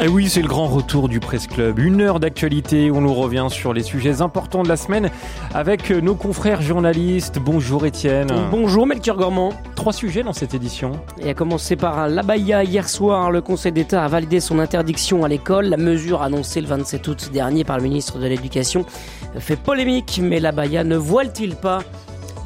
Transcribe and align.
Et 0.00 0.04
eh 0.04 0.08
oui, 0.08 0.28
c'est 0.28 0.42
le 0.42 0.46
grand 0.46 0.68
retour 0.68 1.08
du 1.08 1.18
Presse 1.18 1.48
Club. 1.48 1.80
Une 1.80 2.00
heure 2.00 2.20
d'actualité 2.20 2.88
où 2.88 3.00
l'on 3.00 3.14
revient 3.14 3.48
sur 3.50 3.72
les 3.72 3.82
sujets 3.82 4.22
importants 4.22 4.62
de 4.62 4.68
la 4.68 4.76
semaine 4.76 5.10
avec 5.52 5.90
nos 5.90 6.14
confrères 6.14 6.62
journalistes. 6.62 7.40
Bonjour 7.40 7.84
Étienne. 7.84 8.28
Bonjour 8.48 8.86
Melchior 8.86 9.16
Gormand. 9.16 9.52
Trois 9.74 9.92
sujets 9.92 10.22
dans 10.22 10.32
cette 10.32 10.54
édition. 10.54 10.92
Et 11.18 11.30
à 11.30 11.34
commencer 11.34 11.74
par 11.74 12.06
l'Abaya. 12.06 12.62
Hier 12.62 12.88
soir, 12.88 13.32
le 13.32 13.40
Conseil 13.40 13.72
d'État 13.72 14.04
a 14.04 14.06
validé 14.06 14.38
son 14.38 14.60
interdiction 14.60 15.24
à 15.24 15.28
l'école. 15.28 15.64
La 15.64 15.76
mesure 15.76 16.22
annoncée 16.22 16.60
le 16.60 16.68
27 16.68 17.08
août 17.08 17.30
dernier 17.32 17.64
par 17.64 17.78
le 17.78 17.82
ministre 17.82 18.20
de 18.20 18.26
l'Éducation 18.28 18.86
fait 19.40 19.56
polémique, 19.56 20.20
mais 20.22 20.38
l'Abaya 20.38 20.84
ne 20.84 20.96
voile-t-il 20.96 21.56
pas? 21.56 21.80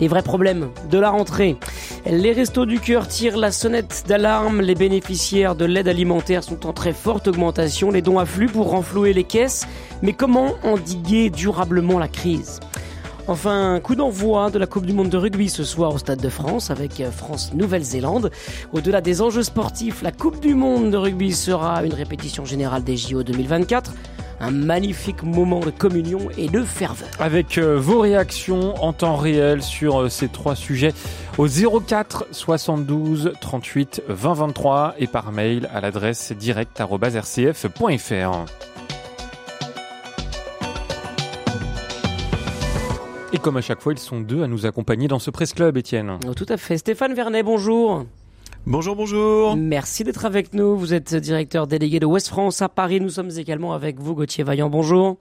Les 0.01 0.09
vrais 0.09 0.23
problèmes 0.23 0.71
de 0.91 0.99
la 0.99 1.11
rentrée. 1.11 1.57
Les 2.07 2.33
restos 2.33 2.67
du 2.67 2.81
cœur 2.81 3.09
tirent 3.09 3.37
la 3.37 3.53
sonnette 3.53 4.05
d'alarme. 4.09 4.61
Les 4.61 4.75
bénéficiaires 4.75 5.55
de 5.55 5.65
l'aide 5.65 5.89
alimentaire 5.89 6.43
sont 6.43 6.67
en 6.67 6.73
très 6.73 6.93
forte 6.93 7.29
augmentation. 7.29 7.91
Les 7.91 8.03
dons 8.03 8.19
affluent 8.19 8.49
pour 8.49 8.71
renflouer 8.71 9.13
les 9.13 9.25
caisses. 9.25 9.67
Mais 10.03 10.13
comment 10.13 10.55
endiguer 10.65 11.31
durablement 11.31 11.99
la 11.99 12.09
crise? 12.09 12.61
Enfin, 13.29 13.79
coup 13.81 13.95
d'envoi 13.95 14.51
de 14.51 14.59
la 14.59 14.67
Coupe 14.67 14.85
du 14.85 14.93
Monde 14.93 15.09
de 15.09 15.17
rugby 15.17 15.49
ce 15.49 15.63
soir 15.63 15.95
au 15.95 15.99
Stade 15.99 16.21
de 16.21 16.29
France 16.29 16.73
avec 16.73 17.03
France-Nouvelle-Zélande. 17.09 18.33
Au-delà 18.73 19.01
des 19.01 19.23
enjeux 19.23 19.45
sportifs, 19.45 20.03
la 20.03 20.11
Coupe 20.11 20.41
du 20.41 20.57
Monde 20.57 20.91
de 20.91 20.97
rugby 20.97 21.33
sera 21.33 21.85
une 21.85 21.95
répétition 21.95 22.45
générale 22.45 22.83
des 22.83 22.97
JO 22.97 23.23
2024 23.23 23.93
un 24.43 24.51
magnifique 24.51 25.23
moment 25.23 25.61
de 25.61 25.71
communion 25.71 26.29
et 26.37 26.49
de 26.49 26.63
ferveur. 26.63 27.09
Avec 27.21 27.59
euh, 27.59 27.79
vos 27.79 28.01
réactions 28.01 28.75
en 28.83 28.93
temps 28.93 29.17
réel 29.17 29.63
sur 29.63 30.03
euh, 30.03 30.09
ces 30.09 30.29
trois 30.29 30.57
sujets 30.57 30.93
au 31.39 31.47
04 31.49 32.27
72 32.33 33.33
38 33.41 34.03
20 34.09 34.35
23 34.35 34.95
et 34.99 35.07
par 35.07 35.31
mail 35.33 35.71
à 35.73 35.81
l'adresse 35.81 36.33
direct.rcf.fr. 36.33 38.45
Et 43.35 43.39
comme 43.39 43.57
à 43.57 43.63
chaque 43.63 43.81
fois, 43.81 43.95
ils 43.95 43.99
sont 43.99 44.21
deux 44.21 44.43
à 44.43 44.47
nous 44.47 44.67
accompagner 44.67 45.09
dans 45.09 45.19
ce 45.19 45.31
Presse 45.31 45.55
Club, 45.55 45.79
Étienne. 45.79 46.19
Oh, 46.29 46.35
tout 46.35 46.45
à 46.51 46.59
fait. 46.59 46.77
Stéphane 46.77 47.15
Vernet, 47.15 47.43
bonjour. 47.43 48.05
Bonjour, 48.65 48.95
bonjour. 48.95 49.57
Merci 49.57 50.05
d'être 50.05 50.25
avec 50.25 50.55
nous. 50.55 50.77
Vous 50.77 50.95
êtes 50.95 51.17
directeur 51.17 51.67
délégué 51.67 51.99
de 51.99 52.07
West 52.07 52.29
France 52.29 52.63
à 52.63 52.69
Paris. 52.69 53.01
Nous 53.01 53.11
sommes 53.11 53.31
également 53.37 53.73
avec 53.73 53.99
vous, 53.99 54.15
Gauthier 54.15 54.45
Vaillant. 54.45 54.71
Bonjour. 54.71 55.19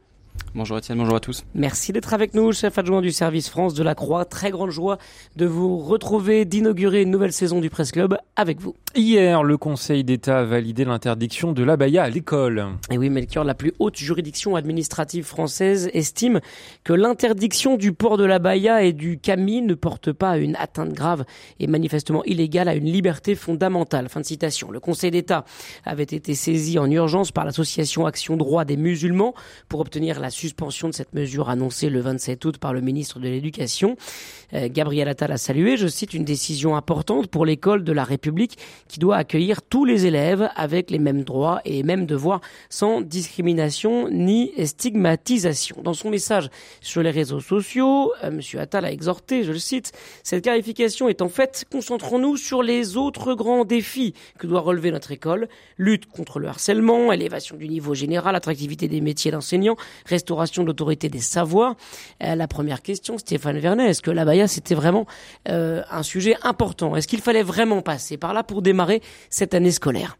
Bonjour 0.53 0.77
Étienne, 0.77 0.97
bonjour 0.97 1.15
à 1.15 1.21
tous. 1.21 1.45
Merci 1.55 1.93
d'être 1.93 2.13
avec 2.13 2.33
nous, 2.33 2.51
chef 2.51 2.77
adjoint 2.77 2.99
du 2.99 3.11
service 3.11 3.47
France 3.47 3.73
de 3.73 3.83
la 3.83 3.95
Croix. 3.95 4.25
Très 4.25 4.51
grande 4.51 4.69
joie 4.69 4.97
de 5.37 5.45
vous 5.45 5.77
retrouver, 5.77 6.43
d'inaugurer 6.43 7.03
une 7.03 7.09
nouvelle 7.09 7.31
saison 7.31 7.61
du 7.61 7.69
Presse 7.69 7.93
Club 7.93 8.17
avec 8.35 8.59
vous. 8.59 8.75
Hier, 8.93 9.43
le 9.43 9.57
Conseil 9.57 10.03
d'État 10.03 10.39
a 10.39 10.43
validé 10.43 10.83
l'interdiction 10.83 11.53
de 11.53 11.63
l'abaya 11.63 12.03
à 12.03 12.09
l'école. 12.09 12.65
Et 12.89 12.97
oui, 12.97 13.09
Melchior, 13.09 13.45
la 13.45 13.53
plus 13.53 13.71
haute 13.79 13.95
juridiction 13.95 14.57
administrative 14.57 15.23
française 15.23 15.89
estime 15.93 16.41
que 16.83 16.91
l'interdiction 16.91 17.77
du 17.77 17.93
port 17.93 18.17
de 18.17 18.25
l'abaya 18.25 18.83
et 18.83 18.91
du 18.91 19.19
camis 19.19 19.61
ne 19.61 19.73
porte 19.73 20.11
pas 20.11 20.37
une 20.37 20.57
atteinte 20.57 20.91
grave 20.91 21.23
et 21.61 21.67
manifestement 21.67 22.25
illégale 22.25 22.67
à 22.67 22.75
une 22.75 22.91
liberté 22.91 23.35
fondamentale. 23.35 24.09
Fin 24.09 24.19
de 24.19 24.25
citation. 24.25 24.69
Le 24.69 24.81
Conseil 24.81 25.11
d'État 25.11 25.45
avait 25.85 26.03
été 26.03 26.35
saisi 26.35 26.77
en 26.77 26.91
urgence 26.91 27.31
par 27.31 27.45
l'association 27.45 28.05
Action 28.05 28.35
Droit 28.35 28.65
des 28.65 28.75
musulmans 28.75 29.33
pour 29.69 29.79
obtenir 29.79 30.19
la 30.19 30.29
suspension 30.41 30.89
de 30.89 30.93
cette 30.93 31.13
mesure 31.13 31.49
annoncée 31.49 31.89
le 31.89 32.01
27 32.01 32.43
août 32.45 32.57
par 32.57 32.73
le 32.73 32.81
ministre 32.81 33.19
de 33.19 33.27
l'Éducation. 33.27 33.95
Euh, 34.53 34.69
Gabriel 34.71 35.07
Attal 35.07 35.31
a 35.31 35.37
salué, 35.37 35.77
je 35.77 35.87
cite, 35.87 36.15
une 36.15 36.25
décision 36.25 36.75
importante 36.75 37.27
pour 37.27 37.45
l'école 37.45 37.83
de 37.83 37.91
la 37.91 38.03
République 38.03 38.57
qui 38.87 38.99
doit 38.99 39.17
accueillir 39.17 39.61
tous 39.61 39.85
les 39.85 40.07
élèves 40.07 40.49
avec 40.55 40.89
les 40.89 40.97
mêmes 40.97 41.23
droits 41.23 41.61
et 41.63 41.83
mêmes 41.83 42.07
devoirs 42.07 42.41
sans 42.69 43.01
discrimination 43.01 44.09
ni 44.09 44.51
stigmatisation. 44.65 45.77
Dans 45.83 45.93
son 45.93 46.09
message 46.09 46.49
sur 46.81 47.03
les 47.03 47.11
réseaux 47.11 47.39
sociaux, 47.39 48.11
euh, 48.23 48.31
M. 48.31 48.41
Attal 48.59 48.85
a 48.85 48.91
exhorté, 48.91 49.43
je 49.43 49.51
le 49.51 49.59
cite, 49.59 49.91
cette 50.23 50.43
clarification 50.43 51.07
est 51.07 51.21
en 51.21 51.29
fait, 51.29 51.65
concentrons-nous 51.71 52.35
sur 52.35 52.63
les 52.63 52.97
autres 52.97 53.35
grands 53.35 53.63
défis 53.63 54.15
que 54.39 54.47
doit 54.47 54.61
relever 54.61 54.89
notre 54.89 55.11
école, 55.11 55.49
lutte 55.77 56.07
contre 56.07 56.39
le 56.39 56.47
harcèlement, 56.47 57.11
élévation 57.11 57.57
du 57.57 57.69
niveau 57.69 57.93
général, 57.93 58.35
attractivité 58.35 58.87
des 58.87 59.01
métiers 59.01 59.29
d'enseignants, 59.29 59.75
restauration 60.07 60.30
de 60.61 60.67
l'autorité 60.67 61.09
des 61.09 61.19
savoirs. 61.19 61.75
Euh, 62.23 62.35
la 62.35 62.47
première 62.47 62.81
question, 62.81 63.17
Stéphane 63.17 63.59
Vernet, 63.59 63.89
est-ce 63.89 64.01
que 64.01 64.11
la 64.11 64.47
c'était 64.47 64.75
vraiment 64.75 65.05
euh, 65.49 65.81
un 65.91 66.03
sujet 66.03 66.35
important? 66.43 66.95
Est-ce 66.95 67.07
qu'il 67.07 67.21
fallait 67.21 67.43
vraiment 67.43 67.81
passer 67.81 68.17
par 68.17 68.33
là 68.33 68.43
pour 68.43 68.61
démarrer 68.61 69.01
cette 69.29 69.53
année 69.53 69.71
scolaire? 69.71 70.17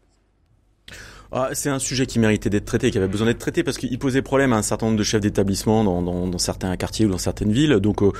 Ah, 1.34 1.48
c'est 1.54 1.70
un 1.70 1.78
sujet 1.78 2.04
qui 2.04 2.18
méritait 2.18 2.50
d'être 2.50 2.66
traité, 2.66 2.90
qui 2.90 2.98
avait 2.98 3.08
besoin 3.08 3.26
d'être 3.26 3.38
traité 3.38 3.62
parce 3.62 3.78
qu'il 3.78 3.98
posait 3.98 4.20
problème 4.20 4.52
à 4.52 4.56
un 4.56 4.62
certain 4.62 4.86
nombre 4.86 4.98
de 4.98 5.02
chefs 5.02 5.22
d'établissement 5.22 5.82
dans, 5.82 6.02
dans, 6.02 6.38
certains 6.38 6.76
quartiers 6.76 7.06
ou 7.06 7.08
dans 7.08 7.16
certaines 7.16 7.52
villes. 7.52 7.76
Donc, 7.76 8.02
euh, 8.02 8.12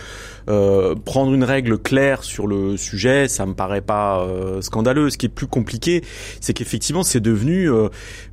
euh, 0.48 0.94
prendre 0.94 1.34
une 1.34 1.44
règle 1.44 1.76
claire 1.76 2.24
sur 2.24 2.46
le 2.46 2.78
sujet, 2.78 3.28
ça 3.28 3.44
me 3.44 3.52
paraît 3.52 3.82
pas 3.82 4.22
euh, 4.22 4.62
scandaleux. 4.62 5.10
Ce 5.10 5.18
qui 5.18 5.26
est 5.26 5.28
plus 5.28 5.46
compliqué, 5.46 6.02
c'est 6.40 6.54
qu'effectivement, 6.54 7.02
c'est 7.02 7.20
devenu, 7.20 7.70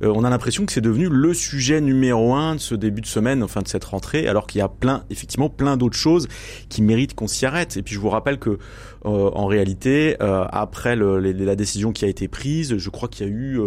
on 0.00 0.24
a 0.24 0.30
l'impression 0.30 0.64
que 0.64 0.72
c'est 0.72 0.80
devenu 0.80 1.08
le 1.10 1.34
sujet 1.34 1.82
numéro 1.82 2.32
un 2.32 2.54
de 2.54 2.60
ce 2.60 2.74
début 2.74 3.02
de 3.02 3.06
semaine, 3.06 3.42
enfin 3.42 3.60
de 3.60 3.68
cette 3.68 3.84
rentrée, 3.84 4.28
alors 4.28 4.46
qu'il 4.46 4.60
y 4.60 4.62
a 4.62 4.68
plein, 4.68 5.04
effectivement, 5.10 5.50
plein 5.50 5.76
d'autres 5.76 5.98
choses 5.98 6.26
qui 6.70 6.80
méritent 6.80 7.14
qu'on 7.14 7.28
s'y 7.28 7.44
arrête. 7.44 7.76
Et 7.76 7.82
puis, 7.82 7.94
je 7.94 8.00
vous 8.00 8.08
rappelle 8.08 8.38
que 8.38 8.58
en 9.02 9.46
réalité, 9.46 10.16
après 10.20 10.94
le, 10.94 11.18
la 11.18 11.56
décision 11.56 11.92
qui 11.92 12.04
a 12.04 12.08
été 12.08 12.28
prise, 12.28 12.76
je 12.76 12.90
crois 12.90 13.08
qu'il 13.08 13.26
y 13.26 13.30
a 13.30 13.32
eu 13.32 13.60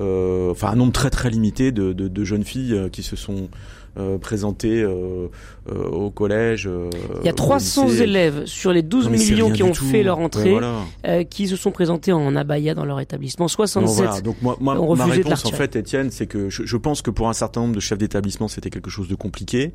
enfin 0.00 0.68
un 0.68 0.76
nombre 0.76 0.92
très 0.92 1.10
très 1.10 1.30
limité 1.30 1.72
de, 1.72 1.92
de, 1.92 2.08
de 2.08 2.24
jeunes 2.24 2.44
filles 2.44 2.74
euh, 2.74 2.88
qui 2.88 3.02
se 3.02 3.16
sont 3.16 3.48
euh, 3.98 4.18
présentées 4.18 4.82
euh, 4.82 5.26
euh, 5.68 5.88
au 5.88 6.10
collège. 6.10 6.70
Il 7.20 7.26
y 7.26 7.28
a 7.28 7.32
300 7.32 7.88
élèves 7.88 8.46
sur 8.46 8.72
les 8.72 8.82
12 8.82 9.08
millions 9.08 9.50
qui 9.50 9.64
ont 9.64 9.74
fait 9.74 10.04
leur 10.04 10.20
entrée 10.20 10.54
ouais, 10.54 11.24
qui 11.24 11.48
se 11.48 11.56
sont 11.56 11.72
présentés 11.72 12.12
en 12.12 12.36
abaya 12.36 12.74
dans 12.74 12.84
leur 12.84 13.00
établissement. 13.00 13.48
67 13.48 13.84
non, 13.84 13.92
voilà. 13.92 14.20
Donc 14.20 14.36
moi, 14.42 14.56
moi 14.60 14.80
ont 14.80 14.94
ma 14.94 15.06
réponse 15.06 15.44
en 15.44 15.50
fait, 15.50 15.74
Étienne, 15.74 16.12
c'est 16.12 16.26
que 16.26 16.48
je, 16.50 16.64
je, 16.64 16.76
pense 16.76 17.02
que 17.02 17.10
pour 17.10 17.28
un 17.28 17.32
certain 17.32 17.62
nombre 17.62 17.74
de 17.74 17.80
chefs 17.80 17.98
d'établissement, 17.98 18.46
c'était 18.46 18.70
quelque 18.70 18.90
chose 18.90 19.08
de 19.08 19.16
compliqué. 19.16 19.72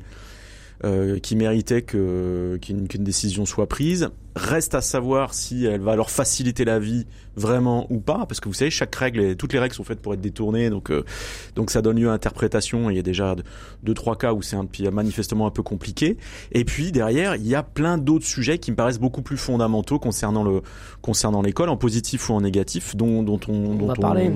Euh, 0.84 1.18
qui 1.18 1.36
méritait 1.36 1.80
que 1.80 2.58
qu'une 2.60 2.86
qu 2.86 2.98
décision 2.98 3.46
soit 3.46 3.66
prise. 3.66 4.10
Reste 4.36 4.74
à 4.74 4.82
savoir 4.82 5.32
si 5.32 5.64
elle 5.64 5.80
va 5.80 5.96
leur 5.96 6.10
faciliter 6.10 6.66
la 6.66 6.78
vie 6.78 7.06
vraiment 7.36 7.86
ou 7.90 8.00
pas, 8.00 8.26
parce 8.26 8.38
que 8.38 8.48
vous 8.48 8.54
savez, 8.54 8.70
chaque 8.70 8.94
règle, 8.94 9.34
toutes 9.36 9.52
les 9.54 9.58
règles 9.58 9.74
sont 9.74 9.82
faites 9.84 10.00
pour 10.00 10.12
être 10.14 10.20
détournées, 10.20 10.68
donc 10.70 10.90
euh, 10.90 11.04
donc 11.54 11.70
ça 11.70 11.80
donne 11.82 11.98
lieu 11.98 12.10
à 12.10 12.12
interprétation. 12.12 12.90
Il 12.90 12.96
y 12.96 12.98
a 12.98 13.02
déjà 13.02 13.34
deux 13.82 13.94
trois 13.94 14.16
cas 14.16 14.32
où 14.34 14.42
c'est 14.42 14.56
un 14.56 14.66
manifestement 14.92 15.46
un 15.46 15.50
peu 15.50 15.62
compliqué. 15.62 16.18
Et 16.52 16.64
puis 16.66 16.92
derrière, 16.92 17.36
il 17.36 17.46
y 17.46 17.54
a 17.54 17.62
plein 17.62 17.96
d'autres 17.96 18.26
sujets 18.26 18.58
qui 18.58 18.70
me 18.70 18.76
paraissent 18.76 18.98
beaucoup 19.00 19.22
plus 19.22 19.38
fondamentaux 19.38 19.98
concernant 19.98 20.44
le 20.44 20.60
concernant 21.00 21.40
l'école, 21.40 21.70
en 21.70 21.76
positif 21.78 22.28
ou 22.28 22.34
en 22.34 22.42
négatif, 22.42 22.94
dont 22.94 23.22
dont 23.22 23.40
on, 23.48 23.52
on 23.54 23.74
dont 23.74 23.86
va 23.86 23.94
on, 23.96 24.00
parler. 24.00 24.30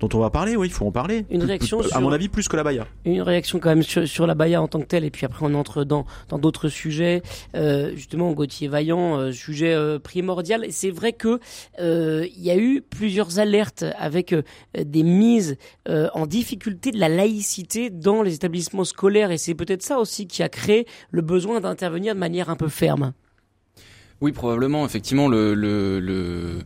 dont 0.00 0.08
on 0.12 0.18
va 0.18 0.28
parler. 0.30 0.56
Oui, 0.56 0.66
il 0.68 0.72
faut 0.72 0.86
en 0.86 0.92
parler. 0.92 1.24
Une 1.30 1.38
Plus- 1.40 1.46
réaction 1.48 1.78
plus- 1.78 1.86
à 1.86 1.90
sur- 1.92 2.00
mon 2.02 2.12
avis, 2.12 2.28
plus 2.28 2.48
que 2.48 2.56
la 2.56 2.64
Baïa. 2.64 2.86
Une 3.06 3.22
réaction 3.22 3.58
quand 3.60 3.70
même 3.70 3.82
sur, 3.82 4.06
sur 4.06 4.26
la 4.26 4.34
Baïa 4.34 4.60
en 4.60 4.68
tant 4.68 4.80
que 4.80 4.86
telle, 4.86 5.04
et 5.04 5.10
puis 5.10 5.24
après 5.24 5.46
on 5.46 5.54
entre 5.54 5.84
dans 5.84 6.04
dans 6.28 6.38
d'autres 6.38 6.68
sujets. 6.68 7.22
Euh, 7.54 7.92
justement, 7.94 8.30
Gauthier 8.32 8.68
Vaillant, 8.68 9.18
euh, 9.18 9.32
sujet 9.38 9.72
euh, 9.72 9.98
primordial. 9.98 10.66
C'est 10.70 10.90
vrai 10.90 11.12
que 11.12 11.40
euh, 11.80 12.26
il 12.36 12.42
y 12.42 12.50
a 12.50 12.56
eu 12.56 12.82
plusieurs 12.82 13.38
alertes 13.38 13.84
avec 13.98 14.32
euh, 14.32 14.42
des 14.76 15.02
mises 15.02 15.56
euh, 15.88 16.08
en 16.12 16.26
difficulté 16.26 16.90
de 16.90 16.98
la 16.98 17.08
laïcité 17.08 17.90
dans 17.90 18.22
les 18.22 18.34
établissements 18.34 18.84
scolaires, 18.84 19.30
et 19.30 19.38
c'est 19.38 19.54
peut-être 19.54 19.82
ça 19.82 19.98
aussi 19.98 20.26
qui 20.26 20.42
a 20.42 20.48
créé 20.48 20.86
le 21.10 21.22
besoin 21.22 21.60
d'intervenir 21.60 22.14
de 22.14 22.20
manière 22.20 22.50
un 22.50 22.56
peu 22.56 22.68
ferme. 22.68 23.12
Oui, 24.20 24.32
probablement. 24.32 24.84
Effectivement, 24.84 25.28
le, 25.28 25.54
le, 25.54 26.58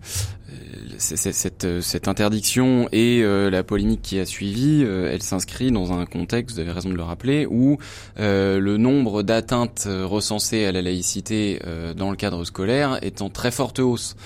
cette, 0.99 1.65
euh, 1.65 1.81
cette 1.81 2.09
interdiction 2.09 2.89
et 2.93 3.21
euh, 3.23 3.51
la 3.51 3.63
polémique 3.63 4.03
qui 4.03 4.19
a 4.19 4.27
suivi, 4.27 4.83
euh, 4.85 5.11
elle 5.13 5.23
s'inscrit 5.23 5.73
dans 5.73 5.93
un 5.93 6.07
contexte, 6.07 6.57
vous 6.57 6.61
avez 6.61 6.71
raison 6.71 6.91
de 6.91 6.95
le 6.95 7.03
rappeler, 7.03 7.47
où 7.47 7.79
euh, 8.19 8.59
le 8.59 8.77
nombre 8.77 9.23
d'atteintes 9.23 9.85
euh, 9.87 10.07
recensées 10.07 10.65
à 10.65 10.73
la 10.73 10.83
laïcité 10.83 11.61
euh, 11.67 11.95
dans 11.95 12.11
le 12.11 12.17
cadre 12.17 12.45
scolaire 12.45 12.99
est 13.03 13.23
en 13.23 13.31
très 13.31 13.51
forte 13.51 13.79
hausse. 13.79 14.17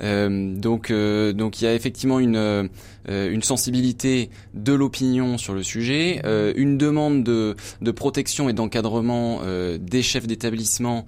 Donc 0.00 0.92
donc 0.92 1.60
il 1.60 1.64
y 1.64 1.66
a 1.66 1.74
effectivement 1.74 2.18
une 2.18 2.68
une 3.08 3.42
sensibilité 3.42 4.30
de 4.54 4.72
l'opinion 4.72 5.38
sur 5.38 5.54
le 5.54 5.62
sujet, 5.62 6.22
une 6.56 6.78
demande 6.78 7.22
de 7.22 7.54
de 7.80 7.90
protection 7.90 8.48
et 8.48 8.52
d'encadrement 8.52 9.40
des 9.78 10.02
chefs 10.02 10.26
d'établissement 10.26 11.06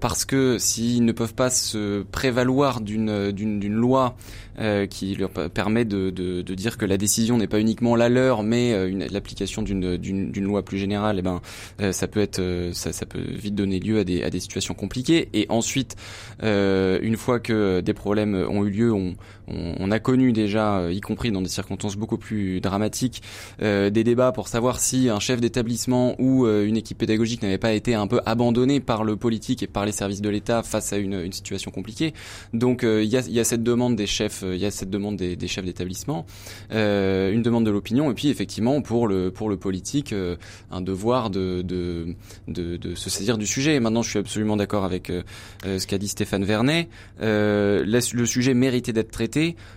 parce 0.00 0.24
que 0.24 0.58
s'ils 0.58 1.04
ne 1.04 1.12
peuvent 1.12 1.34
pas 1.34 1.50
se 1.50 2.02
prévaloir 2.02 2.80
d'une 2.80 3.30
d'une 3.32 3.74
loi 3.74 4.16
euh, 4.60 4.86
qui 4.86 5.14
leur 5.16 5.30
permet 5.30 5.84
de, 5.84 6.10
de, 6.10 6.42
de, 6.42 6.54
dire 6.54 6.78
que 6.78 6.84
la 6.84 6.96
décision 6.96 7.38
n'est 7.38 7.48
pas 7.48 7.58
uniquement 7.58 7.96
la 7.96 8.08
leur, 8.08 8.44
mais 8.44 8.72
euh, 8.72 9.08
l'application 9.10 9.62
d'une, 9.62 9.96
d'une, 9.96 10.30
d'une 10.30 10.44
loi 10.44 10.64
plus 10.64 10.78
générale, 10.78 11.16
eh 11.18 11.22
ben 11.22 11.40
euh, 11.80 11.90
ça 11.90 12.06
peut 12.06 12.20
être 12.20 12.38
euh, 12.38 12.72
ça, 12.72 12.92
ça 12.92 13.04
peut 13.04 13.18
vite 13.18 13.56
donner 13.56 13.80
lieu 13.80 13.98
à 13.98 14.04
des, 14.04 14.22
à 14.22 14.30
des 14.30 14.38
situations 14.38 14.74
compliquées. 14.74 15.28
Et 15.32 15.46
ensuite, 15.48 15.96
une 16.40 17.16
fois 17.16 17.40
que 17.40 17.80
des 17.80 17.93
problèmes 17.94 18.34
ont 18.34 18.64
eu 18.64 18.68
lieu, 18.68 18.92
on, 18.92 19.14
on, 19.48 19.74
on 19.78 19.90
a 19.90 19.98
connu 19.98 20.32
déjà, 20.32 20.90
y 20.90 21.00
compris 21.00 21.30
dans 21.32 21.42
des 21.42 21.48
circonstances 21.48 21.96
beaucoup 21.96 22.18
plus 22.18 22.60
dramatiques, 22.60 23.22
des 23.60 23.90
débats 24.04 24.32
pour 24.32 24.48
savoir 24.48 24.80
si 24.80 25.08
un 25.08 25.20
chef 25.20 25.40
d'établissement 25.40 26.14
ou 26.20 26.46
une 26.46 26.76
équipe 26.76 26.98
pédagogique 26.98 27.42
n'avait 27.42 27.58
pas 27.58 27.72
été 27.72 27.94
un 27.94 28.06
peu 28.06 28.20
abandonné 28.26 28.80
par 28.80 29.04
le 29.04 29.16
politique 29.16 29.62
et 29.62 29.66
par 29.66 29.84
les 29.84 29.92
services 29.92 30.20
de 30.20 30.28
l'État 30.28 30.62
face 30.62 30.92
à 30.92 30.96
une, 30.96 31.20
une 31.20 31.32
situation 31.32 31.70
compliquée. 31.70 32.14
Donc 32.52 32.82
il 32.82 33.04
y, 33.04 33.16
a, 33.16 33.28
y 33.28 33.40
a 33.40 33.44
cette 33.44 33.62
demande 33.62 33.96
des 33.96 34.06
chefs 34.06 34.42
euh, 34.42 34.54
il 34.54 34.60
y 34.60 34.66
a 34.66 34.70
cette 34.70 34.90
demande 34.90 35.16
des, 35.16 35.36
des 35.36 35.48
chefs 35.48 35.64
d'établissement, 35.64 36.26
euh, 36.72 37.32
une 37.32 37.42
demande 37.42 37.66
de 37.66 37.70
l'opinion, 37.70 38.10
et 38.10 38.14
puis 38.14 38.28
effectivement 38.28 38.80
pour 38.82 39.06
le 39.06 39.30
pour 39.30 39.48
le 39.48 39.56
politique, 39.56 40.12
euh, 40.12 40.36
un 40.70 40.80
devoir 40.80 41.30
de, 41.30 41.62
de, 41.62 42.14
de 42.48 42.76
de 42.76 42.94
se 42.94 43.10
saisir 43.10 43.38
du 43.38 43.46
sujet. 43.46 43.74
Et 43.74 43.80
maintenant, 43.80 44.02
je 44.02 44.10
suis 44.10 44.18
absolument 44.18 44.56
d'accord 44.56 44.84
avec 44.84 45.10
ce 45.64 45.86
qu'a 45.86 45.98
dit 45.98 46.08
Stéphane 46.08 46.44
Vernet. 46.44 46.88
le 47.20 48.24
sujet 48.26 48.54
méritait 48.54 48.92
d'être 48.92 49.10
traité. 49.10 49.33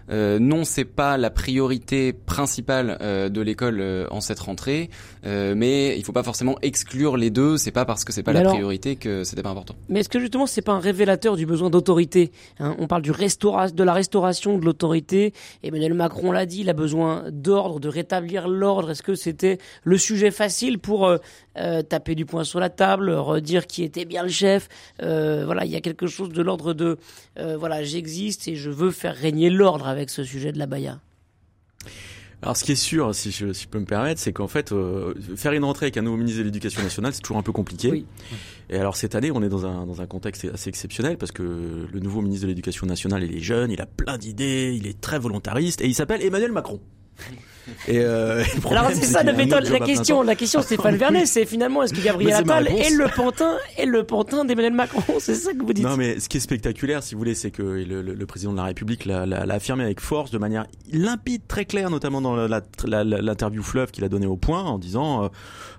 Non, 0.09 0.63
c'est 0.63 0.85
pas 0.85 1.17
la 1.17 1.29
priorité 1.29 2.13
principale 2.13 2.97
de 3.31 3.41
l'école 3.41 4.07
en 4.11 4.21
cette 4.21 4.39
rentrée, 4.39 4.89
mais 5.23 5.97
il 5.97 6.03
faut 6.03 6.13
pas 6.13 6.23
forcément 6.23 6.57
exclure 6.61 7.17
les 7.17 7.29
deux. 7.29 7.57
C'est 7.57 7.71
pas 7.71 7.85
parce 7.85 8.03
que 8.03 8.13
c'est 8.13 8.23
pas 8.23 8.33
la 8.33 8.43
priorité 8.43 8.95
que 8.95 9.23
c'était 9.23 9.43
pas 9.43 9.49
important. 9.49 9.75
Mais 9.89 10.01
est-ce 10.01 10.09
que 10.09 10.19
justement 10.19 10.47
c'est 10.47 10.61
pas 10.61 10.73
un 10.73 10.79
révélateur 10.79 11.35
du 11.35 11.45
besoin 11.45 11.69
d'autorité 11.69 12.31
hein? 12.59 12.75
On 12.79 12.87
parle 12.87 13.01
du 13.01 13.11
restaura 13.11 13.69
de 13.69 13.83
la 13.83 13.93
restauration 13.93 14.57
de 14.57 14.65
l'autorité. 14.65 15.33
Emmanuel 15.63 15.93
Macron 15.93 16.31
l'a 16.31 16.45
dit, 16.45 16.61
il 16.61 16.69
a 16.69 16.73
besoin 16.73 17.25
d'ordre, 17.31 17.79
de 17.79 17.89
rétablir 17.89 18.47
l'ordre. 18.47 18.91
Est-ce 18.91 19.03
que 19.03 19.15
c'était 19.15 19.57
le 19.83 19.97
sujet 19.97 20.31
facile 20.31 20.79
pour 20.79 21.05
euh, 21.05 21.17
euh, 21.57 21.81
taper 21.81 22.15
du 22.15 22.25
poing 22.25 22.43
sur 22.43 22.59
la 22.59 22.69
table, 22.69 23.09
redire 23.11 23.67
qui 23.67 23.83
était 23.83 24.05
bien 24.05 24.23
le 24.23 24.29
chef? 24.29 24.69
Euh, 25.01 25.43
Voilà, 25.45 25.65
il 25.65 25.71
y 25.71 25.75
a 25.75 25.81
quelque 25.81 26.07
chose 26.07 26.29
de 26.29 26.41
l'ordre 26.41 26.73
de 26.73 26.97
voilà, 27.59 27.83
j'existe 27.83 28.47
et 28.47 28.55
je 28.55 28.69
veux 28.69 28.91
faire 28.91 29.15
régner 29.15 29.46
l'ordre 29.49 29.87
avec 29.87 30.09
ce 30.09 30.23
sujet 30.23 30.51
de 30.51 30.59
la 30.59 30.65
Baïa. 30.65 30.99
Alors, 32.43 32.55
ce 32.55 32.63
qui 32.63 32.73
est 32.73 32.75
sûr, 32.75 33.15
si 33.15 33.31
je, 33.31 33.67
peux 33.67 33.79
me 33.79 33.85
permettre, 33.85 34.21
c'est 34.21 34.31
qu'en 34.31 34.47
fait, 34.47 34.71
euh, 34.71 35.15
faire 35.35 35.53
une 35.53 35.63
rentrée 35.63 35.87
avec 35.87 35.97
un 35.97 36.03
nouveau 36.03 36.17
ministre 36.17 36.39
de 36.39 36.43
l'Éducation 36.43 36.83
nationale, 36.83 37.11
c'est 37.13 37.21
toujours 37.21 37.37
un 37.37 37.43
peu 37.43 37.51
compliqué. 37.51 37.89
Oui. 37.89 38.05
Et 38.69 38.77
alors, 38.77 38.95
cette 38.95 39.15
année, 39.15 39.31
on 39.31 39.41
est 39.41 39.49
dans 39.49 39.65
un, 39.65 39.87
dans 39.87 40.01
un 40.01 40.05
contexte 40.05 40.45
assez 40.53 40.69
exceptionnel 40.69 41.17
parce 41.17 41.31
que 41.31 41.87
le 41.91 41.99
nouveau 41.99 42.21
ministre 42.21 42.43
de 42.43 42.49
l'Éducation 42.49 42.85
nationale, 42.85 43.23
il 43.23 43.35
est 43.35 43.39
jeune, 43.39 43.71
il 43.71 43.81
a 43.81 43.87
plein 43.87 44.19
d'idées, 44.19 44.75
il 44.77 44.85
est 44.85 45.01
très 45.01 45.17
volontariste 45.17 45.81
et 45.81 45.87
il 45.87 45.95
s'appelle 45.95 46.21
Emmanuel 46.21 46.51
Macron. 46.51 46.79
Et 47.87 47.99
euh, 47.99 48.43
Alors 48.71 48.89
c'est 48.91 49.05
ça 49.05 49.23
la 49.23 49.33
méthode, 49.33 49.67
la 49.67 49.79
question, 49.79 50.21
la 50.21 50.35
question 50.35 50.61
Stéphane 50.61 50.95
Vernet, 50.95 51.25
c'est 51.25 51.45
finalement 51.45 51.83
est-ce 51.83 51.93
que 51.93 52.01
Gabriel 52.01 52.33
Attal 52.33 52.67
est 52.67 52.91
le 52.91 53.07
pantin 53.13 53.57
et 53.77 53.85
le 53.85 54.03
pantin 54.03 54.45
d'Emmanuel 54.45 54.73
Macron, 54.73 55.01
c'est 55.19 55.35
ça 55.35 55.53
que 55.53 55.63
vous 55.63 55.73
dites. 55.73 55.83
Non 55.83 55.97
mais 55.97 56.19
ce 56.19 56.29
qui 56.29 56.37
est 56.37 56.41
spectaculaire, 56.41 57.03
si 57.03 57.15
vous 57.15 57.19
voulez, 57.19 57.35
c'est 57.35 57.51
que 57.51 57.61
le, 57.61 58.01
le, 58.01 58.25
président 58.25 58.51
de 58.51 58.57
la 58.57 58.63
République 58.63 59.05
l'a 59.05 59.23
affirmé 59.49 59.83
avec 59.83 59.99
force, 59.99 60.31
de 60.31 60.37
manière 60.37 60.65
limpide, 60.91 61.41
très 61.47 61.65
claire, 61.65 61.89
notamment 61.89 62.21
dans 62.21 62.35
l'interview 62.85 63.63
fleuve 63.63 63.91
qu'il 63.91 64.03
a 64.03 64.09
donné 64.09 64.27
au 64.27 64.37
point, 64.37 64.63
en 64.63 64.77
disant 64.77 65.23
euh, 65.23 65.27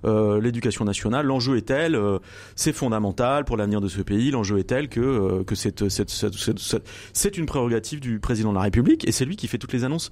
euh 0.05 0.41
l'éducation 0.41 0.85
nationale, 0.85 1.27
l'enjeu 1.27 1.57
est 1.57 1.67
tel, 1.67 1.95
euh, 1.95 2.19
c'est 2.55 2.73
fondamental 2.73 3.45
pour 3.45 3.57
l'avenir 3.57 3.81
de 3.81 3.89
ce 3.89 4.01
pays, 4.03 4.31
l'enjeu 4.31 4.59
est 4.59 4.65
tel 4.65 4.89
que 4.89 5.43
que 5.43 5.55
c'est 5.55 7.39
une 7.39 7.47
prérogative 7.47 8.01
du 8.01 8.19
président 8.21 8.51
de 8.51 8.57
la 8.57 8.63
République 8.63 9.07
et 9.07 9.13
c'est 9.13 9.25
lui 9.25 9.37
qui 9.37 9.49
fait 9.49 9.59
toutes 9.59 9.73
les 9.73 9.85
annonces 9.85 10.11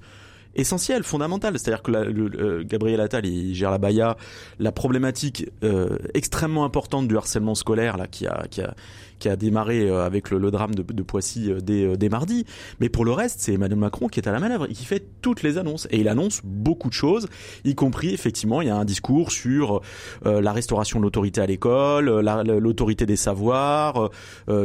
essentiel, 0.55 1.03
fondamental. 1.03 1.57
C'est-à-dire 1.57 1.83
que 1.83 1.91
euh, 1.91 2.63
Gabriel 2.65 3.01
Attal, 3.01 3.25
il 3.25 3.53
gère 3.55 3.71
la 3.71 3.77
Baïa, 3.77 4.17
la 4.59 4.71
problématique 4.71 5.49
euh, 5.63 5.97
extrêmement 6.13 6.65
importante 6.65 7.07
du 7.07 7.17
harcèlement 7.17 7.55
scolaire 7.55 7.97
là, 7.97 8.07
qui 8.07 8.27
a, 8.27 8.45
qui 8.49 8.61
a, 8.61 8.73
qui 9.19 9.29
a 9.29 9.35
démarré 9.35 9.89
euh, 9.89 10.05
avec 10.05 10.29
le, 10.31 10.51
drame 10.51 10.75
de, 10.75 11.03
Poissy 11.03 11.51
dès, 11.61 11.97
dès, 11.97 12.09
mardi. 12.09 12.45
Mais 12.79 12.89
pour 12.89 13.05
le 13.05 13.11
reste, 13.11 13.39
c'est 13.39 13.53
Emmanuel 13.53 13.79
Macron 13.79 14.07
qui 14.07 14.19
est 14.19 14.27
à 14.27 14.31
la 14.31 14.39
manœuvre 14.39 14.69
et 14.69 14.73
qui 14.73 14.85
fait 14.85 15.03
toutes 15.21 15.43
les 15.43 15.57
annonces. 15.57 15.87
Et 15.91 15.99
il 15.99 16.07
annonce 16.07 16.41
beaucoup 16.43 16.89
de 16.89 16.93
choses, 16.93 17.27
y 17.63 17.75
compris 17.75 18.13
effectivement, 18.13 18.61
il 18.61 18.67
y 18.67 18.71
a 18.71 18.75
un 18.75 18.85
discours 18.85 19.31
sur 19.31 19.81
la 20.23 20.51
restauration 20.51 20.99
de 20.99 21.03
l'autorité 21.03 21.41
à 21.41 21.45
l'école, 21.45 22.09
l'autorité 22.59 23.05
des 23.05 23.15
savoirs, 23.15 24.09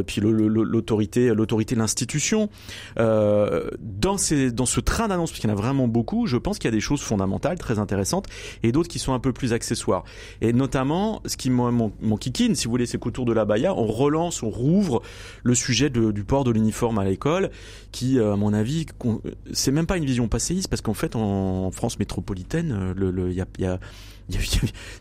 puis 0.06 0.20
l'autorité 0.20 1.34
l'autorité 1.34 1.75
de 1.75 1.81
l'institution. 1.81 2.49
Dans, 2.96 4.17
ces, 4.17 4.50
dans 4.50 4.67
ce 4.67 4.81
train 4.81 5.08
d'annonces, 5.08 5.31
parce 5.31 5.40
qu'il 5.40 5.50
y 5.50 5.52
en 5.52 5.56
a 5.56 5.61
vraiment 5.61 5.72
beaucoup, 5.89 6.27
je 6.27 6.37
pense 6.37 6.59
qu'il 6.59 6.69
y 6.69 6.73
a 6.73 6.77
des 6.77 6.81
choses 6.81 7.01
fondamentales, 7.01 7.59
très 7.59 7.79
intéressantes, 7.79 8.27
et 8.63 8.73
d'autres 8.73 8.89
qui 8.89 8.99
sont 8.99 9.13
un 9.13 9.19
peu 9.19 9.33
plus 9.33 9.53
accessoires. 9.53 10.05
Et 10.41 10.53
notamment, 10.53 11.23
ce 11.27 11.37
qui 11.37 11.51
mon, 11.51 11.93
mon 12.01 12.17
kikine, 12.17 12.55
si 12.55 12.65
vous 12.67 12.71
voulez, 12.71 12.87
c'est 12.87 12.99
qu'autour 12.99 13.25
de 13.25 13.33
la 13.33 13.45
Baïa, 13.45 13.75
on 13.75 13.87
relance 13.87 14.43
on 14.43 14.51
rouvre 14.51 15.03
le 15.43 15.55
sujet 15.55 15.91
du 15.91 16.25
port 16.25 16.45
de 16.45 16.51
l'uniforme 16.51 16.99
à 16.99 17.05
l'école, 17.05 17.51
qui, 17.91 18.19
euh, 18.19 18.35
à 18.35 18.37
mon 18.37 18.53
avis, 18.53 18.87
c'est 19.53 19.73
même 19.73 19.87
pas 19.87 19.97
une 19.97 20.05
vision 20.05 20.29
passéiste, 20.29 20.69
parce 20.69 20.83
qu'en 20.83 20.95
fait, 20.95 21.17
en 21.17 21.71
France 21.71 21.99
métropolitaine, 21.99 22.95
il 22.97 23.03
le, 23.03 23.33
y 23.33 23.41
a 23.41 23.79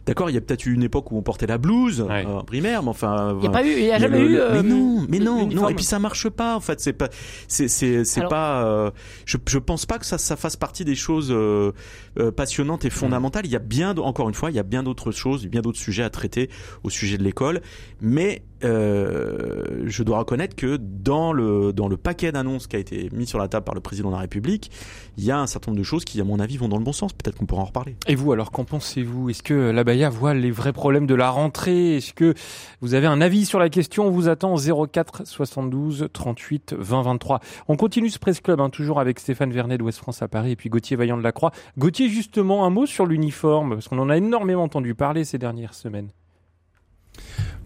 D'accord, 0.05 0.29
il 0.29 0.33
y 0.33 0.37
a 0.37 0.41
peut-être 0.41 0.65
eu 0.65 0.73
une 0.73 0.83
époque 0.83 1.11
où 1.11 1.17
on 1.17 1.21
portait 1.21 1.47
la 1.47 1.57
blouse 1.57 2.01
en 2.01 2.43
primaire, 2.43 2.83
mais 2.83 2.89
enfin. 2.89 3.35
Il 3.35 3.41
n'y 3.41 3.47
a 3.47 3.51
pas 3.51 3.65
eu, 3.65 3.71
il 3.71 3.85
y 3.85 3.91
a 3.91 3.99
jamais 3.99 4.19
eu. 4.19 4.39
mais 4.51 4.63
non, 4.63 5.05
mais 5.09 5.19
non, 5.19 5.47
non. 5.47 5.69
Et 5.69 5.75
puis 5.75 5.85
ça 5.85 5.99
marche 5.99 6.29
pas. 6.29 6.55
En 6.55 6.59
fait, 6.59 6.79
c'est 6.79 6.93
pas, 6.93 7.09
c'est, 7.47 7.67
c'est, 7.67 8.03
c'est 8.03 8.27
pas. 8.27 8.65
Euh, 8.65 8.91
je, 9.25 9.37
je 9.47 9.57
pense 9.57 9.85
pas 9.85 9.99
que 9.99 10.05
ça, 10.05 10.17
ça 10.17 10.35
fasse 10.35 10.55
partie 10.55 10.85
des 10.85 10.95
choses 10.95 11.31
euh, 11.31 11.71
euh, 12.19 12.31
passionnantes 12.31 12.85
et 12.85 12.89
fondamentales. 12.89 13.45
Il 13.45 13.51
y 13.51 13.55
a 13.55 13.59
bien, 13.59 13.95
encore 13.97 14.29
une 14.29 14.35
fois, 14.35 14.49
il 14.49 14.55
y 14.55 14.59
a 14.59 14.63
bien 14.63 14.83
d'autres 14.83 15.11
choses, 15.11 15.45
bien 15.47 15.61
d'autres 15.61 15.79
sujets 15.79 16.03
à 16.03 16.09
traiter 16.09 16.49
au 16.83 16.89
sujet 16.89 17.17
de 17.17 17.23
l'école. 17.23 17.61
Mais 18.01 18.43
je 18.61 20.03
dois 20.03 20.19
reconnaître 20.19 20.55
que 20.55 20.77
dans 20.77 21.33
le 21.33 21.73
dans 21.73 21.87
le 21.87 21.97
paquet 21.97 22.31
d'annonces 22.31 22.67
qui 22.67 22.75
a 22.75 22.79
été 22.79 23.09
mis 23.11 23.25
sur 23.25 23.39
la 23.39 23.47
table 23.47 23.65
par 23.65 23.75
le 23.75 23.81
président 23.81 24.09
de 24.09 24.15
la 24.15 24.21
République, 24.21 24.71
il 25.17 25.23
y 25.23 25.31
a 25.31 25.39
un 25.39 25.47
certain 25.47 25.71
nombre 25.71 25.79
de 25.79 25.85
choses 25.85 26.05
qui, 26.05 26.19
à 26.21 26.23
mon 26.23 26.39
avis, 26.39 26.57
vont 26.57 26.69
dans 26.69 26.77
le 26.77 26.83
bon 26.83 26.93
sens. 26.93 27.13
Peut-être 27.13 27.37
qu'on 27.37 27.45
pourra 27.45 27.61
en 27.61 27.65
reparler. 27.65 27.95
Et 28.07 28.15
vous, 28.15 28.31
alors, 28.31 28.51
qu'en 28.51 28.65
pensez-vous? 28.65 29.29
Est-ce 29.29 29.43
que 29.43 29.53
la 29.53 29.83
Baïa 29.83 30.09
voit 30.09 30.33
les 30.33 30.51
vrais 30.51 30.73
problèmes 30.73 31.07
de 31.07 31.15
la 31.15 31.29
rentrée? 31.29 31.97
Est-ce 31.97 32.13
que 32.13 32.33
vous 32.81 32.93
avez 32.93 33.07
un 33.07 33.21
avis 33.21 33.45
sur 33.45 33.59
la 33.59 33.69
question? 33.69 34.07
On 34.07 34.11
vous 34.11 34.29
attend 34.29 34.55
04 34.55 35.27
72 35.27 36.07
38 36.11 36.75
20 36.77 37.01
23. 37.01 37.39
On 37.67 37.75
continue 37.75 38.09
ce 38.09 38.19
Presse 38.19 38.41
Club, 38.41 38.59
hein, 38.59 38.69
toujours 38.69 38.99
avec 38.99 39.19
Stéphane 39.19 39.51
Vernet 39.51 39.77
de 39.77 39.83
Ouest 39.83 39.99
France 39.99 40.21
à 40.21 40.27
Paris 40.27 40.51
et 40.51 40.55
puis 40.55 40.69
Gauthier 40.69 40.97
Vaillant 40.97 41.17
de 41.17 41.23
la 41.23 41.31
Croix. 41.31 41.51
Gauthier, 41.77 42.09
justement, 42.09 42.65
un 42.65 42.69
mot 42.69 42.85
sur 42.85 43.05
l'uniforme, 43.05 43.75
parce 43.75 43.87
qu'on 43.87 43.99
en 43.99 44.09
a 44.09 44.17
énormément 44.17 44.63
entendu 44.63 44.95
parler 44.95 45.23
ces 45.23 45.37
dernières 45.37 45.73
semaines. 45.73 46.09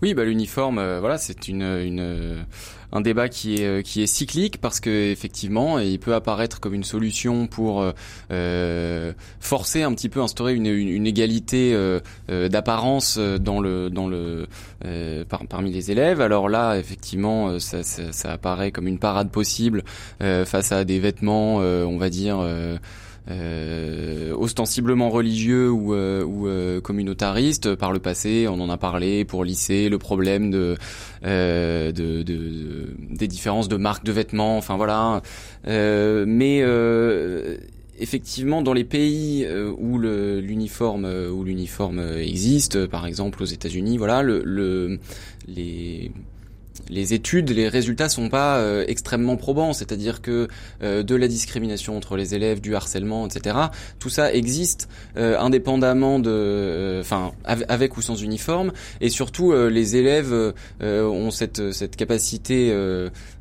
Oui, 0.02 0.14
bah 0.14 0.26
l'uniforme, 0.26 0.78
euh, 0.78 1.00
voilà, 1.00 1.18
c'est 1.18 1.48
une, 1.48 1.64
une 1.64 2.46
un 2.92 3.02
débat 3.02 3.30
qui 3.30 3.56
est 3.56 3.66
euh, 3.66 3.82
qui 3.82 4.04
est 4.04 4.08
cyclique 4.08 4.60
parce 4.60 4.80
que 4.80 5.12
effectivement, 5.12 5.80
il 5.80 6.00
peut 6.00 6.14
apparaître 6.14 6.60
comme 6.60 6.74
une 6.74 6.84
solution 6.84 7.48
pour 7.48 7.92
euh, 8.32 9.14
forcer 9.40 9.84
un 9.84 9.94
petit 9.94 10.10
peu 10.10 10.22
instaurer 10.22 10.54
une, 10.54 10.68
une, 10.68 11.08
égalité 11.08 11.78
d'apparence 12.28 13.18
dans 13.18 13.62
le 13.62 13.90
dans 13.90 14.08
le 14.08 14.48
parmi 15.50 15.72
les 15.72 15.92
élèves. 15.92 16.20
Alors 16.20 16.50
là, 16.50 16.78
effectivement, 16.78 17.58
ça, 17.60 17.84
ça, 17.84 18.12
ça, 18.12 18.34
apparaît 18.34 18.72
comme 18.72 18.88
une 18.88 19.00
parade 19.00 19.30
possible 19.32 19.84
face 20.20 20.72
à 20.72 20.84
des 20.84 21.00
vêtements, 21.00 21.56
on 21.58 21.98
va 21.98 22.10
dire 22.10 22.38
euh, 23.30 24.36
ostensiblement 24.36 25.10
religieux 25.10 25.72
ou, 25.72 25.96
euh, 25.96 26.24
ou 26.24 26.48
euh, 26.48 26.80
communautariste. 26.80 27.76
Par 27.76 27.92
le 27.92 28.00
passé, 28.00 28.48
on 28.48 28.60
en 28.60 28.70
a 28.70 28.78
parlé 28.78 29.26
pour 29.26 29.44
lisser 29.44 29.90
le 29.90 29.98
problème 29.98 30.52
de, 30.52 30.78
de, 31.24 31.92
de, 31.92 32.94
des 33.10 33.28
différences 33.28 33.68
de 33.68 33.78
marques 33.78 34.06
de 34.06 34.12
vêtements. 34.12 34.58
Enfin 34.58 34.78
voilà. 34.78 35.22
mais 35.66 36.64
effectivement, 37.98 38.62
dans 38.62 38.74
les 38.74 38.84
pays 38.84 39.48
où 39.78 39.98
l'uniforme 39.98 41.06
où 41.06 41.44
l'uniforme 41.44 42.00
existe, 42.18 42.86
par 42.86 43.08
exemple 43.08 43.42
aux 43.42 43.48
États-Unis, 43.48 43.98
voilà, 43.98 44.22
le, 44.22 44.42
le 44.44 45.00
les 45.48 46.12
les 46.90 47.14
études, 47.14 47.50
les 47.50 47.68
résultats 47.68 48.10
sont 48.10 48.30
pas 48.30 48.64
extrêmement 48.88 49.38
probants, 49.38 49.74
c'est-à-dire 49.74 50.22
que 50.22 50.48
de 50.82 51.16
la 51.16 51.28
discrimination 51.28 51.98
entre 51.98 52.16
les 52.16 52.36
élèves, 52.36 52.62
du 52.62 52.76
harcèlement, 52.76 53.28
etc. 53.28 53.58
Tout 54.00 54.10
ça 54.10 54.34
existe 54.34 54.88
indépendamment 55.16 56.20
de, 56.20 57.00
enfin 57.02 57.32
avec 57.44 57.98
ou 57.98 58.02
sans 58.02 58.22
uniforme, 58.22 58.72
et 59.02 59.10
surtout 59.10 59.54
les 59.54 59.96
élèves 59.96 60.54
ont 60.82 61.32
cette 61.32 61.72
cette 61.72 61.96
capacité 61.96 62.74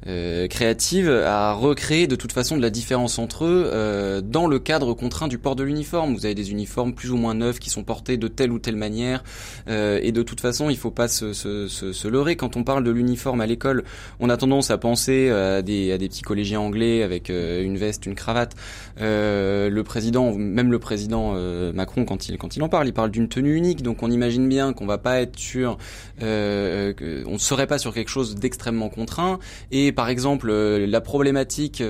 créative 0.05 1.11
à 1.11 1.53
recréer 1.53 2.07
de 2.07 2.17
toute 2.17 2.33
façon 2.33 2.57
de 2.57 2.63
la 2.63 2.71
différence 2.71 3.19
entre 3.19 3.45
eux 3.45 4.23
dans 4.23 4.47
le 4.47 4.59
cadre 4.59 4.95
contraint 4.95 5.29
du 5.29 5.39
port 5.39 5.57
de 5.57 5.63
l'uniforme. 5.63 6.15
Vous 6.15 6.27
avez 6.27 6.35
des 6.35 6.51
uniformes 6.51 6.95
plus 6.95 7.11
ou 7.11 7.17
moins 7.17 7.35
neufs 7.35 7.59
qui 7.59 7.71
sont 7.71 7.85
portés 7.85 8.17
de 8.17 8.29
telle 8.29 8.53
ou 8.53 8.59
telle 8.59 8.77
manière. 8.77 9.25
Euh, 9.69 9.99
et 10.03 10.13
de 10.13 10.23
toute 10.23 10.41
façon, 10.41 10.71
il 10.71 10.77
faut 10.77 10.91
pas 10.91 11.09
se, 11.09 11.33
se, 11.33 11.69
se, 11.69 11.93
se 11.93 12.09
leurrer. 12.09 12.37
Quand 12.37 12.57
on 12.57 12.65
parle 12.65 12.85
de 12.85 12.91
l'uniforme 12.91 13.41
à 13.41 13.47
l'école, 13.47 13.85
on 14.21 14.29
a 14.29 14.37
tendance 14.37 14.71
à 14.71 14.79
penser 14.79 15.31
à 15.31 15.63
des, 15.63 15.93
à 15.93 15.99
des 15.99 16.09
petits 16.09 16.23
collégiens 16.23 16.61
anglais 16.61 17.03
avec 17.03 17.31
euh, 17.31 17.63
une 17.63 17.79
veste, 17.79 18.07
une 18.07 18.15
cravate. 18.15 18.55
Euh, 19.01 19.71
le 19.71 19.85
président, 19.85 20.33
même 20.35 20.71
le 20.71 20.79
président 20.79 21.33
euh, 21.35 21.73
Macron, 21.73 22.05
quand 22.05 22.29
il 22.29 22.39
quand 22.39 22.57
il 22.57 22.63
en 22.63 22.69
parle, 22.69 22.87
il 22.87 22.93
parle 22.93 23.11
d'une 23.11 23.29
tenue 23.29 23.55
unique. 23.55 23.83
Donc 23.83 24.03
on 24.03 24.11
imagine 24.11 24.49
bien 24.49 24.73
qu'on 24.73 24.87
va 24.87 24.99
pas 24.99 25.21
être 25.21 25.39
sur, 25.39 25.79
euh, 26.23 26.93
on 27.27 27.33
ne 27.33 27.39
serait 27.39 27.67
pas 27.67 27.79
sur 27.79 27.95
quelque 27.95 28.11
chose 28.11 28.35
d'extrêmement 28.35 28.89
contraint. 28.89 29.39
Et 29.71 29.93
par 29.95 30.09
exemple, 30.09 30.53
la 30.53 31.01
problématique, 31.01 31.83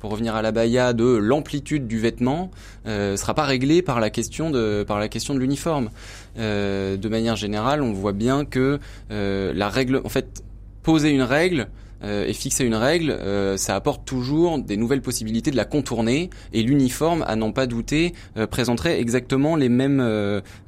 pour 0.00 0.10
revenir 0.10 0.34
à 0.34 0.42
la 0.42 0.52
Baïa, 0.52 0.92
de 0.92 1.04
l'amplitude 1.04 1.86
du 1.86 1.98
vêtement, 1.98 2.50
sera 2.84 3.34
pas 3.34 3.44
réglée 3.44 3.82
par 3.82 4.00
la 4.00 4.10
question 4.10 4.50
de 4.50 4.84
par 4.86 4.98
la 4.98 5.08
question 5.08 5.34
de 5.34 5.40
l'uniforme 5.40 5.90
euh, 6.38 6.96
de 6.96 7.08
manière 7.08 7.36
générale, 7.36 7.82
on 7.82 7.92
voit 7.92 8.12
bien 8.12 8.44
que 8.44 8.78
euh, 9.10 9.52
la 9.54 9.68
règle, 9.68 10.00
en 10.04 10.08
fait, 10.08 10.42
poser 10.82 11.10
une 11.10 11.22
règle 11.22 11.68
euh, 12.04 12.26
et 12.26 12.32
fixer 12.32 12.64
une 12.64 12.76
règle, 12.76 13.18
ça 13.56 13.74
apporte 13.74 14.04
toujours 14.04 14.58
des 14.58 14.76
nouvelles 14.76 15.02
possibilités 15.02 15.50
de 15.50 15.56
la 15.56 15.64
contourner. 15.64 16.30
Et 16.52 16.62
l'uniforme, 16.62 17.24
à 17.26 17.36
n'en 17.36 17.52
pas 17.52 17.66
douter, 17.66 18.14
présenterait 18.50 19.00
exactement 19.00 19.56
les 19.56 19.68
mêmes 19.68 20.00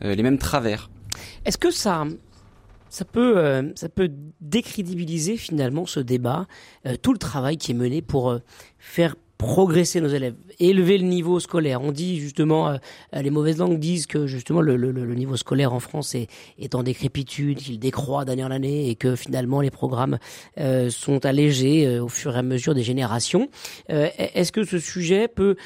les 0.00 0.22
mêmes 0.22 0.38
travers. 0.38 0.90
Est-ce 1.44 1.58
que 1.58 1.70
ça 1.70 2.04
ça 2.90 3.04
peut, 3.04 3.72
ça 3.74 3.88
peut 3.88 4.10
décrédibiliser 4.40 5.36
finalement 5.36 5.86
ce 5.86 6.00
débat, 6.00 6.46
tout 7.02 7.12
le 7.12 7.18
travail 7.18 7.56
qui 7.56 7.70
est 7.70 7.74
mené 7.74 8.02
pour 8.02 8.38
faire 8.78 9.14
progresser 9.40 10.02
nos 10.02 10.08
élèves, 10.08 10.34
élever 10.58 10.98
le 10.98 11.06
niveau 11.06 11.40
scolaire. 11.40 11.80
On 11.80 11.92
dit 11.92 12.20
justement, 12.20 12.68
euh, 12.68 12.76
les 13.14 13.30
mauvaises 13.30 13.56
langues 13.56 13.78
disent 13.78 14.06
que 14.06 14.26
justement 14.26 14.60
le, 14.60 14.74
niveau 15.14 15.38
scolaire 15.38 15.72
en 15.72 15.80
France 15.80 16.14
est, 16.14 16.26
est 16.58 16.74
en 16.74 16.82
décrépitude, 16.82 17.56
qu'il 17.56 17.78
décroît 17.78 18.26
d'année 18.26 18.44
en 18.44 18.50
année 18.50 18.90
et 18.90 18.96
que 18.96 19.16
finalement 19.16 19.62
les 19.62 19.70
programmes 19.70 20.18
euh, 20.58 20.90
sont 20.90 21.24
allégés 21.24 21.86
euh, 21.86 22.04
au 22.04 22.08
fur 22.08 22.36
et 22.36 22.38
à 22.38 22.42
mesure 22.42 22.74
des 22.74 22.82
générations. 22.82 23.48
Est-ce 23.88 24.52
que 24.52 24.64
ce 24.64 24.78
sujet 24.78 25.26
peut 25.26 25.56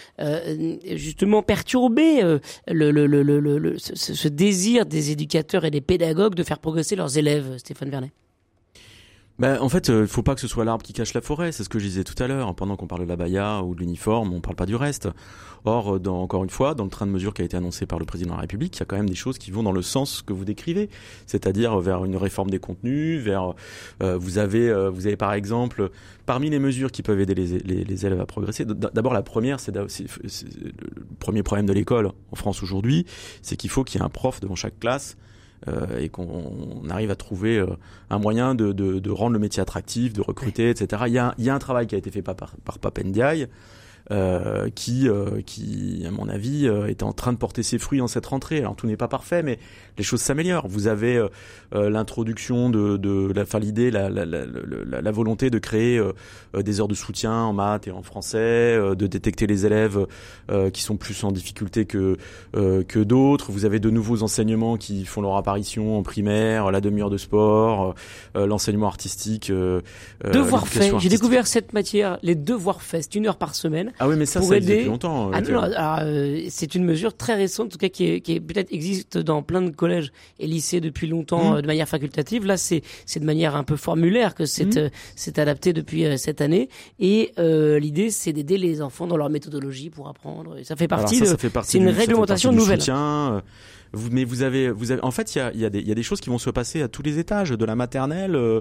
justement 0.93 1.43
perturber 1.43 2.23
le, 2.69 2.91
le, 2.93 3.79
ce, 3.79 4.15
ce 4.15 4.29
désir 4.29 4.87
des 4.87 5.11
éducateurs 5.11 5.65
et 5.65 5.73
des 5.73 5.81
pédagogues 5.81 6.37
de 6.37 6.45
faire 6.45 6.61
progresser 6.61 6.95
leurs 6.95 7.19
élèves, 7.19 7.59
Stéphane 7.59 7.91
Vernet? 7.91 8.13
Ben, 9.41 9.59
en 9.61 9.69
fait, 9.69 9.89
il 9.89 9.95
euh, 9.95 10.07
faut 10.07 10.23
pas 10.23 10.37
que 10.37 10.41
ce 10.41 10.47
soit 10.47 10.65
l'arbre 10.65 10.85
qui 10.85 10.93
cache 10.93 11.13
la 11.13 11.21
forêt. 11.21 11.51
C'est 11.51 11.65
ce 11.65 11.69
que 11.69 11.81
je 11.81 11.87
disais 11.87 12.05
tout 12.05 12.21
à 12.23 12.29
l'heure. 12.29 12.55
Pendant 12.55 12.77
qu'on 12.77 12.87
parle 12.87 13.03
de 13.03 13.09
la 13.09 13.17
baya 13.17 13.63
ou 13.63 13.75
de 13.75 13.81
l'uniforme, 13.81 14.33
on 14.33 14.41
parle 14.41 14.55
pas 14.55 14.67
du 14.67 14.77
reste. 14.77 15.09
Or, 15.65 15.97
euh, 15.97 15.99
dans, 15.99 16.23
encore 16.23 16.45
une 16.45 16.51
fois, 16.51 16.75
dans 16.75 16.85
le 16.85 16.91
train 16.91 17.05
de 17.05 17.11
mesure 17.11 17.35
qui 17.35 17.43
a 17.43 17.45
été 17.45 17.57
annoncé 17.57 17.85
par 17.85 17.99
le 17.99 18.05
président 18.05 18.31
de 18.31 18.37
la 18.37 18.43
République, 18.43 18.77
il 18.77 18.81
y 18.81 18.83
a 18.85 18.87
quand 18.87 18.97
même 18.97 19.09
des 19.09 19.17
choses 19.17 19.39
qui 19.39 19.51
vont 19.51 19.65
dans 19.65 19.73
le 19.73 19.83
sens 19.83 20.23
que 20.23 20.33
vous 20.33 20.45
décrivez, 20.45 20.89
c'est-à-dire 21.27 21.77
vers 21.81 22.05
une 22.05 22.17
réforme 22.17 22.49
des 22.49 22.61
contenus, 22.61 23.21
vers 23.21 23.55
euh, 24.03 24.17
vous 24.17 24.39
avez 24.39 24.73
vous 24.91 25.07
avez 25.07 25.17
par 25.17 25.33
exemple 25.33 25.91
parmi 26.27 26.49
les 26.49 26.61
mesures 26.61 26.93
qui 26.93 27.03
peuvent 27.03 27.21
aider 27.21 27.35
les, 27.35 27.59
les, 27.59 27.85
les 27.85 28.07
élèves 28.07 28.21
à 28.21 28.27
progresser. 28.27 28.65
D'abord, 28.65 29.15
la 29.15 29.23
première, 29.23 29.59
c'est 29.59 29.75
le 29.75 29.87
premier 31.19 31.43
problème 31.43 31.67
de 31.67 31.73
l'école 31.73 32.13
en 32.31 32.37
France 32.37 32.63
aujourd'hui, 32.63 33.05
c'est 33.43 33.57
qu'il 33.57 33.71
faut 33.71 33.83
qu'il 33.83 34.01
y 34.01 34.03
ait 34.03 34.07
un 34.07 34.11
prof 34.11 34.41
devant 34.41 34.55
chaque 34.55 34.79
classe 34.79 35.17
euh, 35.17 35.34
et 35.99 36.09
qu'on 36.09 36.83
arrive 36.91 37.11
à 37.11 37.17
trouver 37.17 37.59
euh, 37.59 37.67
un 38.11 38.19
moyen 38.19 38.55
de, 38.55 38.73
de, 38.73 38.99
de, 38.99 39.11
rendre 39.11 39.33
le 39.33 39.39
métier 39.39 39.63
attractif, 39.63 40.13
de 40.13 40.21
recruter, 40.21 40.71
etc. 40.71 41.05
Il 41.07 41.13
y 41.13 41.19
a, 41.19 41.35
il 41.39 41.45
y 41.45 41.51
a 41.51 41.55
un 41.55 41.59
travail 41.59 41.87
qui 41.87 41.95
a 41.95 41.99
été 41.99 42.11
fait 42.11 42.23
par, 42.23 42.35
par, 42.37 42.57
par 42.65 42.79
Papendiaï, 42.79 43.49
euh, 44.11 44.69
qui, 44.75 45.09
euh, 45.09 45.41
qui, 45.47 46.05
à 46.07 46.11
mon 46.11 46.29
avis, 46.29 46.69
euh, 46.69 46.87
est 46.89 47.03
en 47.03 47.15
train 47.15 47.33
de 47.33 47.39
porter 47.39 47.63
ses 47.63 47.79
fruits 47.79 48.03
en 48.03 48.07
cette 48.07 48.27
rentrée. 48.27 48.59
Alors 48.59 48.77
tout 48.77 48.87
n'est 48.87 48.99
pas 48.99 49.09
parfait, 49.09 49.43
mais 49.43 49.59
les 49.97 50.05
choses 50.05 50.21
s'améliorent. 50.21 50.69
Vous 50.69 50.89
avez 50.89 51.17
euh, 51.17 51.89
l'introduction 51.89 52.69
de, 52.69 52.99
de 52.99 53.33
la, 53.35 53.43
enfin 53.43 53.59
l'idée, 53.59 53.91
la, 53.91 54.11
la, 54.11 54.27
la, 54.27 54.45
la, 55.01 55.11
volonté 55.11 55.49
de 55.49 55.59
créer 55.59 56.03
des 56.55 56.81
heures 56.81 56.89
de 56.89 56.95
soutien 56.95 57.33
en 57.33 57.53
maths 57.53 57.87
et 57.87 57.93
en 57.93 58.03
français, 58.03 58.77
de 58.77 59.07
détecter 59.07 59.47
les 59.47 59.65
élèves 59.65 60.07
qui 60.73 60.83
sont 60.83 60.97
plus 60.97 61.23
en 61.25 61.31
difficulté 61.31 61.87
que 61.87 62.17
que 62.53 62.99
d'autres. 62.99 63.53
Vous 63.53 63.65
avez 63.65 63.79
de 63.79 63.91
nouveaux 63.91 64.23
enseignements 64.23 64.77
qui 64.77 65.05
font 65.05 65.23
leur 65.23 65.37
apparition 65.37 65.97
en 65.97 66.03
primaire, 66.03 66.73
la 66.73 66.81
demi-heure 66.81 67.11
de 67.11 67.19
sport, 67.19 67.95
l'enseignement 68.35 68.89
artistique. 68.89 69.53
devoirs 70.25 70.67
faits. 70.67 70.99
J'ai 70.99 71.09
découvert 71.09 71.47
cette 71.47 71.73
matière, 71.73 72.19
les 72.23 72.35
devoirs 72.35 72.83
faits, 72.83 73.15
une 73.15 73.27
heure 73.27 73.39
par 73.39 73.55
semaine. 73.55 73.93
Ah 73.99 74.09
oui, 74.09 74.17
mais 74.17 74.27
ça, 74.27 74.43
ça 74.43 74.57
existe 74.57 74.73
depuis 74.73 74.89
longtemps. 74.89 75.31
Ah 75.33 76.05
euh, 76.05 76.47
c'est 76.49 76.75
une 76.75 76.85
mesure 76.85 77.17
très 77.17 77.35
récente, 77.35 77.67
en 77.67 77.71
tout 77.71 77.79
cas 77.79 77.89
qui, 77.89 78.07
est, 78.07 78.21
qui 78.21 78.35
est, 78.35 78.41
peut-être 78.41 78.73
existe 78.73 79.19
dans 79.19 79.43
plein 79.43 79.63
de 79.63 79.71
collèges 79.71 80.13
et 80.39 80.47
lycées 80.47 80.81
depuis 80.81 81.07
longtemps 81.07 81.53
mmh. 81.53 81.57
euh, 81.57 81.63
de 81.63 81.67
manière 81.67 81.89
facultative. 81.89 82.47
Là, 82.47 82.57
c'est 82.57 82.83
c'est 83.07 83.21
de 83.21 83.25
manière 83.25 83.57
un 83.57 83.65
peu 83.65 83.77
formulaire 83.77 84.35
que 84.35 84.47
c'est 84.47 84.77
mmh. 84.77 84.79
euh, 84.79 84.89
c'est 85.17 85.39
adapté 85.39 85.73
depuis 85.73 86.05
cette 86.19 86.41
année. 86.41 86.69
Et 86.99 87.33
l'idée, 87.39 88.11
c'est 88.11 88.33
d'aider 88.33 88.59
les 88.59 88.83
enfants 88.83 89.07
dans 89.07 89.17
leur 89.17 89.31
méthodologie 89.31 89.91
pour 89.91 90.09
apprendre. 90.09 90.59
Et 90.59 90.65
ça 90.65 90.77
fait 90.77 90.89
partie 90.89 91.21
de. 91.21 91.37
C'est 91.63 91.79
une 91.79 91.89
réglementation 91.89 92.53
nouvelle. 92.53 92.81
Vous, 93.95 94.11
mais 94.11 94.25
vous 94.25 94.43
avez, 94.43 94.71
vous 94.71 94.91
avez, 94.91 95.03
en 95.03 95.11
fait, 95.11 95.35
il 95.35 95.39
y 95.39 95.41
a, 95.41 95.53
y, 95.55 95.65
a 95.65 95.71
y 95.73 95.93
a, 95.93 95.95
des 95.95 96.03
choses 96.03 96.21
qui 96.21 96.29
vont 96.29 96.39
se 96.39 96.51
passer 96.51 96.83
à 96.83 96.89
tous 96.89 97.03
les 97.03 97.19
étages, 97.19 97.51
de 97.51 97.65
la 97.65 97.77
maternelle 97.77 98.35
euh, 98.35 98.61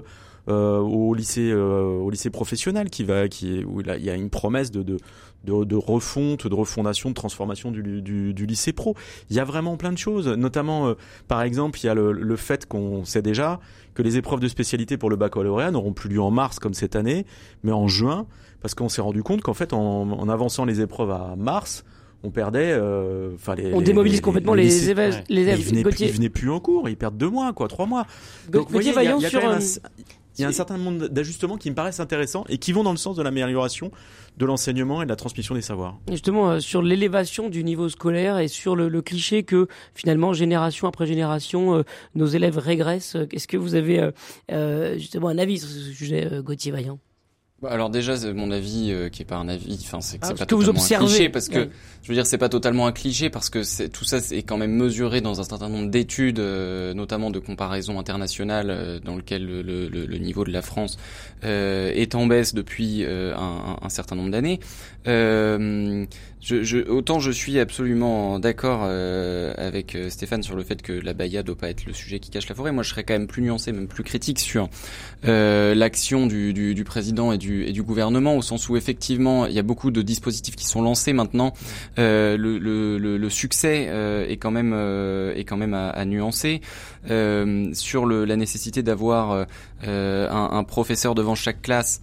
au 0.52 1.14
lycée, 1.14 1.50
euh, 1.50 1.98
au 1.98 2.10
lycée 2.10 2.30
professionnel, 2.30 2.90
qui 2.90 3.04
va, 3.04 3.28
qui 3.28 3.64
où 3.64 3.80
il 3.80 4.04
y 4.04 4.10
a 4.10 4.14
une 4.14 4.30
promesse 4.30 4.70
de, 4.70 4.82
de, 4.82 4.98
de, 5.44 5.64
de, 5.64 5.76
refonte, 5.76 6.46
de 6.46 6.54
refondation, 6.54 7.10
de 7.10 7.14
transformation 7.14 7.70
du, 7.70 8.02
du, 8.02 8.34
du, 8.34 8.46
lycée 8.46 8.72
pro. 8.72 8.94
Il 9.30 9.36
y 9.36 9.40
a 9.40 9.44
vraiment 9.44 9.76
plein 9.76 9.92
de 9.92 9.98
choses, 9.98 10.28
notamment, 10.28 10.88
euh, 10.88 10.94
par 11.28 11.42
exemple, 11.42 11.78
il 11.82 11.86
y 11.86 11.88
a 11.88 11.94
le, 11.94 12.12
le 12.12 12.36
fait 12.36 12.66
qu'on 12.66 13.04
sait 13.04 13.22
déjà 13.22 13.60
que 13.94 14.02
les 14.02 14.16
épreuves 14.16 14.40
de 14.40 14.48
spécialité 14.48 14.96
pour 14.96 15.10
le 15.10 15.16
baccalauréat 15.16 15.70
n'auront 15.70 15.92
plus 15.92 16.08
lieu 16.08 16.20
en 16.20 16.30
mars 16.30 16.58
comme 16.58 16.74
cette 16.74 16.96
année, 16.96 17.24
mais 17.62 17.72
en 17.72 17.88
juin, 17.88 18.26
parce 18.60 18.74
qu'on 18.74 18.88
s'est 18.88 19.02
rendu 19.02 19.22
compte 19.22 19.40
qu'en 19.40 19.54
fait, 19.54 19.72
en, 19.72 20.10
en 20.10 20.28
avançant 20.28 20.64
les 20.64 20.80
épreuves 20.80 21.10
à 21.10 21.36
mars, 21.36 21.84
on 22.24 22.30
perdait. 22.30 22.72
Euh, 22.72 23.34
enfin, 23.34 23.54
on 23.72 23.82
démobilise 23.82 24.20
complètement 24.20 24.54
les, 24.54 24.90
élèves. 24.90 25.22
Les 25.28 25.42
élèves. 25.42 25.60
Ils, 25.60 26.10
venaient, 26.10 26.28
plus 26.30 26.50
en 26.50 26.58
cours, 26.58 26.88
ils 26.88 26.96
perdent 26.96 27.18
deux 27.18 27.28
mois, 27.28 27.52
quoi, 27.52 27.68
trois 27.68 27.86
mois. 27.86 28.06
Donc, 28.48 28.70
voyez, 28.70 28.92
il 28.96 29.04
y 29.04 29.26
a, 29.26 29.28
sur. 29.28 29.46
Un, 29.46 29.58
il 30.38 30.42
y 30.42 30.44
a 30.44 30.48
un 30.48 30.52
certain 30.52 30.78
nombre 30.78 31.08
d'ajustements 31.08 31.56
qui 31.56 31.70
me 31.70 31.74
paraissent 31.74 32.00
intéressants 32.00 32.44
et 32.48 32.58
qui 32.58 32.72
vont 32.72 32.82
dans 32.82 32.92
le 32.92 32.96
sens 32.98 33.16
de 33.16 33.22
l'amélioration 33.22 33.90
de 34.36 34.46
l'enseignement 34.46 35.02
et 35.02 35.04
de 35.04 35.10
la 35.10 35.16
transmission 35.16 35.54
des 35.54 35.62
savoirs. 35.62 35.98
Justement, 36.10 36.50
euh, 36.50 36.60
sur 36.60 36.82
l'élévation 36.82 37.48
du 37.48 37.62
niveau 37.62 37.88
scolaire 37.88 38.38
et 38.38 38.48
sur 38.48 38.74
le, 38.74 39.02
cliché 39.02 39.44
que 39.44 39.68
finalement, 39.94 40.32
génération 40.32 40.88
après 40.88 41.06
génération, 41.06 41.76
euh, 41.76 41.82
nos 42.14 42.26
élèves 42.26 42.58
régressent, 42.58 43.16
est-ce 43.30 43.46
que 43.46 43.56
vous 43.56 43.74
avez 43.74 44.10
justement 44.96 45.28
un 45.28 45.38
avis 45.38 45.58
sur 45.58 45.68
ce 45.68 45.92
sujet, 45.92 46.40
Gauthier 46.42 46.72
Vaillant? 46.72 46.98
Alors 47.68 47.90
déjà, 47.90 48.14
mon 48.32 48.50
avis, 48.50 48.90
euh, 48.90 49.08
qui 49.08 49.22
est 49.22 49.24
pas 49.24 49.36
un 49.36 49.48
avis, 49.48 49.78
enfin 49.82 50.00
c'est 50.00 50.18
que 50.18 50.24
ah, 50.24 50.28
c'est 50.28 50.38
pas 50.38 50.46
totalement 50.46 50.80
un 50.82 51.06
cliché, 51.06 51.28
parce 51.28 51.48
que 51.48 51.68
je 52.02 52.08
veux 52.08 52.14
dire, 52.14 52.26
c'est 52.26 52.38
pas 52.38 52.48
totalement 52.48 52.86
un 52.86 52.92
cliché 52.92 53.30
parce 53.30 53.50
que 53.50 53.62
c'est 53.62 53.88
tout 53.88 54.04
ça 54.04 54.18
est 54.18 54.42
quand 54.42 54.56
même 54.56 54.72
mesuré 54.72 55.20
dans 55.20 55.40
un 55.40 55.44
certain 55.44 55.68
nombre 55.68 55.90
d'études, 55.90 56.38
euh, 56.38 56.94
notamment 56.94 57.30
de 57.30 57.38
comparaison 57.38 57.98
internationale, 57.98 58.70
euh, 58.70 59.00
dans 59.00 59.16
lequel 59.16 59.46
le, 59.46 59.62
le, 59.62 59.88
le, 59.88 60.18
niveau 60.18 60.44
de 60.44 60.52
la 60.52 60.62
France 60.62 60.98
est 61.42 62.14
en 62.14 62.26
baisse 62.26 62.54
depuis 62.54 63.04
un, 63.04 63.76
un, 63.80 63.88
certain 63.88 64.16
nombre 64.16 64.30
d'années. 64.30 64.60
Je, 66.44 66.62
je, 66.62 66.78
autant 66.78 67.20
je 67.20 67.30
suis 67.30 67.58
absolument 67.58 68.38
d'accord 68.38 68.84
avec 68.84 69.96
Stéphane 70.08 70.42
sur 70.42 70.56
le 70.56 70.62
fait 70.62 70.82
que 70.82 70.92
la 70.92 71.14
Baïa 71.14 71.42
doit 71.42 71.56
pas 71.56 71.70
être 71.70 71.86
le 71.86 71.92
sujet 71.92 72.18
qui 72.18 72.30
cache 72.30 72.48
la 72.48 72.54
forêt. 72.54 72.70
Moi, 72.70 72.82
je 72.82 72.90
serais 72.90 73.04
quand 73.04 73.14
même 73.14 73.26
plus 73.26 73.42
nuancé, 73.42 73.72
même 73.72 73.88
plus 73.88 74.04
critique 74.04 74.38
sur 74.38 74.68
l'action 75.22 76.26
du, 76.26 76.52
du, 76.52 76.74
du 76.74 76.84
président 76.84 77.32
et 77.32 77.38
du 77.38 77.64
et 77.64 77.72
du 77.72 77.82
gouvernement, 77.82 78.36
au 78.36 78.42
sens 78.42 78.68
où 78.68 78.76
effectivement 78.76 79.46
il 79.46 79.52
y 79.52 79.58
a 79.58 79.62
beaucoup 79.62 79.90
de 79.90 80.02
dispositifs 80.02 80.56
qui 80.56 80.66
sont 80.66 80.82
lancés 80.82 81.12
maintenant. 81.12 81.52
Euh, 81.98 82.36
le, 82.36 82.58
le, 82.58 82.98
le, 82.98 83.30
succès 83.30 83.86
euh, 83.88 84.26
est 84.28 84.36
quand 84.36 84.50
même 84.50 84.72
euh, 84.74 85.34
est 85.34 85.44
quand 85.44 85.56
même 85.56 85.74
à, 85.74 85.88
à 85.88 86.04
nuancer 86.04 86.60
sur 87.06 88.06
le, 88.06 88.24
la 88.24 88.36
nécessité 88.36 88.82
d'avoir 88.82 89.46
un, 89.82 90.48
un, 90.52 90.64
professeur 90.64 91.14
devant 91.14 91.34
chaque 91.34 91.60
classe. 91.60 92.00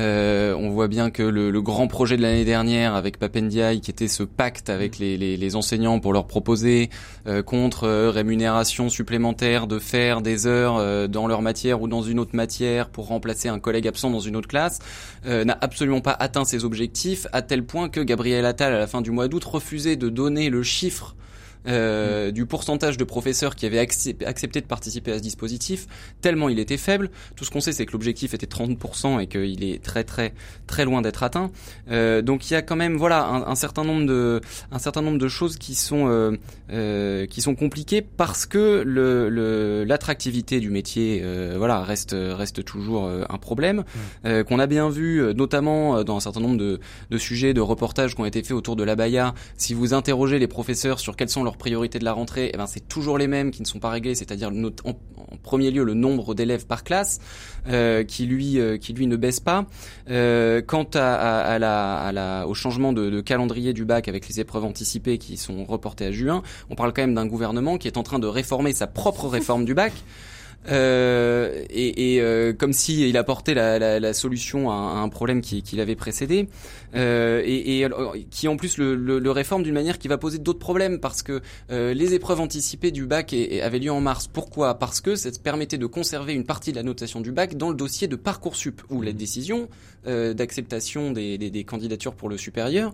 Euh, 0.00 0.54
on 0.56 0.70
voit 0.70 0.88
bien 0.88 1.10
que 1.10 1.22
le, 1.22 1.50
le 1.50 1.62
grand 1.62 1.86
projet 1.86 2.16
de 2.16 2.22
l'année 2.22 2.44
dernière 2.44 2.94
avec 2.94 3.18
Papendiaï, 3.18 3.80
qui 3.80 3.90
était 3.90 4.08
ce 4.08 4.22
pacte 4.22 4.68
avec 4.68 4.98
les, 4.98 5.16
les, 5.16 5.36
les 5.36 5.56
enseignants 5.56 6.00
pour 6.00 6.12
leur 6.12 6.26
proposer 6.26 6.90
euh, 7.26 7.42
contre 7.42 7.84
euh, 7.84 8.10
rémunération 8.10 8.88
supplémentaire 8.88 9.66
de 9.66 9.78
faire 9.78 10.20
des 10.20 10.46
heures 10.46 10.76
euh, 10.78 11.06
dans 11.06 11.26
leur 11.26 11.42
matière 11.42 11.80
ou 11.80 11.88
dans 11.88 12.02
une 12.02 12.18
autre 12.18 12.34
matière 12.34 12.88
pour 12.88 13.06
remplacer 13.06 13.48
un 13.48 13.60
collègue 13.60 13.86
absent 13.86 14.10
dans 14.10 14.20
une 14.20 14.36
autre 14.36 14.48
classe, 14.48 14.78
n'a 15.24 15.56
absolument 15.60 16.00
pas 16.00 16.16
atteint 16.18 16.44
ses 16.44 16.64
objectifs, 16.64 17.26
à 17.32 17.42
tel 17.42 17.64
point 17.64 17.88
que 17.88 18.00
Gabriel 18.00 18.44
Attal, 18.44 18.74
à 18.74 18.78
la 18.78 18.86
fin 18.86 19.00
du 19.00 19.10
mois 19.10 19.28
d'août, 19.28 19.44
refusait 19.44 19.96
de 19.96 20.08
donner 20.08 20.50
le 20.50 20.62
chiffre 20.62 21.14
euh, 21.66 22.30
du 22.30 22.46
pourcentage 22.46 22.96
de 22.96 23.04
professeurs 23.04 23.54
qui 23.54 23.66
avaient 23.66 23.78
accepté 23.78 24.60
de 24.60 24.66
participer 24.66 25.12
à 25.12 25.18
ce 25.18 25.22
dispositif, 25.22 25.86
tellement 26.20 26.48
il 26.48 26.58
était 26.58 26.76
faible. 26.76 27.10
Tout 27.36 27.44
ce 27.44 27.50
qu'on 27.50 27.60
sait, 27.60 27.72
c'est 27.72 27.86
que 27.86 27.92
l'objectif 27.92 28.34
était 28.34 28.46
30% 28.46 29.20
et 29.20 29.26
qu'il 29.26 29.64
est 29.64 29.82
très 29.82 30.04
très 30.04 30.34
très 30.66 30.84
loin 30.84 31.02
d'être 31.02 31.22
atteint. 31.22 31.50
Euh, 31.90 32.22
donc 32.22 32.50
il 32.50 32.54
y 32.54 32.56
a 32.56 32.62
quand 32.62 32.76
même 32.76 32.96
voilà 32.96 33.26
un, 33.26 33.46
un, 33.46 33.54
certain 33.54 33.84
nombre 33.84 34.06
de 34.06 34.40
un 34.70 34.78
certain 34.78 35.02
nombre 35.02 35.18
de 35.18 35.28
choses 35.28 35.56
qui 35.56 35.74
sont 35.74 36.08
euh, 36.08 36.36
euh 36.70 37.26
qui 37.26 37.40
sont 37.40 37.54
compliquées 37.54 38.02
parce 38.02 38.46
que 38.46 38.82
le 38.84 39.84
l'attractivité 39.84 40.60
du 40.60 40.70
métier 40.70 41.20
euh, 41.22 41.54
voilà 41.58 41.82
reste 41.82 42.14
reste 42.14 42.64
toujours 42.64 43.08
un 43.08 43.38
problème 43.38 43.84
qu'on 44.24 44.58
a 44.58 44.66
bien 44.66 44.88
vu 44.88 45.22
notamment 45.34 46.02
dans 46.04 46.16
un 46.16 46.20
certain 46.20 46.40
nombre 46.40 46.56
de, 46.56 46.80
de 47.10 47.18
sujets 47.18 47.54
de 47.54 47.60
reportages 47.60 48.14
qui 48.14 48.20
ont 48.20 48.24
été 48.24 48.42
faits 48.42 48.52
autour 48.52 48.76
de 48.76 48.84
la 48.84 48.96
Baïa. 48.96 49.34
Si 49.56 49.74
vous 49.74 49.94
interrogez 49.94 50.38
les 50.38 50.46
professeurs 50.46 51.00
sur 51.00 51.16
quels 51.16 51.28
sont 51.28 51.44
leurs 51.44 51.53
priorités 51.56 51.98
de 51.98 52.04
la 52.04 52.12
rentrée, 52.12 52.50
eh 52.52 52.56
ben 52.56 52.66
c'est 52.66 52.88
toujours 52.88 53.18
les 53.18 53.26
mêmes 53.26 53.50
qui 53.50 53.62
ne 53.62 53.66
sont 53.66 53.78
pas 53.78 53.90
réglées, 53.90 54.14
c'est-à-dire 54.14 54.50
en, 54.50 54.88
en, 54.88 54.94
premier 55.42 55.70
lieu 55.70 55.84
le 55.84 55.94
nombre 55.94 56.34
d'élèves 56.34 56.66
par 56.66 56.84
classe 56.84 57.20
euh, 57.68 58.04
qui 58.04 58.26
lui 58.26 58.58
euh, 58.58 58.78
qui 58.78 58.92
lui 58.92 59.06
ne 59.06 59.16
baisse 59.16 59.40
pas. 59.40 59.66
Euh, 60.10 60.62
quant 60.62 60.88
à, 60.94 61.14
à, 61.14 61.38
à, 61.54 61.58
la, 61.58 61.96
à, 61.96 62.12
la, 62.12 62.48
au 62.48 62.54
changement 62.54 62.92
de, 62.92 63.10
de, 63.10 63.20
calendrier 63.20 63.72
du 63.72 63.84
bac 63.84 64.08
avec 64.08 64.28
les 64.28 64.40
épreuves 64.40 64.64
anticipées 64.64 65.18
qui 65.18 65.36
sont 65.36 65.64
reportées 65.64 66.06
à 66.06 66.12
juin, 66.12 66.42
on 66.70 66.74
parle 66.74 66.92
quand 66.92 67.02
même 67.02 67.14
d'un 67.14 67.26
gouvernement 67.26 67.78
qui 67.78 67.88
est 67.88 67.98
en 67.98 68.02
train 68.02 68.18
de 68.18 68.26
réformer 68.26 68.72
sa 68.72 68.86
propre 68.86 69.28
réforme 69.28 69.64
du 69.64 69.74
bac. 69.74 69.92
Euh, 70.68 71.64
et, 71.70 72.14
et 72.14 72.20
euh, 72.20 72.52
comme 72.52 72.72
si 72.72 73.08
il 73.08 73.16
apportait 73.16 73.54
la, 73.54 73.78
la, 73.78 74.00
la 74.00 74.12
solution 74.14 74.70
à, 74.70 74.74
un 74.74 75.08
problème 75.08 75.40
qui, 75.40 75.62
qui 75.62 75.76
l'avait 75.76 75.96
précédé, 75.96 76.48
euh, 76.94 77.42
et, 77.44 77.80
et, 77.80 77.88
qui 78.30 78.48
en 78.48 78.56
plus 78.56 78.78
le, 78.78 78.94
le, 78.94 79.18
le 79.18 79.30
réforme 79.30 79.62
d'une 79.62 79.74
manière 79.74 79.98
qui 79.98 80.08
va 80.08 80.16
poser 80.16 80.38
d'autres 80.38 80.58
problèmes 80.58 81.00
parce 81.00 81.22
que 81.22 81.40
euh, 81.70 81.92
les 81.92 82.14
épreuves 82.14 82.40
anticipées 82.40 82.92
du 82.92 83.06
bac 83.06 83.34
avaient 83.62 83.78
lieu 83.78 83.92
en 83.92 84.00
mars. 84.00 84.28
Pourquoi? 84.32 84.78
Parce 84.78 85.00
que 85.00 85.16
ça 85.16 85.30
permettait 85.42 85.78
de 85.78 85.86
conserver 85.86 86.34
une 86.34 86.44
partie 86.44 86.70
de 86.70 86.76
la 86.76 86.82
notation 86.82 87.20
du 87.20 87.32
bac 87.32 87.56
dans 87.56 87.68
le 87.70 87.76
dossier 87.76 88.08
de 88.08 88.16
parcoursup 88.16 88.82
où 88.90 89.02
la 89.02 89.12
décision 89.12 89.68
euh, 90.06 90.34
d'acceptation 90.34 91.12
des, 91.12 91.38
des, 91.38 91.50
des, 91.50 91.64
candidatures 91.64 92.14
pour 92.14 92.28
le 92.28 92.36
supérieur 92.36 92.92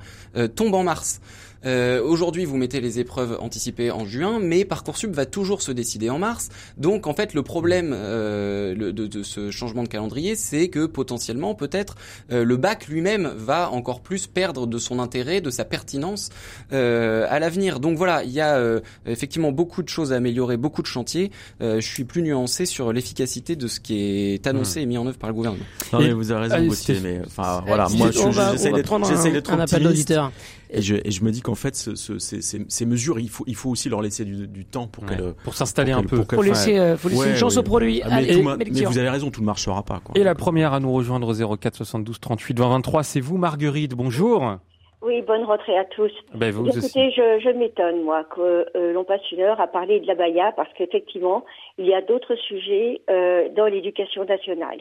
tombe 0.55 0.75
en 0.75 0.83
mars. 0.83 1.21
Aujourd'hui, 1.65 2.45
vous 2.45 2.57
mettez 2.57 2.81
les 2.81 2.99
épreuves 2.99 3.37
anticipées 3.41 3.91
en 3.91 4.05
juin, 4.05 4.39
mais 4.41 4.65
parcoursup 4.65 5.11
va 5.15 5.27
toujours 5.27 5.63
se 5.63 5.73
décider 5.73 6.11
en 6.11 6.19
mars. 6.19 6.49
Donc 6.77 7.07
en 7.07 7.15
fait, 7.15 7.35
le 7.35 7.43
problème 7.43 7.93
euh, 7.95 8.75
le, 8.75 8.93
de, 8.93 9.07
de, 9.07 9.23
ce 9.23 9.51
changement 9.51 9.83
de 9.83 9.89
calendrier, 9.89 10.37
c'est 10.37 10.69
que 10.69 10.87
potentiellement, 10.87 11.55
peut-être, 11.55 11.97
euh, 12.33 12.45
le 12.45 12.57
bac 12.57 12.89
lui-même 12.89 13.33
va 13.37 13.71
encore 13.71 14.01
plus 14.01 14.27
perdre 14.27 14.67
de 14.67 14.79
son 14.79 14.99
intérêt, 14.99 15.41
de 15.41 15.51
sa 15.51 15.65
pertinence 15.65 16.31
euh, 16.73 17.27
à 17.29 17.39
l'avenir. 17.39 17.81
Donc 17.81 17.97
voilà, 17.97 18.25
il 18.25 18.31
y 18.31 18.41
a 18.41 18.57
euh, 18.57 18.81
effectivement 19.07 19.53
beaucoup 19.53 19.83
de 19.83 19.89
choses 19.89 20.13
à 20.13 20.17
améliorer, 20.17 20.57
beaucoup 20.57 20.83
de 20.83 20.87
chantiers. 20.87 21.31
Euh, 21.61 21.81
je 21.81 21.87
suis 21.87 22.05
plus 22.05 22.23
nuancé 22.23 22.67
sur 22.67 22.93
l'efficacité 22.93 23.57
de 23.57 23.67
ce 23.67 23.81
qui 23.81 24.01
est 24.01 24.47
annoncé 24.47 24.81
mmh. 24.81 24.83
et 24.83 24.87
mis 24.87 24.99
en 24.99 25.07
œuvre 25.07 25.19
par 25.19 25.31
le 25.31 25.35
gouvernement. 25.35 25.65
Non, 25.93 26.01
mais 26.01 26.13
vous 26.13 26.31
avez 26.31 26.49
raison, 26.49 26.67
Gauthier, 26.67 27.01
mais 27.03 27.21
enfin 27.27 27.63
voilà, 27.67 27.89
moi 27.89 28.11
j'essaie 28.11 28.73
d'être 28.73 29.53
un 29.53 29.61
appel 29.61 29.83
d'auditeur. 29.83 30.33
Et 30.73 30.83
je, 30.83 30.97
et 30.97 31.11
je 31.11 31.25
me 31.25 31.31
dis 31.31 31.43
qu'en 31.43 31.55
fait, 31.55 31.75
ce, 31.75 31.95
ce, 31.95 32.19
ces, 32.19 32.41
ces, 32.41 32.87
mesures, 32.87 33.19
il 33.19 33.29
faut, 33.29 33.45
il 33.47 33.57
faut 33.57 33.71
aussi 33.71 33.89
leur 33.89 34.03
laisser 34.03 34.25
du, 34.25 34.47
du 34.47 34.65
temps 34.65 34.87
pour 34.87 35.05
ouais. 35.05 35.11
qu'elles 35.11 35.35
pour 35.45 35.55
s'installer 35.55 35.93
un 35.93 36.03
peu. 36.03 36.23
Pour 36.25 36.39
faut 36.39 36.43
laisser, 36.43 36.79
euh, 36.79 36.97
faut 36.97 37.09
laisser 37.09 37.21
ouais, 37.21 37.31
une 37.31 37.37
chance 37.37 37.55
ouais. 37.55 37.61
au 37.61 37.65
produit. 37.65 38.03
Ah, 38.05 38.21
mais, 38.21 38.43
ma, 38.43 38.57
mais, 38.57 38.65
vous 38.65 38.99
avez 38.99 39.09
raison, 39.09 39.31
tout 39.31 39.41
ne 39.41 39.47
marchera 39.47 39.83
pas. 39.83 40.01
Quoi. 40.05 40.15
Et 40.17 40.23
la 40.23 40.35
première 40.35 40.73
à 40.73 40.81
nous 40.81 40.93
rejoindre 40.93 41.35
04 41.57 41.75
72 41.75 42.21
38 42.21 42.59
20 42.59 42.69
23, 42.69 43.03
c'est 43.03 43.21
vous, 43.21 43.37
Marguerite. 43.37 43.95
Bonjour. 43.95 44.59
Oui, 45.03 45.23
bonne 45.23 45.45
rentrée 45.45 45.79
à 45.79 45.85
tous. 45.87 46.13
Ben 46.35 46.51
vous 46.53 46.67
Écoutez, 46.67 46.85
aussi. 46.85 47.11
je, 47.13 47.41
je 47.43 47.49
m'étonne, 47.57 48.03
moi, 48.03 48.25
que 48.25 48.67
euh, 48.77 48.93
l'on 48.93 49.05
passe 49.05 49.23
une 49.33 49.41
heure 49.41 49.59
à 49.59 49.67
parler 49.67 49.99
de 49.99 50.07
la 50.07 50.15
Baïa, 50.15 50.53
parce 50.57 50.71
qu'effectivement, 50.75 51.45
il 51.79 51.87
y 51.87 51.95
a 51.95 52.03
d'autres 52.03 52.35
sujets 52.35 53.01
euh, 53.09 53.49
dans 53.57 53.65
l'éducation 53.65 54.25
nationale. 54.27 54.79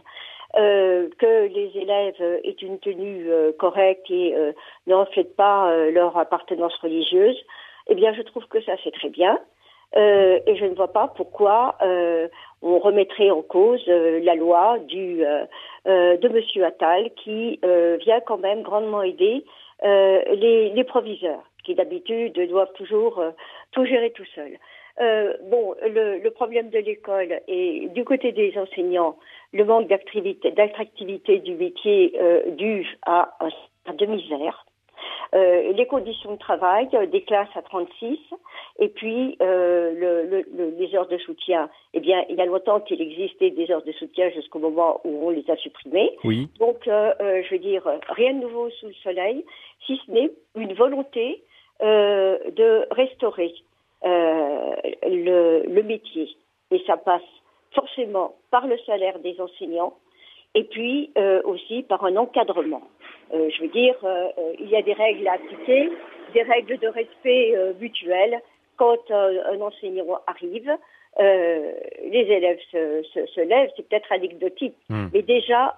Euh, 0.58 1.10
que 1.20 1.46
les 1.48 1.72
élèves 1.76 2.20
aient 2.44 2.58
une 2.64 2.80
tenue 2.80 3.30
euh, 3.30 3.52
correcte 3.52 4.10
et 4.10 4.34
euh, 4.36 4.52
ne 4.88 4.96
reflètent 4.96 5.36
pas 5.36 5.72
leur 5.92 6.18
appartenance 6.18 6.76
religieuse, 6.78 7.38
eh 7.88 7.94
bien, 7.94 8.14
je 8.14 8.24
trouve 8.24 8.48
que 8.48 8.62
ça, 8.64 8.74
c'est 8.84 8.94
très 8.94 9.10
bien. 9.10 9.40
et 9.96 10.56
je 10.56 10.66
ne 10.66 10.76
vois 10.76 10.94
pas 10.94 11.08
pourquoi 11.08 11.76
on 12.62 12.78
remettrait 12.80 13.32
en 13.32 13.42
cause 13.42 13.84
la 13.88 14.36
loi 14.36 14.78
du, 14.88 15.24
de 15.86 16.28
Monsieur 16.28 16.64
Attal 16.66 17.10
qui 17.24 17.60
vient 18.06 18.20
quand 18.22 18.38
même 18.38 18.62
grandement 18.62 19.02
aider 19.02 19.44
les, 19.82 20.70
les, 20.70 20.84
proviseurs 20.84 21.44
qui 21.64 21.74
d'habitude 21.74 22.40
doivent 22.50 22.74
toujours 22.74 23.24
tout 23.72 23.86
gérer 23.86 24.12
tout 24.12 24.30
seuls. 24.36 24.60
Euh, 25.02 25.34
bon, 25.50 25.76
le, 25.82 26.20
le, 26.20 26.32
problème 26.32 26.70
de 26.70 26.80
l'école 26.80 27.40
et 27.48 27.88
du 27.96 28.04
côté 28.04 28.34
des 28.34 28.54
enseignants, 28.58 29.16
le 29.54 29.64
manque 29.64 29.88
d'attractivité 29.88 31.40
du 31.40 31.56
métier 31.56 32.14
euh, 32.20 32.52
dû 32.52 32.86
à, 33.06 33.32
à 33.86 33.94
de 33.94 34.06
misère. 34.06 34.66
Euh, 35.34 35.72
les 35.72 35.86
conditions 35.86 36.34
de 36.34 36.40
travail, 36.40 36.90
des 37.12 37.22
classes 37.22 37.56
à 37.56 37.62
36, 37.62 38.20
et 38.80 38.90
puis 38.90 39.38
le, 39.40 40.26
le, 40.26 40.76
les 40.78 40.96
heures 40.96 41.08
de 41.08 41.18
soutien. 41.20 41.70
Eh 41.94 42.02
bien, 42.02 42.26
il 42.28 42.36
y 42.36 42.42
a 42.42 42.46
longtemps 42.46 42.82
qu'il 42.82 43.02
existait 43.02 43.52
des 43.52 43.72
heures 43.72 43.84
de 43.84 43.94
soutien 43.94 44.30
jusqu'au 44.32 44.60
moment 44.60 45.00
où 45.06 45.28
on 45.28 45.30
les 45.30 45.50
a 45.50 45.56
supprimées. 45.56 46.12
Oui. 46.26 46.50
Donc, 46.60 46.80
je 46.86 47.50
veux 47.50 47.60
dire, 47.60 47.88
rien 48.10 48.34
de 48.34 48.40
nouveau 48.40 48.70
sous 48.72 48.88
le 48.88 48.94
soleil, 48.96 49.46
si 49.86 50.02
ce 50.06 50.12
n'est 50.12 50.32
une 50.56 50.74
volonté 50.74 51.42
de 51.80 52.94
restaurer 52.94 53.54
euh, 54.06 54.69
le, 55.30 55.64
le, 55.68 55.84
métier. 55.84 56.30
Et 56.72 56.82
ça 56.86 56.98
passe 56.98 57.22
forcément 57.74 58.36
par 58.52 58.68
le 58.68 58.78
salaire 58.80 59.20
des 59.20 59.40
enseignants 59.40 59.94
et 60.56 60.64
puis 60.64 61.12
euh, 61.18 61.42
aussi 61.44 61.84
par 61.84 62.04
un 62.04 62.16
encadrement. 62.16 62.82
Euh, 63.34 63.50
je 63.56 63.62
veux 63.62 63.70
dire, 63.70 63.96
euh, 64.04 64.30
il 64.60 64.70
y 64.70 64.76
a 64.76 64.82
des 64.82 64.94
règles 64.94 65.28
à 65.28 65.34
appliquer, 65.34 65.90
des 66.34 66.42
règles 66.44 66.78
de 66.80 66.88
respect 66.88 67.56
mutuel. 67.80 68.40
Quand 68.78 69.12
un 69.12 69.60
enseignant 69.60 70.20
arrive, 70.26 70.72
les 71.20 72.26
élèves 72.30 72.60
se, 72.72 73.04
se, 73.14 73.26
se 73.26 73.42
lèvent, 73.42 73.70
c'est 73.76 73.88
peut-être 73.90 74.10
anecdotique, 74.12 74.76
mmh. 74.88 75.08
mais 75.14 75.22
déjà, 75.22 75.76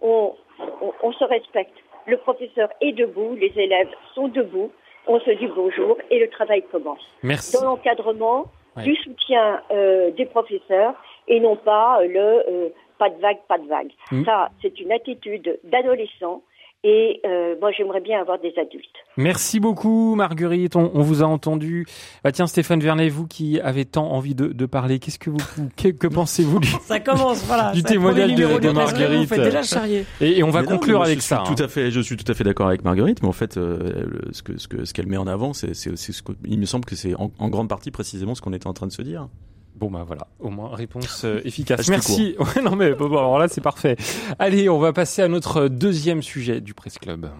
on, 0.00 0.34
on, 0.60 0.92
on 1.02 1.12
se 1.12 1.24
respecte. 1.24 1.76
Le 2.06 2.16
professeur 2.18 2.68
est 2.80 2.92
debout, 2.92 3.34
les 3.34 3.52
élèves 3.56 3.88
sont 4.14 4.28
debout, 4.28 4.70
on 5.08 5.18
se 5.18 5.30
dit 5.30 5.48
bonjour 5.48 5.98
et 6.10 6.20
le 6.20 6.28
travail 6.28 6.62
commence. 6.70 7.02
Merci. 7.24 7.56
Dans 7.56 7.64
l'encadrement, 7.64 8.44
du 8.82 8.94
soutien 8.96 9.60
euh, 9.70 10.10
des 10.12 10.26
professeurs 10.26 10.94
et 11.26 11.40
non 11.40 11.56
pas 11.56 12.00
le 12.02 12.42
euh, 12.48 12.68
pas 12.98 13.10
de 13.10 13.20
vague, 13.20 13.38
pas 13.48 13.58
de 13.58 13.66
vague. 13.68 13.92
Mmh. 14.10 14.24
Ça, 14.24 14.50
c'est 14.60 14.80
une 14.80 14.92
attitude 14.92 15.58
d'adolescent 15.64 16.42
et 16.84 17.20
euh, 17.26 17.56
moi, 17.60 17.72
j'aimerais 17.76 18.00
bien 18.00 18.20
avoir 18.20 18.38
des 18.38 18.52
adultes. 18.56 18.86
Merci 19.16 19.58
beaucoup, 19.58 20.14
Marguerite. 20.14 20.76
On, 20.76 20.92
on 20.94 21.02
vous 21.02 21.24
a 21.24 21.26
entendu. 21.26 21.86
Bah, 22.22 22.30
tiens, 22.30 22.46
Stéphane 22.46 22.78
Vernet, 22.78 23.08
vous 23.08 23.26
qui 23.26 23.58
avez 23.60 23.84
tant 23.84 24.12
envie 24.12 24.36
de, 24.36 24.46
de 24.46 24.66
parler, 24.66 25.00
qu'est-ce 25.00 25.18
que 25.18 25.30
vous, 25.30 25.38
que, 25.76 25.88
que 25.88 26.06
pensez-vous 26.06 26.60
du, 26.60 26.68
ça 26.82 27.00
commence, 27.00 27.44
voilà, 27.46 27.72
du 27.74 27.82
témoignage 27.82 28.32
de, 28.32 28.60
de, 28.60 28.70
Marguerite 28.70 29.18
vous 29.28 29.34
faites 29.34 29.42
déjà 29.42 29.62
charrier. 29.64 30.04
Et, 30.20 30.38
et 30.38 30.44
on 30.44 30.50
va 30.50 30.62
mais 30.62 30.68
conclure 30.68 30.98
non, 30.98 31.04
avec 31.04 31.18
je 31.18 31.24
ça. 31.24 31.42
Suis 31.44 31.52
hein. 31.52 31.54
tout 31.56 31.62
à 31.62 31.66
fait, 31.66 31.90
je 31.90 32.00
suis 32.00 32.16
tout 32.16 32.30
à 32.30 32.34
fait 32.34 32.44
d'accord 32.44 32.68
avec 32.68 32.84
Marguerite, 32.84 33.22
mais 33.22 33.28
en 33.28 33.32
fait, 33.32 33.56
euh, 33.56 34.04
le, 34.06 34.32
ce 34.32 34.44
que 34.44 34.56
ce 34.56 34.68
que 34.68 34.84
ce 34.84 34.94
qu'elle 34.94 35.08
met 35.08 35.16
en 35.16 35.26
avant, 35.26 35.52
c'est 35.52 35.74
c'est 35.74 35.96
ce 35.96 36.22
que, 36.22 36.32
il 36.44 36.60
me 36.60 36.66
semble 36.66 36.84
que 36.84 36.94
c'est 36.94 37.14
en, 37.16 37.32
en 37.40 37.48
grande 37.48 37.68
partie 37.68 37.90
précisément 37.90 38.36
ce 38.36 38.40
qu'on 38.40 38.52
était 38.52 38.68
en 38.68 38.72
train 38.72 38.86
de 38.86 38.92
se 38.92 39.02
dire. 39.02 39.26
Bon 39.78 39.92
bah 39.92 40.02
voilà, 40.04 40.26
au 40.40 40.50
moins 40.50 40.74
réponse 40.74 41.24
euh, 41.24 41.40
efficace. 41.44 41.88
Merci. 41.88 42.34
Ouais, 42.38 42.62
non 42.62 42.74
mais 42.74 42.94
bon, 42.94 43.06
alors 43.06 43.38
là 43.38 43.46
c'est 43.46 43.60
parfait. 43.60 43.96
Allez, 44.40 44.68
on 44.68 44.78
va 44.78 44.92
passer 44.92 45.22
à 45.22 45.28
notre 45.28 45.68
deuxième 45.68 46.20
sujet 46.20 46.60
du 46.60 46.74
Presse 46.74 46.98
Club. 46.98 47.30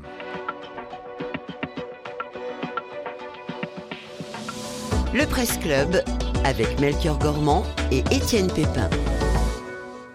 Le 5.12 5.26
Presse 5.26 5.58
Club 5.58 6.04
avec 6.44 6.78
Melchior 6.78 7.18
Gormand 7.18 7.64
et 7.90 8.04
Étienne 8.12 8.46
Pépin. 8.46 8.88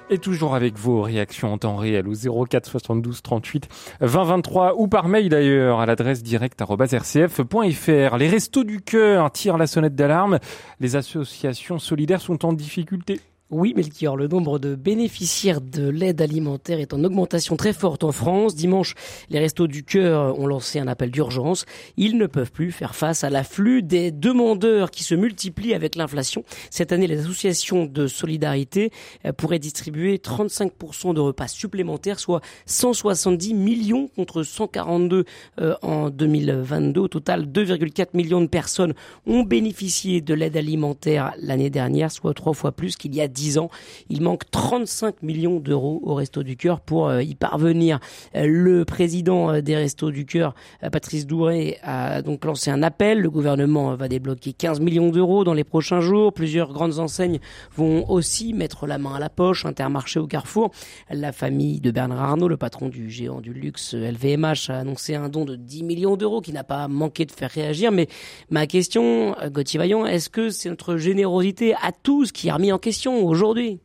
Et 0.09 0.17
toujours 0.17 0.55
avec 0.55 0.77
vos 0.77 1.01
réactions 1.01 1.53
en 1.53 1.57
temps 1.57 1.75
réel 1.75 2.07
au 2.07 2.45
04 2.45 2.69
72 2.69 3.21
38 3.21 3.67
20 4.01 4.23
23 4.23 4.75
ou 4.77 4.87
par 4.87 5.07
mail 5.07 5.29
d'ailleurs 5.29 5.79
à 5.79 5.85
l'adresse 5.85 6.21
direct@rcf.fr. 6.23 8.17
Les 8.17 8.27
restos 8.27 8.63
du 8.63 8.81
cœur 8.81 9.31
tirent 9.31 9.57
la 9.57 9.67
sonnette 9.67 9.95
d'alarme. 9.95 10.39
Les 10.79 10.95
associations 10.95 11.79
solidaires 11.79 12.21
sont 12.21 12.45
en 12.45 12.53
difficulté 12.53 13.19
Oui, 13.53 13.75
Melchior, 13.75 14.17
le 14.17 14.27
nombre 14.27 14.57
de 14.57 14.73
bénéficiaires 14.73 15.61
de 15.61 15.87
l'aide 15.87 16.23
alimentaire 16.23 16.79
est 16.79 16.91
en 16.91 17.03
augmentation 17.03 17.55
très 17.55 17.71
forte 17.71 18.03
en 18.03 18.11
France. 18.11 18.55
Dimanche, 18.55 18.95
les 19.29 19.37
Restos 19.37 19.67
du 19.67 19.83
Cœur 19.83 20.39
ont 20.39 20.47
lancé 20.47 20.79
un 20.79 20.87
appel 20.87 21.11
d'urgence. 21.11 21.65
Ils 21.95 22.17
ne 22.17 22.25
peuvent 22.25 22.51
plus 22.51 22.71
faire 22.71 22.95
face 22.95 23.23
à 23.23 23.29
l'afflux 23.29 23.83
des 23.83 24.09
demandeurs 24.09 24.89
qui 24.89 25.03
se 25.03 25.13
multiplient 25.13 25.75
avec 25.75 25.93
l'inflation. 25.93 26.43
Cette 26.71 26.91
année, 26.91 27.05
les 27.05 27.19
associations 27.19 27.85
de 27.85 28.07
solidarité 28.07 28.89
euh, 29.23 29.33
pourraient 29.33 29.59
distribuer 29.59 30.17
35% 30.17 31.13
de 31.13 31.19
repas 31.19 31.47
supplémentaires, 31.47 32.19
soit 32.19 32.41
170 32.65 33.53
millions 33.53 34.07
contre 34.15 34.41
142 34.41 35.25
euh, 35.61 35.75
en 35.83 36.09
2022. 36.09 37.01
Au 37.01 37.07
total, 37.07 37.45
2,4 37.45 38.07
millions 38.15 38.41
de 38.41 38.47
personnes 38.47 38.95
ont 39.27 39.43
bénéficié 39.43 40.21
de 40.21 40.33
l'aide 40.33 40.57
alimentaire 40.57 41.35
l'année 41.39 41.69
dernière, 41.69 42.11
soit 42.11 42.33
trois 42.33 42.53
fois 42.53 42.71
plus 42.71 42.95
qu'il 42.95 43.13
y 43.13 43.21
a 43.21 43.27
10 43.27 43.42
ans. 43.57 43.69
Il 44.09 44.21
manque 44.21 44.49
35 44.51 45.21
millions 45.21 45.59
d'euros 45.59 46.01
au 46.03 46.15
Resto 46.15 46.43
du 46.43 46.57
Cœur 46.57 46.79
pour 46.79 47.07
euh, 47.07 47.21
y 47.21 47.35
parvenir. 47.35 47.99
Euh, 48.35 48.45
le 48.47 48.85
président 48.85 49.51
euh, 49.51 49.61
des 49.61 49.75
Restos 49.75 50.11
du 50.11 50.25
Cœur, 50.25 50.55
Patrice 50.91 51.25
Douré, 51.25 51.77
a 51.83 52.21
donc 52.21 52.45
lancé 52.45 52.71
un 52.71 52.83
appel. 52.83 53.19
Le 53.19 53.29
gouvernement 53.29 53.95
va 53.95 54.07
débloquer 54.07 54.53
15 54.53 54.79
millions 54.79 55.09
d'euros 55.09 55.43
dans 55.43 55.53
les 55.53 55.63
prochains 55.63 56.01
jours. 56.01 56.33
Plusieurs 56.33 56.73
grandes 56.73 56.99
enseignes 56.99 57.39
vont 57.75 58.09
aussi 58.09 58.53
mettre 58.53 58.87
la 58.87 58.97
main 58.97 59.15
à 59.15 59.19
la 59.19 59.29
poche. 59.29 59.65
Intermarché 59.65 60.19
au 60.19 60.27
Carrefour. 60.27 60.71
La 61.09 61.31
famille 61.31 61.79
de 61.79 61.91
Bernard 61.91 62.21
Arnault, 62.21 62.47
le 62.47 62.57
patron 62.57 62.89
du 62.89 63.09
géant 63.09 63.41
du 63.41 63.53
luxe 63.53 63.93
LVMH, 63.93 64.69
a 64.69 64.79
annoncé 64.79 65.15
un 65.15 65.29
don 65.29 65.45
de 65.45 65.55
10 65.55 65.83
millions 65.83 66.17
d'euros 66.17 66.41
qui 66.41 66.53
n'a 66.53 66.63
pas 66.63 66.87
manqué 66.87 67.25
de 67.25 67.31
faire 67.31 67.49
réagir. 67.49 67.91
Mais 67.91 68.07
ma 68.49 68.67
question, 68.67 69.35
Gauthier 69.51 69.77
Vaillant, 69.77 70.05
est-ce 70.05 70.29
que 70.29 70.49
c'est 70.49 70.69
notre 70.69 70.97
générosité 70.97 71.73
à 71.81 71.91
tous 71.91 72.31
qui 72.31 72.49
a 72.49 72.55
remis 72.55 72.71
en 72.71 72.79
question 72.79 73.22
aujourd'hui? 73.25 73.79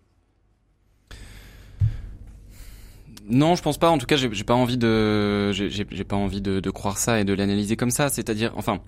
Non, 3.29 3.55
je 3.55 3.63
pense 3.63 3.77
pas. 3.79 3.91
En 3.91 3.99
tout 3.99 4.07
cas, 4.07 4.17
j'ai 4.17 4.45
pas 4.45 4.55
envie 4.55 4.79
de, 4.79 5.53
j'ai 5.53 6.05
pas 6.05 6.17
envie 6.17 6.41
de, 6.41 6.61
de, 6.61 6.71
croire 6.71 6.97
ça 6.97 7.21
et 7.21 7.25
de 7.25 7.35
l'analyser 7.35 7.77
comme 7.77 7.91
ça. 7.91 8.09
C'est-à-dire, 8.09 8.53
enfin, 8.57 8.81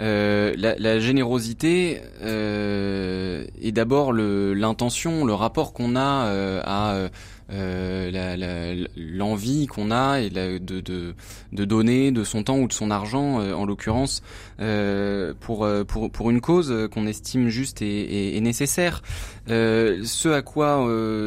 euh, 0.00 0.54
la, 0.56 0.74
la, 0.76 0.98
générosité 0.98 2.00
euh, 2.22 3.44
est 3.62 3.72
d'abord 3.72 4.12
l'intention, 4.12 5.24
le, 5.24 5.32
rapport 5.32 5.72
qu'on 5.72 5.96
a 5.96 6.26
euh, 6.26 6.60
à 6.64 7.08
euh, 7.52 8.86
l'envie 8.96 9.68
qu'on 9.68 9.92
a 9.92 10.20
et 10.20 10.30
de, 10.30 10.58
de, 10.58 11.14
de, 11.52 11.64
donner 11.64 12.10
de 12.10 12.24
son 12.24 12.42
temps 12.42 12.58
ou 12.58 12.66
de 12.66 12.72
son 12.72 12.90
argent, 12.90 13.40
euh, 13.40 13.54
en 13.54 13.64
l'occurrence, 13.64 14.22
euh, 14.60 15.32
pour, 15.38 15.68
pour, 15.86 16.10
pour 16.10 16.30
une 16.30 16.40
cause 16.40 16.88
qu'on 16.92 17.06
estime 17.06 17.48
juste 17.48 17.82
et, 17.82 18.36
et, 18.36 18.40
nécessaire. 18.40 19.02
ce 19.48 20.28
à 20.28 20.42
quoi 20.42 20.86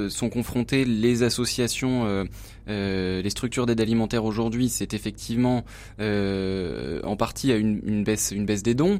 sont 0.10 0.29
confrontées 0.29 0.84
les 0.84 1.23
associations, 1.23 2.25
les 2.69 3.29
structures 3.29 3.65
d'aide 3.65 3.82
alimentaire 3.82 4.25
aujourd'hui, 4.25 4.69
c'est 4.69 4.93
effectivement 4.93 5.63
en 5.99 7.15
partie 7.17 7.51
à 7.51 7.58
une, 7.58 7.82
une, 7.86 8.03
baisse, 8.03 8.32
une 8.32 8.45
baisse 8.45 8.63
des 8.63 8.75
dons. 8.75 8.99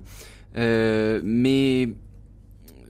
mais 0.56 1.90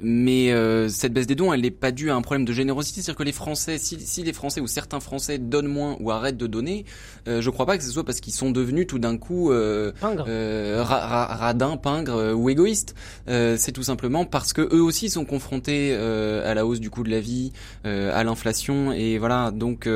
mais 0.02 0.52
euh, 0.52 0.88
cette 0.88 1.14
baisse 1.14 1.28
des 1.28 1.36
dons, 1.36 1.52
elle 1.52 1.62
n'est 1.62 1.72
pas 1.72 1.92
due 1.92 2.10
à 2.10 2.16
un 2.16 2.22
problème 2.22 2.46
de 2.46 2.54
générosité. 2.54 3.02
C'est-à-dire 3.02 3.18
que 3.18 3.24
les 3.24 3.32
Français, 3.32 3.78
si, 3.78 4.00
si, 4.00 4.24
les 4.24 4.34
Français 4.34 4.62
ou 4.62 4.68
certains 4.68 5.00
Français 5.00 5.38
donnent 5.38 5.68
moins 5.68 5.98
ou 6.00 6.12
arrêtent 6.12 6.38
de 6.38 6.48
donner, 6.48 6.86
euh, 7.28 7.42
je 7.42 7.50
crois 7.50 7.66
pas 7.66 7.78
que 7.78 7.84
ce 7.84 7.92
soit 7.92 8.06
parce 8.06 8.22
qu'ils 8.22 8.34
sont 8.34 8.52
devenus 8.52 8.88
tout 8.88 9.00
d'un 9.00 9.18
coup 9.18 9.52
euh, 9.52 9.92
euh 10.04 10.84
radins, 10.84 11.78
pingres 11.78 12.16
euh, 12.16 12.34
ou 12.34 12.50
égoïstes. 12.50 12.96
c'est 13.28 13.72
tout 13.72 13.84
simplement 13.84 14.26
parce 14.26 14.54
que 14.54 14.62
eux 14.62 14.82
aussi 14.82 15.10
sont 15.10 15.26
confrontés 15.26 15.94
à 15.94 16.54
la 16.54 16.66
hausse 16.66 16.80
du 16.80 16.90
coût 16.90 17.04
de 17.04 17.10
la 17.10 17.20
vie, 17.20 17.52
à 17.84 18.24
l'inflation, 18.24 18.92
et 18.92 19.18
voilà. 19.18 19.52
Donc 19.52 19.90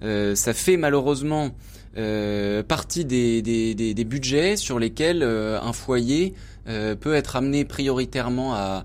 ça 0.00 0.54
fait 0.54 0.76
malheureusement 0.76 1.50
partie 2.68 3.04
des, 3.04 3.42
des, 3.42 3.74
des, 3.74 3.94
des, 3.94 4.04
budgets 4.04 4.56
sur 4.56 4.78
lesquels 4.78 5.22
un 5.22 5.72
foyer 5.72 6.34
euh, 6.68 6.94
peut 6.94 7.14
être 7.14 7.36
amené 7.36 7.64
prioritairement 7.64 8.54
à, 8.54 8.84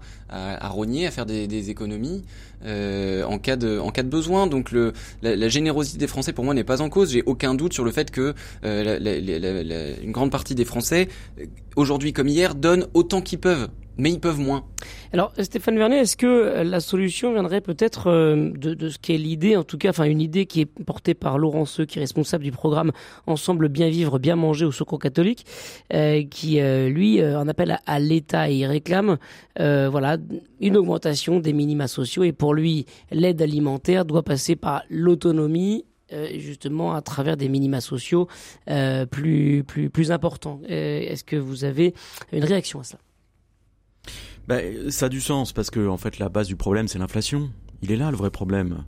rogner, 0.70 1.08
à 1.08 1.12
faire 1.12 1.26
des, 1.26 1.48
des 1.48 1.70
économies 1.70 2.24
euh, 2.66 3.24
en 3.24 3.38
cas 3.38 3.56
de 3.56 4.02
besoin. 4.04 4.48
Donc 4.48 4.72
la, 4.72 5.36
la 5.36 5.50
générosité 5.50 5.98
des 5.98 6.08
Français 6.08 6.34
pour 6.34 6.44
moi 6.44 6.54
n'est 6.54 6.64
pas 6.64 6.82
en 6.82 6.90
cause. 6.90 7.12
J'ai 7.12 7.24
aucun 7.26 7.54
doute 7.54 7.74
sur 7.74 7.84
le 7.84 7.92
fait 7.92 8.12
que 8.12 8.34
euh, 8.64 9.00
la, 9.00 10.04
une 10.04 10.12
grande 10.12 10.32
partie 10.32 10.56
des 10.56 10.66
Français 10.66 11.08
aujourd'hui 11.76 12.14
comme 12.14 12.28
hier 12.28 12.56
donnent 12.56 12.88
autant 12.94 13.22
qu'ils 13.22 13.40
peuvent 13.40 13.70
mais 13.98 14.12
ils 14.12 14.20
peuvent 14.20 14.40
moins. 14.40 14.64
Alors 15.14 15.32
Stéphane 15.40 15.78
Vernet, 15.78 16.02
est-ce 16.02 16.18
que 16.18 16.26
euh, 16.26 16.64
la 16.64 16.80
solution 16.80 17.32
viendrait 17.32 17.62
peut-être 17.62 18.08
euh, 18.08 18.52
de, 18.52 18.90
ce 18.90 18.98
qu'est 18.98 19.18
l'idée, 19.18 19.56
en 19.56 19.64
tout 19.64 19.78
cas, 19.78 19.90
enfin 19.90 20.06
une 20.06 20.22
idée 20.22 20.46
qui 20.46 20.62
est 20.62 20.66
portée 20.66 21.14
par 21.14 21.38
Laurent 21.38 21.66
Seux, 21.66 21.86
qui 21.86 22.00
est 22.00 22.02
responsable 22.02 22.44
du 22.44 22.52
programme 22.52 22.92
Ensemble 23.28 23.70
bien 23.70 23.90
vivre, 23.90 24.20
bien 24.20 24.36
manger 24.36 24.66
au 24.66 24.72
Secours 24.72 25.00
catholique, 25.00 25.46
euh, 25.94 26.24
qui 26.30 26.60
lui 26.60 27.24
en 27.24 27.48
appelle 27.48 27.80
à, 27.86 28.00
l'État 28.00 28.50
et 28.50 28.56
il 28.56 28.66
réclame, 28.66 29.18
voilà, 29.58 30.18
une 30.60 30.78
augmentation 30.78 31.40
des 31.40 31.54
minima 31.54 31.88
sociaux 31.88 32.24
et 32.24 32.32
pour 32.32 32.54
lui 32.54 32.86
l'aide 33.12 33.42
alimentaire 33.42 34.06
doit 34.06 34.24
passer 34.24 34.56
par 34.56 34.84
l'autonomie 34.90 35.86
justement 36.36 36.94
à 36.94 37.02
travers 37.02 37.38
des 37.38 37.50
minima 37.50 37.82
sociaux 37.82 38.28
plus 39.12 39.64
plus 39.66 39.90
plus 39.90 40.12
importants. 40.12 40.60
Est-ce 40.68 41.24
que 41.24 41.36
vous 41.36 41.64
avez 41.64 41.94
une 42.32 42.44
réaction 42.44 42.80
à 42.80 42.84
ça? 42.84 42.98
Ben, 44.48 44.92
ça 44.92 45.08
a 45.08 45.10
du 45.10 45.22
sens 45.22 45.54
parce 45.54 45.70
que 45.70 45.88
en 45.88 45.98
fait 45.98 46.20
la 46.20 46.30
base 46.30 46.48
du 46.48 46.56
problème 46.56 46.88
c'est 46.88 47.00
l'inflation. 47.00 47.50
Il 47.82 47.92
est 47.92 47.98
là 47.98 48.12
le 48.12 48.18
vrai 48.18 48.32
problème. 48.32 48.84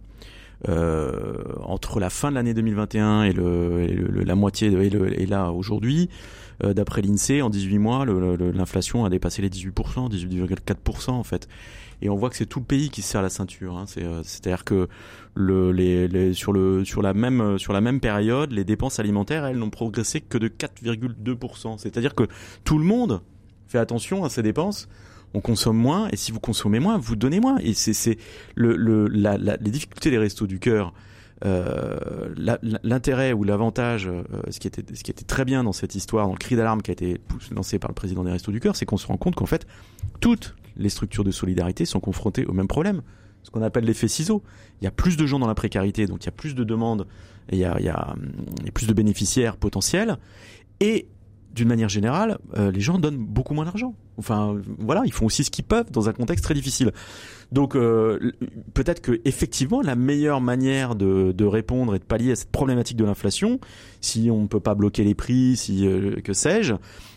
Euh, 0.67 1.43
entre 1.61 1.99
la 1.99 2.09
fin 2.09 2.31
de 2.31 2.35
l'année 2.35 2.55
2021 2.55 3.23
et, 3.23 3.31
le, 3.31 3.83
et 3.83 3.93
le, 3.93 4.23
la 4.23 4.33
moitié 4.33 4.69
et, 4.69 4.89
le, 4.89 5.19
et 5.19 5.27
là 5.27 5.51
aujourd'hui, 5.51 6.09
euh, 6.63 6.73
d'après 6.73 7.03
l'Insee, 7.03 7.43
en 7.43 7.51
18 7.51 7.77
mois, 7.77 8.05
l'inflation 8.05 9.05
a 9.05 9.09
dépassé 9.09 9.43
les 9.43 9.49
18%, 9.49 10.09
18,4% 10.09 11.11
en 11.11 11.23
fait. 11.23 11.47
Et 12.01 12.09
on 12.09 12.15
voit 12.15 12.31
que 12.31 12.35
c'est 12.35 12.47
tout 12.47 12.59
le 12.59 12.65
pays 12.65 12.89
qui 12.89 13.03
se 13.03 13.09
serre 13.09 13.21
la 13.21 13.29
ceinture. 13.29 13.77
Hein. 13.77 13.85
Euh, 13.97 14.21
c'est-à-dire 14.23 14.63
que 14.63 14.87
le, 15.35 15.71
les, 15.71 16.07
les, 16.07 16.33
sur, 16.33 16.53
le, 16.53 16.83
sur, 16.85 17.03
la 17.03 17.13
même, 17.13 17.59
sur 17.59 17.73
la 17.73 17.81
même 17.81 17.99
période, 17.99 18.51
les 18.51 18.63
dépenses 18.63 18.99
alimentaires, 18.99 19.45
elles 19.45 19.57
n'ont 19.57 19.69
progressé 19.69 20.21
que 20.21 20.39
de 20.39 20.47
4,2%. 20.47 21.77
C'est-à-dire 21.77 22.15
que 22.15 22.27
tout 22.63 22.79
le 22.79 22.85
monde 22.85 23.21
fait 23.67 23.79
attention 23.79 24.23
à 24.23 24.29
ses 24.29 24.41
dépenses 24.41 24.87
on 25.37 25.41
consomme 25.41 25.77
moins, 25.77 26.09
et 26.11 26.17
si 26.17 26.31
vous 26.31 26.39
consommez 26.39 26.79
moins, 26.79 26.97
vous 26.97 27.15
donnez 27.15 27.39
moins. 27.39 27.57
Et 27.59 27.73
c'est 27.73 28.17
le, 28.55 28.75
le, 28.75 29.07
la, 29.07 29.37
la, 29.37 29.55
les 29.57 29.71
difficultés 29.71 30.09
des 30.09 30.17
restos 30.17 30.47
du 30.47 30.59
cœur. 30.59 30.93
Euh, 31.45 32.33
l'intérêt 32.83 33.31
ou 33.31 33.43
l'avantage, 33.43 34.07
euh, 34.07 34.23
ce 34.49 34.59
qui 34.59 34.67
était 34.67 34.83
ce 34.95 35.03
qui 35.03 35.11
était 35.11 35.23
très 35.23 35.45
bien 35.45 35.63
dans 35.63 35.71
cette 35.71 35.93
histoire, 35.93 36.25
dans 36.25 36.33
le 36.33 36.39
cri 36.39 36.55
d'alarme 36.55 36.81
qui 36.81 36.89
a 36.89 36.93
été 36.93 37.21
lancé 37.51 37.77
par 37.77 37.91
le 37.91 37.93
président 37.93 38.23
des 38.23 38.31
Restos 38.31 38.51
du 38.51 38.59
Cœur, 38.59 38.75
c'est 38.75 38.87
qu'on 38.87 38.97
se 38.97 39.05
rend 39.05 39.17
compte 39.17 39.35
qu'en 39.35 39.45
fait 39.45 39.67
toutes 40.19 40.55
les 40.77 40.89
structures 40.89 41.23
de 41.23 41.29
solidarité 41.29 41.85
sont 41.85 41.99
confrontées 41.99 42.45
au 42.47 42.53
même 42.53 42.67
problème, 42.67 43.03
ce 43.43 43.51
qu'on 43.51 43.61
appelle 43.61 43.85
l'effet 43.85 44.07
ciseau. 44.07 44.41
Il 44.81 44.85
y 44.85 44.87
a 44.87 44.91
plus 44.91 45.15
de 45.15 45.27
gens 45.27 45.37
dans 45.37 45.45
la 45.45 45.53
précarité, 45.53 46.07
donc 46.07 46.23
il 46.23 46.25
y 46.25 46.29
a 46.29 46.31
plus 46.31 46.55
de 46.55 46.63
demandes, 46.63 47.05
et 47.49 47.57
il 47.57 47.59
y 47.59 47.65
a, 47.65 47.75
il 47.79 47.85
y 47.85 47.89
a, 47.89 48.15
il 48.61 48.65
y 48.65 48.69
a 48.69 48.71
plus 48.71 48.87
de 48.87 48.93
bénéficiaires 48.93 49.57
potentiels, 49.57 50.17
et 50.79 51.05
d'une 51.57 51.67
manière 51.67 51.89
générale, 51.89 52.37
euh, 52.55 52.71
les 52.71 52.79
gens 52.79 52.99
donnent 52.99 53.17
beaucoup 53.17 53.53
moins 53.53 53.65
d'argent. 53.65 53.95
Enfin, 54.17 54.55
voilà, 54.79 55.01
ils 55.05 55.11
font 55.11 55.25
aussi 55.25 55.43
ce 55.43 55.51
qu'ils 55.51 55.65
peuvent 55.65 55.91
dans 55.91 56.07
un 56.07 56.13
contexte 56.13 56.45
très 56.45 56.53
difficile. 56.53 56.91
Donc, 57.51 57.75
euh, 57.75 58.31
peut-être 58.73 59.01
que 59.01 59.19
effectivement, 59.25 59.81
la 59.81 59.95
meilleure 59.95 60.39
manière 60.39 60.95
de, 60.95 61.45
répondre 61.45 61.95
et 61.95 61.99
de 61.99 62.03
pallier 62.03 62.31
à 62.31 62.35
cette 62.35 62.51
problématique 62.51 62.95
de 62.95 63.05
l'inflation, 63.05 63.59
si 64.01 64.29
on 64.31 64.43
ne 64.43 64.47
peut 64.47 64.59
pas 64.59 64.75
bloquer 64.75 65.03
les 65.03 65.15
prix, 65.15 65.55
si 65.57 65.87
euh, 65.87 66.21
que 66.23 66.33
sais-je, 66.33 66.75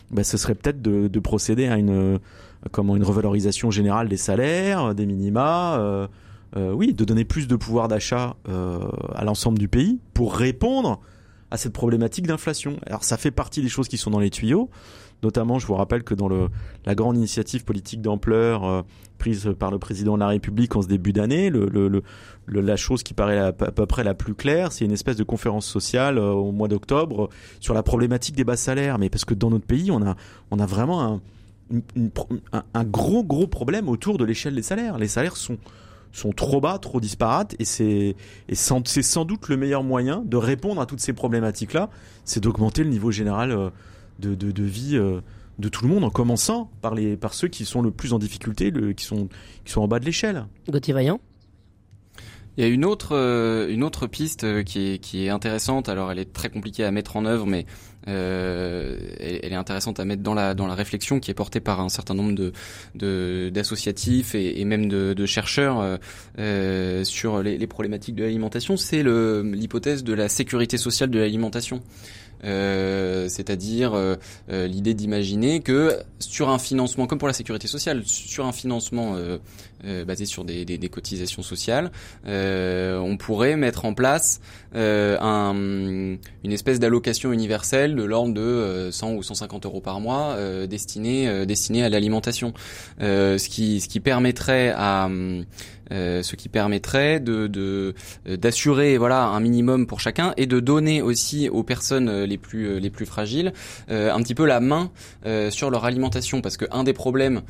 ben, 0.09 0.23
ce 0.23 0.37
serait 0.37 0.55
peut-être 0.55 0.81
de, 0.81 1.07
de, 1.07 1.19
procéder 1.19 1.67
à 1.67 1.77
une 1.77 2.19
comment 2.71 2.95
une 2.95 3.03
revalorisation 3.03 3.71
générale 3.71 4.09
des 4.09 4.17
salaires, 4.17 4.93
des 4.93 5.05
minima. 5.05 6.09
oui, 6.55 6.93
de 6.93 7.05
donner 7.05 7.25
plus 7.25 7.47
de 7.47 7.55
pouvoir 7.55 7.87
d'achat 7.87 8.35
à 9.15 9.23
l'ensemble 9.23 9.57
du 9.57 9.67
pays 9.67 9.99
pour 10.13 10.35
répondre 10.35 10.99
à 11.51 11.57
cette 11.57 11.73
problématique 11.73 12.25
d'inflation. 12.25 12.77
Alors 12.85 13.03
ça 13.03 13.17
fait 13.17 13.31
partie 13.31 13.61
des 13.61 13.69
choses 13.69 13.87
qui 13.87 13.97
sont 13.97 14.09
dans 14.09 14.19
les 14.19 14.29
tuyaux. 14.29 14.69
Notamment, 15.21 15.59
je 15.59 15.67
vous 15.67 15.75
rappelle 15.75 16.03
que 16.03 16.15
dans 16.15 16.29
la 16.29 16.95
grande 16.95 17.15
initiative 17.15 17.63
politique 17.63 18.01
d'ampleur 18.01 18.63
euh, 18.65 18.81
prise 19.19 19.53
par 19.59 19.69
le 19.69 19.77
président 19.77 20.15
de 20.15 20.19
la 20.19 20.27
République 20.27 20.75
en 20.75 20.81
ce 20.81 20.87
début 20.87 21.13
d'année, 21.13 21.51
la 22.47 22.75
chose 22.75 23.03
qui 23.03 23.13
paraît 23.13 23.37
à, 23.37 23.51
peu 23.51 23.85
près 23.85 24.03
la 24.03 24.15
plus 24.15 24.33
claire, 24.33 24.71
c'est 24.71 24.83
une 24.83 24.91
espèce 24.91 25.17
de 25.17 25.23
conférence 25.23 25.67
sociale 25.67 26.17
euh, 26.17 26.31
au 26.31 26.51
mois 26.51 26.67
d'octobre 26.67 27.29
sur 27.59 27.75
la 27.75 27.83
problématique 27.83 28.35
des 28.35 28.43
bas 28.43 28.57
salaires. 28.57 28.97
Mais 28.97 29.09
parce 29.09 29.25
que 29.25 29.35
dans 29.35 29.51
notre 29.51 29.67
pays, 29.67 29.91
on 29.91 30.01
a, 30.01 30.65
vraiment 30.65 31.03
un, 31.03 31.21
un 32.73 32.83
gros, 32.83 33.23
gros 33.23 33.45
problème 33.45 33.89
autour 33.89 34.17
de 34.17 34.25
l'échelle 34.25 34.55
des 34.55 34.63
salaires. 34.63 34.97
Les 34.97 35.07
salaires 35.07 35.37
sont 35.37 35.57
sont 36.11 36.31
trop 36.31 36.61
bas, 36.61 36.77
trop 36.79 36.99
disparates, 36.99 37.55
et 37.59 37.65
c'est 37.65 38.15
sans, 38.53 38.81
sans 38.85 39.25
doute 39.25 39.47
le 39.49 39.57
meilleur 39.57 39.83
moyen 39.83 40.23
de 40.25 40.37
répondre 40.37 40.81
à 40.81 40.85
toutes 40.85 40.99
ces 40.99 41.13
problématiques-là, 41.13 41.89
c'est 42.25 42.41
d'augmenter 42.41 42.83
le 42.83 42.89
niveau 42.89 43.11
général 43.11 43.51
euh, 43.51 43.69
de, 44.19 44.35
de, 44.35 44.51
de 44.51 44.63
vie 44.63 44.97
euh, 44.97 45.21
de 45.59 45.69
tout 45.69 45.83
le 45.85 45.89
monde, 45.89 46.03
en 46.03 46.09
commençant 46.09 46.69
par, 46.81 46.95
les, 46.95 47.17
par 47.17 47.33
ceux 47.33 47.47
qui 47.47 47.65
sont 47.65 47.81
le 47.81 47.91
plus 47.91 48.13
en 48.13 48.19
difficulté, 48.19 48.71
le, 48.71 48.93
qui, 48.93 49.05
sont, 49.05 49.29
qui 49.63 49.71
sont 49.71 49.81
en 49.81 49.87
bas 49.87 49.99
de 49.99 50.05
l'échelle. 50.05 50.45
Gauthier 50.69 50.93
Vaillant 50.93 51.19
Il 52.57 52.63
y 52.63 52.67
a 52.67 52.69
une 52.69 52.83
autre 52.83 53.15
une 53.69 53.83
autre 53.83 54.07
piste 54.07 54.63
qui 54.63 54.93
est 54.93 54.97
qui 54.97 55.25
est 55.25 55.29
intéressante. 55.29 55.87
Alors 55.87 56.11
elle 56.11 56.19
est 56.19 56.33
très 56.33 56.49
compliquée 56.49 56.83
à 56.83 56.91
mettre 56.91 57.15
en 57.15 57.25
œuvre, 57.25 57.45
mais 57.45 57.65
euh, 58.07 58.97
elle, 59.19 59.51
est 59.51 59.55
intéressante 59.55 59.99
à 59.99 60.05
mettre 60.05 60.23
dans 60.23 60.33
la 60.33 60.53
dans 60.53 60.67
la 60.67 60.73
réflexion 60.75 61.19
qui 61.19 61.29
est 61.29 61.35
portée 61.35 61.59
par 61.59 61.79
un 61.81 61.89
certain 61.89 62.13
nombre 62.13 62.51
de 62.95 63.49
d'associatifs 63.49 64.33
et, 64.35 64.59
et, 64.59 64.65
même 64.65 64.87
de, 64.87 65.13
de 65.13 65.25
chercheurs 65.25 65.79
euh, 65.79 65.97
euh 66.39 67.03
sur 67.03 67.43
les, 67.43 67.57
les, 67.57 67.67
problématiques 67.67 68.15
de 68.15 68.23
l'alimentation. 68.23 68.77
C'est 68.77 69.03
l'hypothèse 69.03 70.03
de 70.03 70.13
la 70.13 70.29
sécurité 70.29 70.77
sociale 70.77 71.09
de 71.09 71.19
l'alimentation. 71.19 71.81
Euh, 72.43 73.27
c'est-à-dire 73.29 73.93
euh, 73.93 74.15
euh, 74.51 74.67
l'idée 74.67 74.93
d'imaginer 74.93 75.61
que 75.61 75.99
sur 76.19 76.49
un 76.49 76.59
financement, 76.59 77.07
comme 77.07 77.19
pour 77.19 77.27
la 77.27 77.33
sécurité 77.33 77.67
sociale, 77.67 78.03
sur 78.05 78.45
un 78.45 78.51
financement 78.51 79.15
basé 80.05 80.25
sur 80.25 80.45
des, 80.45 80.65
des, 80.65 80.89
cotisations 80.89 81.41
sociales, 81.41 81.91
on 82.25 83.17
pourrait 83.17 83.55
mettre 83.55 83.85
en 83.85 83.93
place 83.93 84.39
un, 84.73 85.53
une 85.55 86.51
espèce 86.51 86.79
d'allocation 86.79 87.31
universelle 87.31 87.95
de 87.95 88.03
l'ordre 88.03 88.33
de 88.33 88.89
100 88.91 89.13
ou 89.13 89.23
150 89.23 89.65
euros 89.65 89.81
par 89.81 89.99
mois 89.99 90.37
destinée 90.67 91.45
destinée 91.45 91.83
à 91.83 91.89
l'alimentation, 91.89 92.53
ce 92.99 93.49
qui 93.49 93.81
ce 93.81 93.87
qui 93.87 93.99
permettrait 93.99 94.73
à 94.75 95.09
euh, 95.91 96.23
ce 96.23 96.35
qui 96.35 96.49
permettrait 96.49 97.19
de 97.19 97.49
euh, 97.57 98.37
d'assurer 98.37 98.97
voilà 98.97 99.25
un 99.25 99.39
minimum 99.39 99.87
pour 99.87 99.99
chacun 99.99 100.33
et 100.37 100.45
de 100.45 100.59
donner 100.59 101.01
aussi 101.01 101.49
aux 101.49 101.63
personnes 101.63 102.07
euh, 102.09 102.25
les 102.25 102.37
plus 102.37 102.79
les 102.79 102.89
plus 102.89 103.05
fragiles 103.05 103.53
un 103.89 104.21
petit 104.21 104.35
peu 104.35 104.45
la 104.45 104.59
main 104.59 104.91
sur 105.49 105.69
leur 105.69 105.85
alimentation. 105.85 106.41
Parce 106.41 106.57
que 106.57 106.65
un 106.71 106.83
des 106.83 106.93
problèmes 106.93 107.41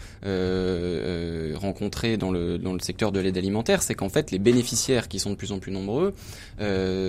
rencontrés 1.56 2.18
dans 2.18 2.32
le 2.32 2.58
dans 2.58 2.74
le 2.74 2.80
secteur 2.80 3.12
de 3.12 3.20
l'aide 3.20 3.38
alimentaire 3.38 3.82
c'est 3.82 3.94
qu'en 3.94 4.10
fait 4.10 4.32
les 4.32 4.40
bénéficiaires 4.40 5.08
qui 5.08 5.20
sont 5.20 5.32
de 5.32 5.36
plus 5.36 5.52
en 5.52 5.60
plus 5.60 5.72
nombreux 5.72 6.14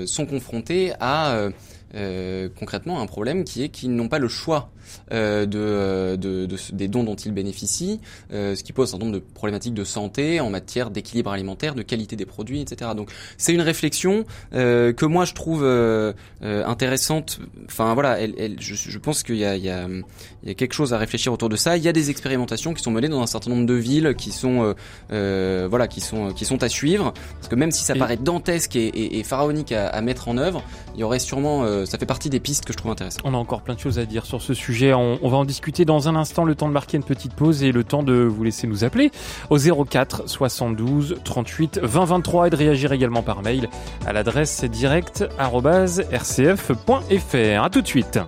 sont 0.07 0.27
confrontés 0.27 0.93
à 1.01 1.49
euh, 1.95 2.49
concrètement 2.59 3.01
un 3.01 3.07
problème 3.07 3.45
qui 3.45 3.63
est 3.63 3.69
qu'ils 3.69 3.95
n'ont 3.95 4.09
pas 4.09 4.19
le 4.19 4.29
choix 4.29 4.71
euh, 5.13 5.47
de, 5.47 6.17
de, 6.17 6.47
de, 6.47 6.57
des 6.73 6.89
dons 6.89 7.05
dont 7.05 7.15
ils 7.15 7.33
bénéficient, 7.33 8.01
euh, 8.33 8.55
ce 8.55 8.63
qui 8.63 8.73
pose 8.73 8.89
un 8.89 8.91
certain 8.93 9.07
nombre 9.07 9.19
de 9.19 9.25
problématiques 9.35 9.75
de 9.75 9.85
santé 9.85 10.41
en 10.41 10.51
matière 10.51 10.91
d'équilibre 10.91 11.31
alimentaire, 11.31 11.75
de 11.75 11.83
qualité 11.83 12.17
des 12.17 12.27
produits, 12.27 12.61
etc. 12.61 12.91
Donc 12.97 13.11
c'est 13.37 13.53
une 13.53 13.61
réflexion 13.61 14.25
euh, 14.55 14.93
que 14.93 15.07
moi 15.07 15.25
je 15.25 15.35
trouve 15.35 15.63
euh, 15.65 16.13
intéressante. 16.43 17.41
Enfin 17.67 17.95
voilà, 17.95 18.21
elle, 18.21 18.35
elle, 18.39 18.57
je, 18.61 18.75
je, 18.75 18.99
pense 18.99 19.23
qu'il 19.23 19.37
y 19.37 19.45
a, 19.45 19.57
il 19.57 19.65
y, 19.65 19.71
a, 19.71 19.87
il 19.89 20.49
y 20.49 20.51
a 20.51 20.55
quelque 20.55 20.75
chose 20.75 20.93
à 20.93 20.99
réfléchir 20.99 21.33
autour 21.33 21.49
de 21.49 21.57
ça. 21.57 21.77
Il 21.77 21.83
y 21.83 21.89
a 21.89 21.93
des 21.93 22.11
expérimentations 22.11 22.75
qui 22.75 22.83
sont 22.83 22.91
menées 22.91 23.09
dans 23.09 23.23
un 23.23 23.27
certain 23.27 23.51
nombre 23.51 23.67
de 23.67 23.75
villes 23.75 24.15
qui 24.17 24.33
sont 24.33 24.75
voilà 25.09 25.89
qui 25.89 26.01
sont 26.01 26.33
qui 26.33 26.45
sont 26.45 26.63
à 26.63 26.69
suivre 26.69 27.13
parce 27.37 27.49
que 27.49 27.55
même 27.55 27.71
si 27.71 27.83
ça 27.85 27.95
paraît 27.95 28.17
dantesque 28.17 28.77
et, 28.77 28.87
et, 28.87 29.19
et 29.19 29.25
pharaonique 29.25 29.73
à, 29.73 29.89
à, 29.89 30.01
mettre 30.01 30.29
en 30.29 30.39
œuvre, 30.39 30.63
il 30.95 31.01
y 31.01 31.05
aurait 31.05 31.19
sûrement 31.19 31.82
ça 31.87 31.99
fait 31.99 32.07
partie 32.07 32.31
des 32.31 32.41
pistes 32.41 32.65
que 32.65 32.73
je 32.73 32.79
trouve 32.79 32.93
intéressantes. 32.93 33.23
On 33.25 33.35
a 33.35 33.37
encore 33.37 33.63
plein 33.63 33.75
de 33.75 33.81
choses 33.81 33.99
à 33.99 34.07
dire 34.07 34.27
sur 34.27 34.43
ce 34.43 34.55
sujet. 34.55 34.95
On, 34.95 35.29
va 35.29 35.37
en 35.37 35.45
discuter 35.45 35.85
dans 35.85 36.09
un 36.09 36.17
instant, 36.17 36.45
le 36.45 36.55
temps 36.55 36.69
de 36.69 36.73
marquer 36.73 36.97
une 36.97 37.05
petite 37.05 37.35
pause 37.35 37.63
et 37.63 37.73
le 37.73 37.85
temps 37.85 38.03
de 38.03 38.15
vous 38.15 38.45
laisser 38.45 38.67
nous 38.67 38.85
appeler 38.85 39.11
au 39.51 39.59
04 39.59 40.29
72 40.29 41.17
38 41.25 41.81
20 41.83 42.05
23 42.05 42.47
et 42.47 42.51
de 42.51 42.57
réagir 42.57 42.93
également 42.93 43.23
par 43.23 43.43
mail 43.43 43.69
à 44.07 44.13
l'adresse 44.13 44.65
direct@rcf.fr. 44.65 47.63
À 47.63 47.71
tout 47.71 47.83
de 47.83 47.87
suite. 47.87 48.19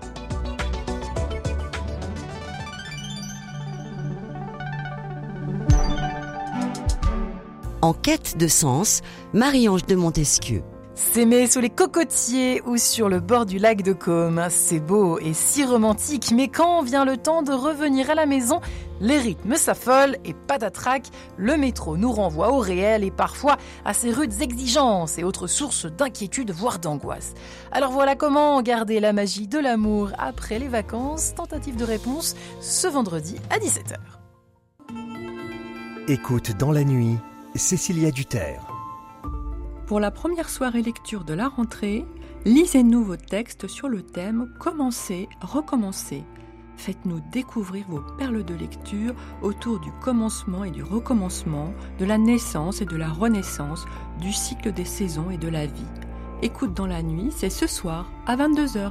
En 7.82 7.92
quête 7.92 8.38
de 8.38 8.48
sens, 8.48 9.02
Marie-Ange 9.34 9.84
de 9.84 9.94
Montesquieu. 9.94 10.62
S'aimer 10.94 11.48
sous 11.48 11.58
les 11.58 11.70
cocotiers 11.70 12.62
ou 12.66 12.76
sur 12.76 13.08
le 13.08 13.18
bord 13.18 13.46
du 13.46 13.58
lac 13.58 13.82
de 13.82 13.92
Côme, 13.92 14.46
c'est 14.48 14.78
beau 14.78 15.18
et 15.18 15.34
si 15.34 15.64
romantique, 15.64 16.30
mais 16.32 16.46
quand 16.46 16.82
vient 16.82 17.04
le 17.04 17.16
temps 17.16 17.42
de 17.42 17.52
revenir 17.52 18.10
à 18.10 18.14
la 18.14 18.26
maison, 18.26 18.60
les 19.00 19.18
rythmes 19.18 19.56
s'affolent 19.56 20.16
et 20.24 20.34
patatrac, 20.34 21.08
le 21.36 21.56
métro 21.56 21.96
nous 21.96 22.12
renvoie 22.12 22.52
au 22.52 22.58
réel 22.58 23.02
et 23.02 23.10
parfois 23.10 23.56
à 23.84 23.92
ses 23.92 24.12
rudes 24.12 24.40
exigences 24.40 25.18
et 25.18 25.24
autres 25.24 25.48
sources 25.48 25.86
d'inquiétude 25.86 26.52
voire 26.52 26.78
d'angoisse. 26.78 27.34
Alors 27.72 27.90
voilà 27.90 28.14
comment 28.14 28.62
garder 28.62 29.00
la 29.00 29.12
magie 29.12 29.48
de 29.48 29.58
l'amour 29.58 30.10
après 30.16 30.60
les 30.60 30.68
vacances, 30.68 31.34
tentative 31.34 31.74
de 31.74 31.84
réponse 31.84 32.36
ce 32.60 32.86
vendredi 32.86 33.34
à 33.50 33.58
17h. 33.58 33.96
Écoute 36.06 36.56
dans 36.56 36.70
la 36.70 36.84
nuit, 36.84 37.16
Cécilia 37.56 38.12
Duterre. 38.12 38.73
Pour 39.86 40.00
la 40.00 40.10
première 40.10 40.48
soirée 40.48 40.80
lecture 40.80 41.24
de 41.24 41.34
la 41.34 41.46
rentrée, 41.46 42.06
lisez-nous 42.46 43.04
vos 43.04 43.16
textes 43.16 43.66
sur 43.66 43.90
le 43.90 44.00
thème 44.00 44.50
Commencer, 44.58 45.28
recommencer. 45.42 46.24
Faites-nous 46.78 47.20
découvrir 47.30 47.84
vos 47.88 48.00
perles 48.16 48.44
de 48.44 48.54
lecture 48.54 49.14
autour 49.42 49.80
du 49.80 49.92
commencement 50.02 50.64
et 50.64 50.70
du 50.70 50.82
recommencement, 50.82 51.74
de 51.98 52.06
la 52.06 52.16
naissance 52.16 52.80
et 52.80 52.86
de 52.86 52.96
la 52.96 53.10
renaissance, 53.10 53.84
du 54.22 54.32
cycle 54.32 54.72
des 54.72 54.86
saisons 54.86 55.30
et 55.30 55.38
de 55.38 55.48
la 55.48 55.66
vie. 55.66 55.82
Écoute 56.40 56.72
dans 56.72 56.86
la 56.86 57.02
nuit, 57.02 57.30
c'est 57.30 57.50
ce 57.50 57.66
soir 57.66 58.10
à 58.26 58.36
22h. 58.36 58.90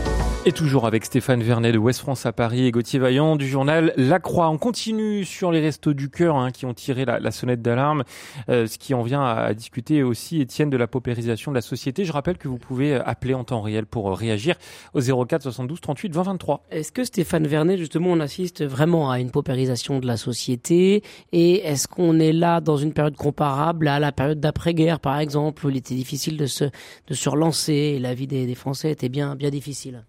Et 0.43 0.51
toujours 0.51 0.87
avec 0.87 1.05
Stéphane 1.05 1.43
Vernet 1.43 1.71
de 1.71 1.77
Ouest 1.77 1.99
France 1.99 2.25
à 2.25 2.33
Paris 2.33 2.65
et 2.65 2.71
Gauthier 2.71 2.97
Vaillant 2.97 3.35
du 3.35 3.47
journal 3.47 3.93
La 3.95 4.17
Croix. 4.17 4.49
On 4.49 4.57
continue 4.57 5.23
sur 5.23 5.51
les 5.51 5.59
restos 5.59 5.93
du 5.93 6.09
cœur 6.09 6.35
hein, 6.35 6.49
qui 6.49 6.65
ont 6.65 6.73
tiré 6.73 7.05
la, 7.05 7.29
sonnette 7.29 7.61
d'alarme, 7.61 8.03
euh, 8.49 8.65
ce 8.65 8.79
qui 8.79 8.95
en 8.95 9.03
vient 9.03 9.23
à, 9.23 9.53
discuter 9.53 10.01
aussi, 10.01 10.41
Étienne, 10.41 10.71
de 10.71 10.77
la 10.77 10.87
paupérisation 10.87 11.51
de 11.51 11.55
la 11.55 11.61
société. 11.61 12.05
Je 12.05 12.11
rappelle 12.11 12.39
que 12.39 12.47
vous 12.47 12.57
pouvez 12.57 12.95
euh, 12.95 13.03
appeler 13.05 13.35
en 13.35 13.43
temps 13.43 13.61
réel 13.61 13.85
pour 13.85 14.09
euh, 14.09 14.13
réagir 14.15 14.55
au 14.95 15.01
04 15.01 15.43
72 15.43 15.79
38 15.79 16.11
20 16.11 16.23
23. 16.23 16.63
Est-ce 16.71 16.91
que 16.91 17.03
Stéphane 17.03 17.45
Vernet, 17.45 17.77
justement, 17.77 18.09
on 18.09 18.19
assiste 18.19 18.65
vraiment 18.65 19.11
à 19.11 19.19
une 19.19 19.29
paupérisation 19.29 19.99
de 19.99 20.07
la 20.07 20.17
société? 20.17 21.03
Et 21.31 21.57
est-ce 21.67 21.87
qu'on 21.87 22.19
est 22.19 22.33
là 22.33 22.61
dans 22.61 22.77
une 22.77 22.93
période 22.93 23.15
comparable 23.15 23.87
à 23.87 23.99
la 23.99 24.11
période 24.11 24.39
d'après-guerre, 24.39 24.99
par 24.99 25.19
exemple, 25.19 25.67
où 25.67 25.69
il 25.69 25.77
était 25.77 25.93
difficile 25.93 26.35
de 26.35 26.47
se, 26.47 26.63
de 26.63 27.13
se 27.13 27.29
relancer 27.29 27.73
et 27.73 27.99
la 27.99 28.15
vie 28.15 28.25
des, 28.25 28.47
des 28.47 28.55
Français 28.55 28.89
était 28.89 29.09
bien, 29.09 29.35
bien 29.35 29.51
difficile? 29.51 30.03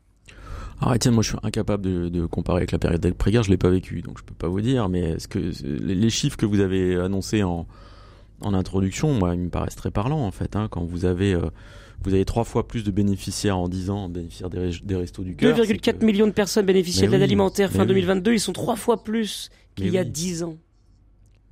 Alors 0.83 0.95
Etienne, 0.95 1.15
moi 1.15 1.23
je 1.23 1.29
suis 1.29 1.39
incapable 1.43 1.85
de, 1.85 2.09
de 2.09 2.27
comparer 2.27 2.59
avec 2.59 2.73
la 2.73 2.79
période 2.79 3.01
d'après-guerre, 3.01 3.45
je 3.45 3.51
l'ai 3.51 3.57
pas 3.57 3.71
vécu, 3.71 4.03
donc 4.03 4.19
je 4.19 4.25
peux 4.25 4.35
pas 4.35 4.49
vous 4.49 4.61
dire, 4.61 4.89
mais 4.89 5.01
est-ce 5.01 5.29
que 5.29 5.39
les, 5.65 6.11
chiffres 6.11 6.37
que 6.37 6.47
vous 6.47 6.61
avez 6.61 6.97
annoncés 6.97 7.43
en, 7.45 7.67
en 8.41 8.55
introduction, 8.55 9.15
moi, 9.15 9.35
ils 9.35 9.41
me 9.41 9.49
paraissent 9.49 9.77
très 9.77 9.93
parlants 9.93 10.27
en 10.27 10.33
fait, 10.33 10.57
hein, 10.57 10.69
quand 10.71 10.85
vous 10.85 11.05
avez 11.05 11.35
euh, 11.35 11.51
vous 12.03 12.15
avez 12.15 12.25
trois 12.25 12.43
fois 12.43 12.67
plus 12.67 12.83
de 12.83 12.91
bénéficiaires 12.91 13.57
en 13.57 13.69
10 13.69 13.91
ans, 13.91 14.09
bénéficiaires 14.09 14.51
des, 14.51 14.73
des 14.83 14.97
restos 14.97 15.23
du 15.23 15.37
cœur. 15.37 15.57
2,4 15.57 16.05
millions 16.05 16.27
de 16.27 16.33
personnes 16.33 16.67
bénéficiaient 16.67 17.07
de 17.07 17.13
l'aide 17.13 17.23
alimentaire 17.23 17.71
fin 17.71 17.87
2022, 17.87 18.33
ils 18.33 18.41
sont 18.41 18.53
trois 18.53 18.75
fois 18.75 19.05
plus 19.05 19.51
qu'il 19.77 19.91
y 19.91 19.99
a 19.99 20.05
10 20.05 20.43
ans. 20.43 20.57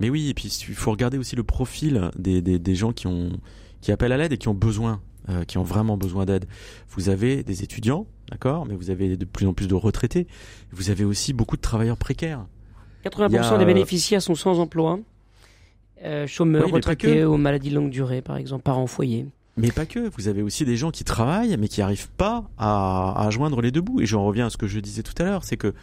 Mais 0.01 0.09
oui, 0.09 0.29
et 0.29 0.33
puis 0.33 0.49
il 0.67 0.75
faut 0.75 0.91
regarder 0.91 1.17
aussi 1.17 1.37
le 1.37 1.43
profil 1.43 2.09
des, 2.17 2.41
des, 2.41 2.59
des 2.59 2.75
gens 2.75 2.91
qui 2.91 3.07
ont 3.07 3.29
qui 3.81 3.91
appellent 3.91 4.11
à 4.11 4.17
l'aide 4.17 4.33
et 4.33 4.37
qui 4.37 4.47
ont 4.47 4.53
besoin, 4.53 5.01
euh, 5.29 5.43
qui 5.43 5.57
ont 5.57 5.63
vraiment 5.63 5.97
besoin 5.97 6.25
d'aide. 6.25 6.45
Vous 6.89 7.09
avez 7.09 7.43
des 7.43 7.63
étudiants 7.63 8.07
d'accord? 8.31 8.65
Mais 8.65 8.75
vous 8.75 8.89
avez 8.89 9.17
de 9.17 9.25
plus 9.25 9.45
en 9.45 9.53
plus 9.53 9.67
de 9.67 9.75
retraités. 9.75 10.27
Vous 10.71 10.89
avez 10.89 11.03
aussi 11.03 11.33
beaucoup 11.33 11.57
de 11.57 11.61
travailleurs 11.61 11.97
précaires. 11.97 12.45
80% 13.05 13.57
des 13.57 13.65
bénéficiaires 13.65 14.21
sont 14.21 14.35
sans 14.35 14.59
emploi, 14.59 14.99
euh, 16.03 16.27
chômeurs, 16.27 16.69
retraités 16.69 17.23
aux 17.23 17.37
maladies 17.37 17.71
longue 17.71 17.89
durée, 17.89 18.21
par 18.21 18.37
exemple, 18.37 18.63
parents 18.63 18.87
foyer. 18.87 19.27
Mais 19.57 19.71
pas 19.71 19.85
que, 19.85 20.09
vous 20.15 20.27
avez 20.27 20.41
aussi 20.41 20.65
des 20.65 20.77
gens 20.77 20.91
qui 20.91 21.03
travaillent 21.03 21.57
mais 21.57 21.67
qui 21.67 21.81
n'arrivent 21.81 22.09
pas 22.11 22.45
à, 22.57 23.25
à, 23.25 23.29
joindre 23.31 23.61
les 23.61 23.71
deux 23.71 23.81
bouts. 23.81 24.01
Et 24.01 24.05
j'en 24.05 24.23
reviens 24.23 24.47
à 24.47 24.49
ce 24.49 24.57
que 24.57 24.67
je 24.67 24.79
disais 24.79 25.03
tout 25.03 25.13
à 25.21 25.25
l'heure, 25.25 25.43
c'est 25.43 25.57
que 25.57 25.73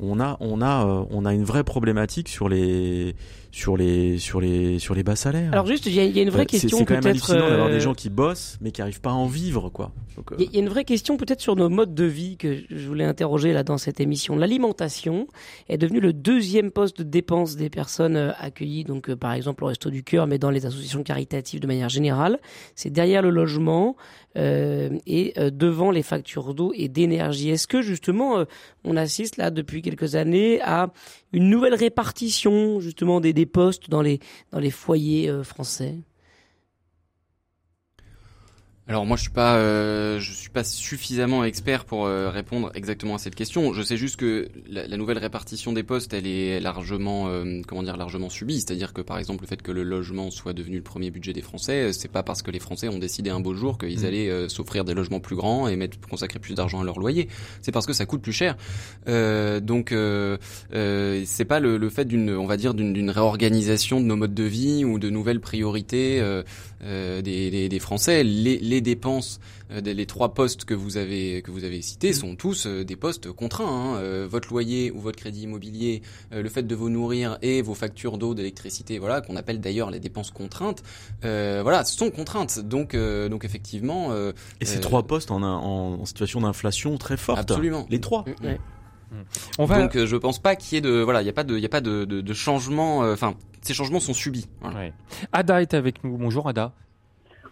on 0.00 0.20
a, 0.20 0.36
on 0.40 0.60
a, 0.62 0.86
euh, 0.86 1.04
on 1.10 1.24
a 1.24 1.34
une 1.34 1.44
vraie 1.44 1.64
problématique 1.64 2.28
sur 2.28 2.48
les, 2.48 3.14
sur 3.52 3.76
les, 3.76 4.18
sur 4.18 4.40
les, 4.40 4.78
sur 4.78 4.94
les 4.94 5.02
bas 5.02 5.16
salaires. 5.16 5.52
Alors 5.52 5.66
juste, 5.66 5.86
il 5.86 5.94
y, 5.94 6.18
a 6.18 6.22
une 6.22 6.30
vraie 6.30 6.46
question 6.46 6.78
C'est 6.78 6.84
quand 6.84 6.94
même 6.94 7.06
hallucinant 7.06 7.48
d'avoir 7.48 7.68
des 7.68 7.74
euh, 7.76 7.80
gens 7.80 7.94
qui 7.94 8.08
bossent 8.08 8.58
mais 8.60 8.70
qui 8.70 8.80
n'arrivent 8.80 9.00
pas 9.00 9.10
à 9.10 9.14
en 9.14 9.26
vivre, 9.26 9.70
quoi. 9.70 9.92
Il 10.38 10.52
y, 10.52 10.56
a 10.56 10.60
une 10.60 10.68
vraie 10.68 10.84
question 10.84 11.16
peut-être 11.16 11.40
sur 11.40 11.56
nos 11.56 11.68
modes 11.68 11.94
de 11.94 12.04
vie 12.04 12.36
que 12.36 12.58
je 12.70 12.86
voulais 12.86 13.04
interroger 13.04 13.52
là 13.52 13.64
dans 13.64 13.78
cette 13.78 14.00
émission. 14.00 14.36
L'alimentation 14.36 15.26
est 15.68 15.78
devenue 15.78 16.00
le 16.00 16.12
deuxième 16.12 16.70
poste 16.70 16.98
de 16.98 17.04
dépense 17.04 17.56
des 17.56 17.70
personnes 17.70 18.16
euh, 18.16 18.32
accueillies, 18.38 18.84
donc 18.84 19.12
par 19.14 19.32
exemple 19.32 19.64
au 19.64 19.68
Resto 19.68 19.90
du 19.90 20.04
Cœur, 20.04 20.26
mais 20.26 20.38
dans 20.38 20.50
les 20.50 20.66
associations 20.66 21.02
caritatives 21.02 21.60
de 21.60 21.66
manière 21.66 21.88
générale. 21.88 22.38
C'est 22.74 22.90
derrière 22.90 23.22
le 23.22 23.30
logement 23.30 23.96
euh, 24.36 24.90
et 25.06 25.34
devant 25.50 25.90
les 25.90 26.02
factures 26.02 26.54
d'eau 26.54 26.72
et 26.76 26.88
d'énergie. 26.88 27.50
Est-ce 27.50 27.66
que 27.66 27.82
justement 27.82 28.44
on 28.84 28.96
assiste 28.96 29.36
là 29.36 29.50
depuis 29.50 29.82
quelques 29.90 30.14
années 30.14 30.60
à 30.62 30.90
une 31.32 31.48
nouvelle 31.50 31.74
répartition 31.74 32.80
justement 32.80 33.20
des, 33.20 33.32
des 33.32 33.46
postes 33.46 33.90
dans 33.90 34.02
les 34.02 34.20
dans 34.52 34.60
les 34.60 34.70
foyers 34.70 35.30
français 35.42 35.96
alors 38.90 39.06
moi 39.06 39.16
je 39.16 39.22
suis 39.22 39.30
pas 39.30 39.54
euh, 39.54 40.18
je 40.18 40.32
suis 40.32 40.50
pas 40.50 40.64
suffisamment 40.64 41.44
expert 41.44 41.84
pour 41.84 42.06
euh, 42.06 42.28
répondre 42.28 42.72
exactement 42.74 43.14
à 43.14 43.18
cette 43.18 43.36
question. 43.36 43.72
Je 43.72 43.82
sais 43.82 43.96
juste 43.96 44.16
que 44.16 44.48
la, 44.68 44.88
la 44.88 44.96
nouvelle 44.96 45.18
répartition 45.18 45.72
des 45.72 45.84
postes 45.84 46.12
elle 46.12 46.26
est 46.26 46.58
largement 46.58 47.28
euh, 47.28 47.62
comment 47.68 47.84
dire 47.84 47.96
largement 47.96 48.28
subie, 48.28 48.60
c'est-à-dire 48.60 48.92
que 48.92 49.00
par 49.00 49.18
exemple 49.18 49.42
le 49.42 49.46
fait 49.46 49.62
que 49.62 49.70
le 49.70 49.84
logement 49.84 50.32
soit 50.32 50.54
devenu 50.54 50.78
le 50.78 50.82
premier 50.82 51.12
budget 51.12 51.32
des 51.32 51.40
Français, 51.40 51.92
c'est 51.92 52.10
pas 52.10 52.24
parce 52.24 52.42
que 52.42 52.50
les 52.50 52.58
Français 52.58 52.88
ont 52.88 52.98
décidé 52.98 53.30
un 53.30 53.38
beau 53.38 53.54
jour 53.54 53.78
qu'ils 53.78 54.00
mmh. 54.00 54.04
allaient 54.04 54.48
s'offrir 54.48 54.84
des 54.84 54.94
logements 54.94 55.20
plus 55.20 55.36
grands 55.36 55.68
et 55.68 55.76
mettre 55.76 55.96
consacrer 56.00 56.40
plus 56.40 56.56
d'argent 56.56 56.80
à 56.80 56.84
leur 56.84 56.98
loyer. 56.98 57.28
C'est 57.62 57.70
parce 57.70 57.86
que 57.86 57.92
ça 57.92 58.06
coûte 58.06 58.22
plus 58.22 58.32
cher. 58.32 58.56
donc 59.06 59.94
c'est 59.94 61.44
pas 61.44 61.60
le, 61.60 61.76
le 61.76 61.90
fait 61.90 62.06
d'une 62.06 62.30
on 62.30 62.46
va 62.46 62.56
dire 62.56 62.74
d'une 62.74 63.10
réorganisation 63.10 64.00
de 64.00 64.06
nos 64.06 64.16
modes 64.16 64.34
de 64.34 64.42
vie 64.42 64.84
ou 64.84 64.98
de 64.98 65.10
nouvelles 65.10 65.40
priorités 65.40 66.20
des, 66.80 67.50
des, 67.50 67.68
des, 67.68 67.78
Français. 67.78 68.24
Les, 68.24 68.58
les 68.58 68.80
dépenses, 68.80 69.40
euh, 69.70 69.80
les 69.80 70.06
trois 70.06 70.34
postes 70.34 70.64
que 70.64 70.74
vous 70.74 70.96
avez 70.96 71.42
que 71.42 71.50
vous 71.50 71.64
avez 71.64 71.82
cités 71.82 72.12
sont 72.12 72.36
tous 72.36 72.66
euh, 72.66 72.84
des 72.84 72.96
postes 72.96 73.30
contraints. 73.32 73.66
Hein. 73.66 73.96
Euh, 73.96 74.26
votre 74.28 74.48
loyer 74.50 74.90
ou 74.90 75.00
votre 75.00 75.18
crédit 75.18 75.42
immobilier, 75.42 76.02
le 76.32 76.48
fait 76.48 76.62
de 76.62 76.74
vous 76.74 76.88
nourrir 76.88 77.38
et 77.42 77.62
vos 77.62 77.74
factures 77.74 78.18
d'eau, 78.18 78.34
d'électricité, 78.34 78.98
voilà, 78.98 79.20
qu'on 79.20 79.36
appelle 79.36 79.60
d'ailleurs 79.60 79.90
les 79.90 80.00
dépenses 80.00 80.30
contraintes, 80.30 80.82
voilà, 81.22 81.84
sont 81.84 82.10
contraintes. 82.10 82.60
Donc 82.60 82.96
donc 82.96 83.44
effectivement. 83.44 84.14
et 84.60 84.64
ces 84.64 84.80
trois 84.80 85.02
postes 85.02 85.30
en, 85.30 85.42
en, 85.42 86.04
situation 86.04 86.40
d'inflation 86.40 86.96
très 86.98 87.16
forte. 87.16 87.38
Absolument. 87.38 87.86
Les 87.90 88.00
trois. 88.00 88.24
On 89.58 89.64
va... 89.64 89.78
Donc 89.78 89.96
je 89.96 90.16
pense 90.16 90.38
pas 90.38 90.56
qu'il 90.56 90.76
y 90.76 90.78
ait 90.78 90.80
de 90.80 91.00
voilà, 91.02 91.22
il 91.22 91.26
y 91.26 91.30
a 91.30 91.32
pas 91.32 91.44
de 91.44 91.54
il 91.54 91.60
y 91.60 91.66
a 91.66 91.70
pas 91.70 91.80
de, 91.80 92.04
de, 92.04 92.32
changement. 92.34 92.98
Enfin, 92.98 93.34
ces 93.62 93.74
changements 93.74 94.00
sont 94.00 94.14
subis. 94.14 94.48
Ada 95.32 95.62
est 95.62 95.74
avec 95.74 96.04
nous. 96.04 96.16
Bonjour 96.16 96.48
Ada. 96.48 96.72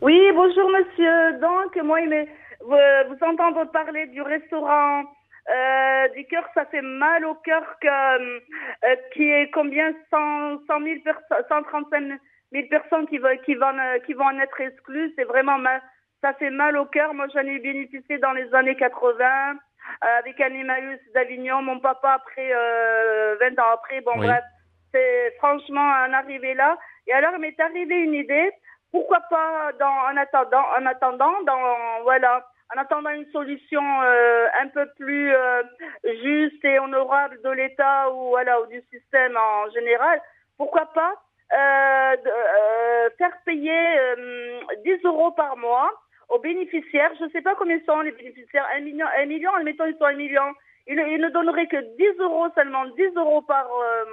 Oui, 0.00 0.18
bonjour 0.32 0.70
monsieur. 0.70 1.40
Donc, 1.40 1.76
moi, 1.84 1.98
vous, 2.60 2.76
vous 3.08 3.26
entendre 3.26 3.64
parler 3.72 4.06
du 4.06 4.22
restaurant 4.22 5.02
euh, 5.48 6.08
du 6.08 6.26
cœur, 6.26 6.44
ça 6.52 6.66
fait 6.66 6.82
mal 6.82 7.24
au 7.24 7.34
cœur 7.36 7.62
que, 7.80 7.88
euh, 7.88 8.96
qui 9.14 9.22
est 9.22 9.50
combien 9.50 9.92
100, 10.10 10.60
100 10.66 10.82
000 10.84 11.00
personnes, 11.02 11.46
135 11.48 12.20
000 12.52 12.66
personnes 12.68 13.06
qui 13.06 13.16
vont, 13.16 13.36
qui 13.46 13.54
vont, 13.54 13.72
qui 14.04 14.12
vont 14.12 14.26
en 14.26 14.38
être 14.40 14.60
exclues. 14.60 15.10
C'est 15.16 15.24
vraiment 15.24 15.56
mal, 15.56 15.80
ça 16.22 16.34
fait 16.34 16.50
mal 16.50 16.76
au 16.76 16.84
cœur. 16.84 17.14
Moi, 17.14 17.28
j'en 17.32 17.40
ai 17.40 17.58
bénéficié 17.60 18.18
dans 18.18 18.32
les 18.32 18.52
années 18.54 18.76
80 18.76 19.54
euh, 20.04 20.18
avec 20.18 20.40
Animalus 20.40 21.00
d'Avignon. 21.14 21.62
Mon 21.62 21.80
papa, 21.80 22.12
après, 22.12 22.48
20 22.48 22.54
euh, 22.54 23.36
ans 23.58 23.72
après, 23.74 24.00
bon, 24.00 24.16
bref, 24.16 24.44
c'est 24.92 25.34
franchement 25.38 25.80
en 25.80 26.12
arrivé 26.12 26.54
là. 26.54 26.78
Et 27.06 27.12
alors, 27.12 27.32
il 27.34 27.40
m'est 27.40 27.60
arrivé 27.60 27.94
une 27.96 28.14
idée 28.14 28.50
pourquoi 28.90 29.20
pas 29.28 29.72
dans, 29.78 29.86
en 29.86 30.16
attendant, 30.16 30.64
en 30.78 30.86
attendant, 30.86 31.42
dans 31.42 32.02
voilà, 32.02 32.46
en 32.74 32.80
attendant 32.80 33.10
une 33.10 33.30
solution 33.32 33.82
euh, 34.02 34.46
un 34.60 34.68
peu 34.68 34.86
plus 34.96 35.34
euh, 35.34 35.62
juste 36.22 36.64
et 36.64 36.78
honorable 36.78 37.38
de 37.42 37.50
l'État 37.50 38.10
ou 38.12 38.28
voilà 38.30 38.60
ou 38.60 38.66
du 38.66 38.82
système 38.90 39.36
en 39.36 39.70
général, 39.70 40.20
pourquoi 40.56 40.86
pas 40.86 41.14
euh, 41.52 42.16
euh 42.26 43.10
faire 43.16 43.32
payer 43.44 43.96
10 44.84 45.04
euros 45.04 45.30
par 45.32 45.56
mois 45.56 45.90
aux 46.28 46.38
bénéficiaires. 46.38 47.10
Je 47.18 47.24
ne 47.24 47.30
sais 47.30 47.42
pas 47.42 47.54
combien 47.56 47.78
sont 47.86 48.00
les 48.00 48.12
bénéficiaires, 48.12 48.66
un 48.76 48.80
million, 48.80 49.06
un 49.20 49.26
million, 49.26 49.50
admettons 49.54 49.86
ils 49.86 49.96
sont 49.98 50.04
un 50.04 50.16
million. 50.16 50.54
Ils, 50.86 50.96
ne 50.96 51.28
donneraient 51.30 51.66
que 51.66 51.96
10 51.96 52.20
euros 52.20 52.46
seulement, 52.54 52.86
10 52.86 53.14
euros 53.16 53.42
par 53.42 53.66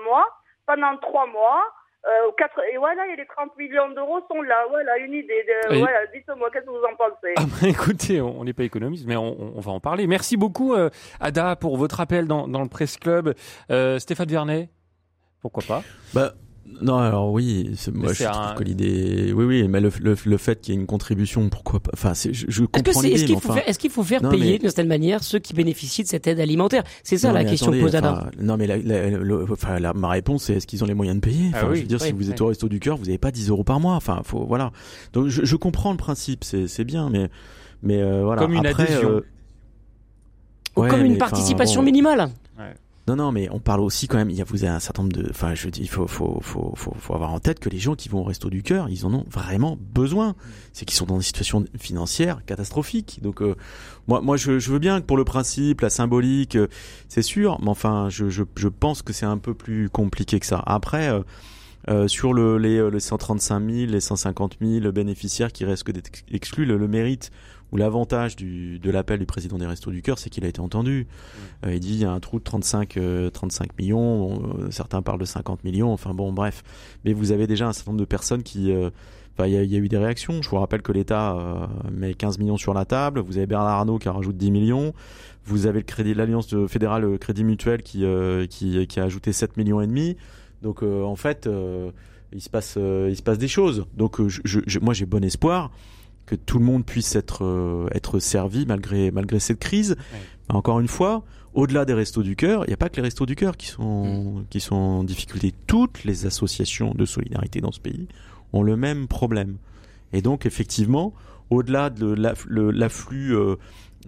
mois 0.04 0.28
pendant 0.66 0.98
trois 0.98 1.28
mois. 1.28 1.64
Euh, 2.06 2.32
et 2.72 2.78
voilà, 2.78 3.08
et 3.08 3.16
les 3.16 3.26
30 3.26 3.58
millions 3.58 3.90
d'euros 3.90 4.20
sont 4.30 4.42
là. 4.44 4.66
Voilà, 4.70 4.98
une 5.00 5.14
idée. 5.14 5.44
De, 5.48 5.80
Voilà, 5.80 6.06
dites-moi, 6.14 6.50
qu'est-ce 6.52 6.66
que 6.66 6.70
vous 6.70 6.84
en 6.84 6.96
pensez? 6.96 7.34
Ah 7.38 7.44
bah, 7.46 7.68
Écoutez, 7.68 8.22
on 8.22 8.44
n'est 8.44 8.54
pas 8.54 8.64
économiste, 8.64 9.06
mais 9.08 9.16
on, 9.16 9.58
on, 9.58 9.60
va 9.60 9.72
en 9.72 9.80
parler. 9.80 10.06
Merci 10.06 10.38
beaucoup, 10.38 10.76
euh, 10.76 10.90
Ada, 11.20 11.56
pour 11.56 11.78
votre 11.78 12.00
appel 12.00 12.28
dans, 12.28 12.48
dans 12.48 12.62
le 12.62 12.70
Presse 12.70 12.98
Club. 12.98 13.34
Euh, 13.72 13.98
Stéphane 13.98 14.28
Vernet, 14.28 14.70
pourquoi 15.42 15.64
pas? 15.68 15.82
Bah, 16.14 16.34
non, 16.82 16.98
alors 16.98 17.32
oui, 17.32 17.72
moi 17.94 18.12
je 18.12 18.24
trouve 18.24 18.56
que 18.56 18.64
l'idée, 18.64 19.32
oui, 19.34 19.46
oui, 19.46 19.68
mais 19.68 19.80
le, 19.80 19.92
le, 20.02 20.38
fait 20.38 20.60
qu'il 20.60 20.74
y 20.74 20.78
ait 20.78 20.80
une 20.80 20.88
contribution, 20.88 21.48
pourquoi 21.50 21.80
pas 21.80 21.92
Enfin, 21.94 22.14
je, 22.14 22.32
je 22.48 22.64
comprends 22.64 23.02
l'idée. 23.02 23.16
Est-ce 23.16 23.26
qu'il 23.26 23.40
faut, 23.40 23.54
est 23.54 23.78
qu'il 23.78 23.90
faut, 23.92 24.04
faire 24.04 24.28
payer 24.28 24.58
d'une 24.58 24.70
certaine 24.70 24.88
manière 24.88 25.24
ceux 25.24 25.40
qui 25.40 25.54
bénéficient 25.54 26.04
de 26.04 26.08
cette 26.08 26.28
aide 26.28 26.40
alimentaire? 26.40 26.84
C'est 27.04 27.18
ça 27.18 27.32
la 27.32 27.46
question 27.46 27.72
posée 27.72 27.98
à 27.98 28.30
Non, 28.40 28.58
mais 28.58 28.68
la, 28.68 28.78
enfin, 29.52 29.80
ma 29.94 30.10
réponse 30.10 30.46
c'est 30.46 30.56
est-ce 30.56 30.68
qu'ils 30.68 30.84
ont 30.84 30.88
les 30.88 30.94
moyens 30.94 31.18
de 31.18 31.22
payer? 31.22 31.52
Ah 31.54 31.58
enfin, 31.58 31.74
Je 31.76 31.82
veux 31.82 31.88
dire, 31.88 32.02
si 32.02 32.12
vous 32.12 32.30
êtes 32.30 32.42
au 32.42 32.48
resto 32.48 32.68
du 32.68 32.80
cœur, 32.80 32.98
vous 32.98 33.06
n'avez 33.06 33.18
pas 33.18 33.32
10 33.32 33.50
euros 33.50 33.64
par 33.64 33.80
mois. 33.80 33.94
Enfin, 33.94 34.22
faut, 34.24 34.46
voilà. 34.46 34.72
Donc, 35.14 35.28
je, 35.28 35.46
je 35.46 35.56
comprends 35.56 35.92
le 35.92 35.98
principe, 35.98 36.44
c'est 36.44 36.84
bien, 36.84 37.10
mais, 37.10 37.30
mais 37.84 38.02
euh, 38.02 38.24
voilà. 38.24 38.42
Comme 38.42 38.54
une 38.54 38.66
Après, 38.66 38.84
adhésion. 38.84 39.10
Euh, 39.10 39.26
Ou 40.76 40.88
comme 40.88 41.06
une 41.06 41.18
participation 41.18 41.84
minimale. 41.84 42.30
Non, 43.08 43.16
non, 43.16 43.32
mais 43.32 43.50
on 43.52 43.60
parle 43.60 43.82
aussi 43.82 44.08
quand 44.08 44.18
même. 44.18 44.32
Il 44.32 44.36
y 44.36 44.42
a, 44.42 44.46
vous 44.46 44.66
un 44.66 44.80
certain 44.80 45.04
nombre 45.04 45.16
de. 45.16 45.30
Enfin, 45.30 45.54
je 45.54 45.70
dis, 45.70 45.82
il 45.82 45.90
faut, 45.90 46.08
faut, 46.08 46.40
faut, 46.42 46.74
faut, 46.76 47.14
avoir 47.14 47.32
en 47.34 47.40
tête 47.40 47.60
que 47.60 47.70
les 47.70 47.78
gens 47.78 47.94
qui 47.96 48.10
vont 48.10 48.22
au 48.22 48.24
resto 48.24 48.50
du 48.50 48.64
cœur, 48.64 48.90
ils 48.90 49.06
en 49.06 49.14
ont 49.14 49.26
vraiment 49.30 49.78
besoin. 49.80 50.36
C'est 50.74 50.86
qu'ils 50.86 50.98
sont 50.98 51.06
dans 51.06 51.18
des 51.18 51.24
situations 51.24 51.66
financières 51.78 52.44
catastrophiques. 52.46 53.20
Donc, 53.22 53.44
euh, 53.44 53.56
moi, 54.08 54.22
moi, 54.22 54.38
je, 54.38 54.58
je, 54.58 54.72
veux 54.72 54.80
bien 54.80 55.02
que 55.02 55.06
pour 55.06 55.18
le 55.18 55.24
principe, 55.24 55.82
la 55.82 55.92
symbolique, 55.92 56.56
euh, 56.56 56.68
c'est 57.08 57.22
sûr. 57.22 57.60
Mais 57.62 57.70
enfin, 57.70 58.10
je, 58.10 58.30
je, 58.30 58.44
je 58.56 58.68
pense 58.68 59.04
que 59.04 59.14
c'est 59.14 59.28
un 59.28 59.38
peu 59.38 59.54
plus 59.54 59.90
compliqué 59.90 60.40
que 60.40 60.46
ça. 60.46 60.62
Après. 60.66 61.10
Euh, 61.10 61.22
euh 61.88 62.08
sur 62.08 62.34
le, 62.34 62.58
les, 62.58 62.90
les 62.90 63.00
135 63.00 63.60
000, 63.60 63.92
les 63.92 64.00
150 64.00 64.58
000 64.60 64.92
bénéficiaires 64.92 65.52
qui 65.52 65.66
restent 65.66 65.92
d'être 65.92 66.10
exclus, 66.32 66.66
le, 66.66 66.78
le 66.78 66.88
mérite 66.88 67.32
où 67.76 67.78
l'avantage 67.78 68.38
de 68.38 68.90
l'appel 68.90 69.20
du 69.20 69.26
président 69.26 69.58
des 69.58 69.66
Restos 69.66 69.92
du 69.92 70.02
Cœur, 70.02 70.18
c'est 70.18 70.30
qu'il 70.30 70.46
a 70.46 70.48
été 70.48 70.62
entendu. 70.62 71.08
Euh, 71.66 71.74
il 71.74 71.80
dit 71.82 71.94
il 71.96 72.00
y 72.00 72.06
a 72.06 72.12
un 72.12 72.22
trou 72.22 72.40
de 72.40 72.44
35, 72.44 72.98
35 73.34 73.66
euh, 73.66 73.74
millions, 73.78 74.42
euh, 74.62 74.72
certains 74.72 75.02
parlent 75.02 75.20
de 75.20 75.26
50 75.26 75.66
millions, 75.66 75.92
enfin 75.92 76.14
bon, 76.14 76.32
bref. 76.32 76.64
Mais 77.04 77.12
vous 77.12 77.34
avez 77.34 77.48
déjà 77.48 77.68
un 77.68 77.74
certain 77.74 77.92
nombre 77.92 78.00
de 78.00 78.06
personnes 78.06 78.44
qui... 78.44 78.74
Enfin, 79.38 79.50
il 79.50 79.62
y, 79.62 79.68
y, 79.68 79.76
a 79.76 79.80
eu 79.80 79.90
des 79.90 79.98
réactions. 79.98 80.42
Je 80.42 80.50
vous 80.50 80.56
rappelle 80.56 80.82
que 80.82 80.94
l'État 80.94 81.68
met 81.92 82.14
15 82.14 82.40
millions 82.40 82.56
sur 82.56 82.74
la 82.74 82.86
table. 82.86 83.20
Vous 83.20 83.36
avez 83.36 83.46
Bernard 83.46 83.80
Arnault 83.80 84.00
qui 84.00 84.08
rajoute 84.08 84.38
10 84.38 84.50
millions. 84.50 84.94
Vous 85.44 85.68
avez 85.68 85.80
le 85.80 85.86
crédit, 85.86 86.14
l'Alliance 86.14 86.56
fédérale 86.68 87.20
Crédit 87.20 87.44
Mutuel 87.44 87.84
qui, 87.84 88.06
qui, 88.50 88.88
qui, 88.88 89.00
a 89.02 89.04
ajouté 89.04 89.34
7 89.34 89.58
millions 89.58 89.82
et 89.82 89.88
demi. 89.88 90.16
Donc, 90.62 90.84
en 90.84 91.18
fait, 91.18 91.50
il 92.32 92.42
se 92.42 92.50
passe, 92.50 92.78
il 92.78 93.18
se 93.18 93.22
passe 93.24 93.38
des 93.38 93.50
choses. 93.50 93.86
Donc, 93.98 94.26
je, 94.26 94.62
je, 94.66 94.80
moi, 94.80 94.94
j'ai 94.94 95.06
bon 95.06 95.22
espoir 95.22 95.70
que 96.26 96.36
tout 96.36 96.60
le 96.60 96.66
monde 96.66 96.86
puisse 96.86 97.16
être 97.16 97.44
euh, 97.44 97.88
être 97.94 98.20
servi 98.20 98.66
malgré 98.66 99.12
malgré 99.12 99.40
cette 99.40 99.60
crise. 99.60 99.96
Encore 100.50 100.80
une 100.80 100.88
fois, 100.88 101.24
au-delà 101.54 101.86
des 101.86 101.94
restos 101.94 102.24
du 102.24 102.36
cœur, 102.36 102.64
il 102.66 102.68
n'y 102.68 102.74
a 102.74 102.78
pas 102.78 102.90
que 102.90 102.98
les 102.98 103.04
restos 103.04 103.26
du 103.26 103.36
cœur 103.36 103.58
qui 103.58 103.68
sont 103.68 104.40
mm. 104.40 104.46
qui 104.50 104.60
sont 104.60 104.76
en 104.76 105.04
difficulté. 105.04 105.54
Toutes 105.68 106.04
les 106.04 106.26
associations 106.26 106.94
de 106.94 107.06
solidarité 107.06 107.62
dans 107.62 107.72
ce 107.72 107.80
pays 107.80 108.08
ont 108.54 108.64
le 108.64 108.76
même 108.76 109.08
problème. 109.08 109.58
Et 110.14 110.22
donc 110.22 110.46
effectivement, 110.46 111.14
au-delà 111.50 111.90
de 111.90 112.08
l'afflux 112.72 113.36
euh, 113.36 113.56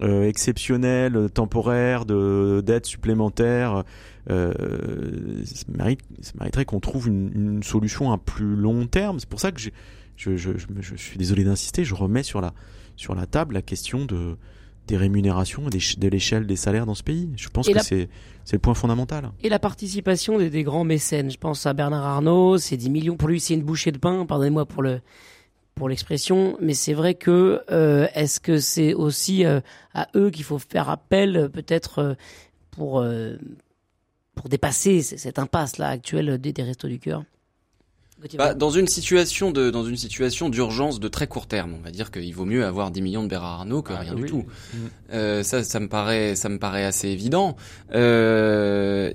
euh, 0.01 0.27
exceptionnel, 0.27 1.29
temporaire, 1.33 2.05
de 2.05 2.61
d'aide 2.65 2.85
supplémentaire, 2.85 3.83
euh, 4.29 4.53
ça, 5.45 5.65
mérite, 5.69 6.01
ça 6.21 6.33
mériterait 6.39 6.65
qu'on 6.65 6.79
trouve 6.79 7.07
une, 7.07 7.31
une, 7.33 7.63
solution 7.63 8.11
à 8.11 8.17
plus 8.17 8.55
long 8.55 8.85
terme. 8.85 9.19
C'est 9.19 9.29
pour 9.29 9.39
ça 9.39 9.51
que 9.51 9.59
je, 10.17 10.35
je, 10.35 10.51
je, 10.79 10.95
suis 10.95 11.17
désolé 11.17 11.43
d'insister, 11.43 11.85
je 11.85 11.95
remets 11.95 12.23
sur 12.23 12.41
la, 12.41 12.53
sur 12.95 13.15
la 13.15 13.25
table 13.25 13.53
la 13.53 13.61
question 13.61 14.05
de, 14.05 14.35
des 14.87 14.97
rémunérations 14.97 15.69
et 15.69 15.97
de 15.97 16.07
l'échelle 16.07 16.47
des 16.47 16.55
salaires 16.55 16.85
dans 16.85 16.95
ce 16.95 17.03
pays. 17.03 17.29
Je 17.37 17.49
pense 17.49 17.67
que 17.67 17.79
c'est 17.79 18.09
le 18.51 18.59
point 18.59 18.73
fondamental. 18.73 19.31
Et 19.43 19.49
la 19.49 19.59
participation 19.59 20.37
des, 20.37 20.49
des, 20.49 20.63
grands 20.63 20.83
mécènes. 20.83 21.29
Je 21.29 21.37
pense 21.37 21.65
à 21.65 21.73
Bernard 21.73 22.05
Arnault, 22.05 22.57
c'est 22.57 22.77
10 22.77 22.89
millions. 22.89 23.17
Pour 23.17 23.29
lui, 23.29 23.39
c'est 23.39 23.53
une 23.53 23.63
bouchée 23.63 23.91
de 23.91 23.97
pain, 23.97 24.25
pardonnez-moi 24.25 24.65
pour 24.65 24.81
le 24.81 25.01
pour 25.77 25.87
l'expression, 25.87 26.57
mais 26.59 26.73
c'est 26.73 26.93
vrai 26.93 27.13
que 27.13 27.61
euh, 27.69 28.07
est-ce 28.15 28.39
que 28.39 28.57
c'est 28.57 28.93
aussi 28.93 29.45
euh, 29.45 29.61
à 29.93 30.07
eux 30.15 30.31
qu'il 30.31 30.43
faut 30.43 30.57
faire 30.57 30.89
appel 30.89 31.37
euh, 31.37 31.49
peut-être 31.49 31.99
euh, 31.99 32.13
pour 32.71 33.05
pour 34.35 34.49
dépasser 34.49 35.01
cette 35.01 35.39
impasse 35.39 35.77
là 35.77 35.87
actuelle 35.89 36.37
des, 36.37 36.53
des 36.53 36.63
restos 36.63 36.87
du 36.87 36.99
cœur? 36.99 37.23
Bah, 38.37 38.53
dans 38.53 38.71
une 38.71 38.87
situation 38.87 39.51
de 39.51 39.69
dans 39.69 39.85
une 39.85 39.95
situation 39.95 40.49
d'urgence 40.49 40.99
de 40.99 41.07
très 41.07 41.27
court 41.27 41.47
terme, 41.47 41.75
on 41.77 41.83
va 41.83 41.91
dire 41.91 42.09
qu'il 42.09 42.33
vaut 42.33 42.45
mieux 42.45 42.65
avoir 42.65 42.89
10 42.89 43.01
millions 43.01 43.23
de 43.23 43.27
Bérard 43.27 43.59
Arnault 43.59 43.83
que 43.83 43.93
ah, 43.93 43.99
rien 43.99 44.15
du 44.15 44.25
tout. 44.25 44.45
Mm. 44.73 44.77
Euh, 45.13 45.43
ça, 45.43 45.63
ça 45.63 45.79
me 45.79 45.87
paraît 45.87 46.35
ça 46.35 46.49
me 46.49 46.57
paraît 46.57 46.85
assez 46.85 47.09
évident. 47.09 47.55
Euh, 47.93 49.11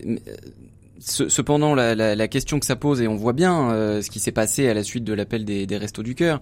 cependant, 1.05 1.75
la, 1.75 1.95
la, 1.95 2.15
la, 2.15 2.29
question 2.29 2.59
que 2.59 2.67
ça 2.67 2.77
pose, 2.77 3.01
et 3.01 3.09
on 3.09 3.17
voit 3.17 3.33
bien 3.33 3.71
ce 4.03 4.09
qui 4.11 4.21
s'est 4.21 4.33
passé 4.33 4.69
à 4.69 4.75
la 4.75 4.83
suite 4.83 5.05
de 5.05 5.13
l'appel 5.13 5.45
des, 5.45 5.67
des 5.67 5.77
Restos 5.77 6.03
du 6.03 6.15
Cœur, 6.15 6.41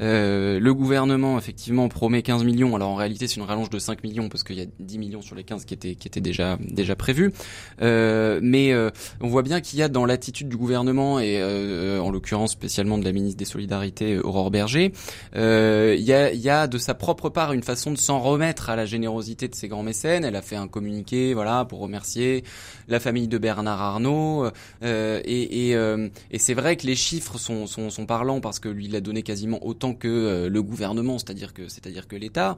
le 0.00 0.70
gouvernement, 0.72 1.38
effectivement, 1.38 1.88
promet 1.88 2.22
15 2.22 2.44
millions. 2.44 2.74
Alors 2.76 2.90
en 2.90 2.94
réalité, 2.94 3.28
c'est 3.28 3.36
une 3.36 3.42
rallonge 3.42 3.70
de 3.70 3.78
5 3.78 4.02
millions, 4.04 4.28
parce 4.28 4.44
qu'il 4.44 4.58
y 4.58 4.62
a 4.62 4.66
10 4.78 4.98
millions 4.98 5.22
sur 5.22 5.34
les 5.34 5.44
15 5.44 5.64
qui 5.64 5.74
étaient, 5.74 5.94
qui 5.94 6.08
étaient 6.08 6.20
déjà, 6.20 6.58
déjà 6.60 6.96
prévus. 6.96 7.32
mais 7.80 8.74
on 9.20 9.28
voit 9.28 9.42
bien 9.42 9.60
qu'il 9.60 9.78
y 9.78 9.82
a 9.82 9.88
dans 9.88 10.04
l'attitude 10.04 10.48
du 10.48 10.56
gouvernement, 10.56 11.20
et 11.20 11.42
en 11.42 12.10
l'occurrence 12.10 12.52
spécialement 12.52 12.98
de 12.98 13.04
la 13.04 13.12
ministre 13.12 13.38
des 13.38 13.44
Solidarités, 13.44 14.18
Aurore 14.18 14.50
Berger, 14.50 14.92
il 15.34 16.00
y, 16.00 16.12
a, 16.12 16.32
y 16.32 16.48
a 16.48 16.66
de 16.66 16.78
sa 16.78 16.94
propre 16.94 17.28
part 17.28 17.52
une 17.52 17.62
façon 17.62 17.90
de 17.92 17.98
s'en 17.98 18.20
remettre 18.20 18.70
à 18.70 18.76
la 18.76 18.86
générosité 18.86 19.48
de 19.48 19.54
ces 19.54 19.68
grands 19.68 19.82
mécènes. 19.82 20.24
Elle 20.24 20.36
a 20.36 20.42
fait 20.42 20.56
un 20.56 20.68
communiqué, 20.68 21.34
voilà, 21.34 21.64
pour 21.64 21.80
remercier 21.80 22.44
la 22.88 23.00
famille 23.00 23.28
de 23.28 23.38
Bernard 23.38 23.80
Arnault. 23.80 23.99
Euh, 24.06 25.20
et, 25.24 25.68
et, 25.68 25.76
euh, 25.76 26.08
et 26.30 26.38
c'est 26.38 26.54
vrai 26.54 26.76
que 26.76 26.86
les 26.86 26.94
chiffres 26.94 27.38
sont, 27.38 27.66
sont, 27.66 27.90
sont, 27.90 28.06
parlants 28.06 28.40
parce 28.40 28.58
que 28.58 28.68
lui, 28.68 28.86
il 28.86 28.96
a 28.96 29.00
donné 29.00 29.22
quasiment 29.22 29.64
autant 29.64 29.94
que 29.94 30.08
euh, 30.08 30.48
le 30.48 30.62
gouvernement, 30.62 31.18
c'est-à-dire 31.18 31.52
que, 31.52 31.68
c'est-à-dire 31.68 32.08
que 32.08 32.16
l'État. 32.16 32.56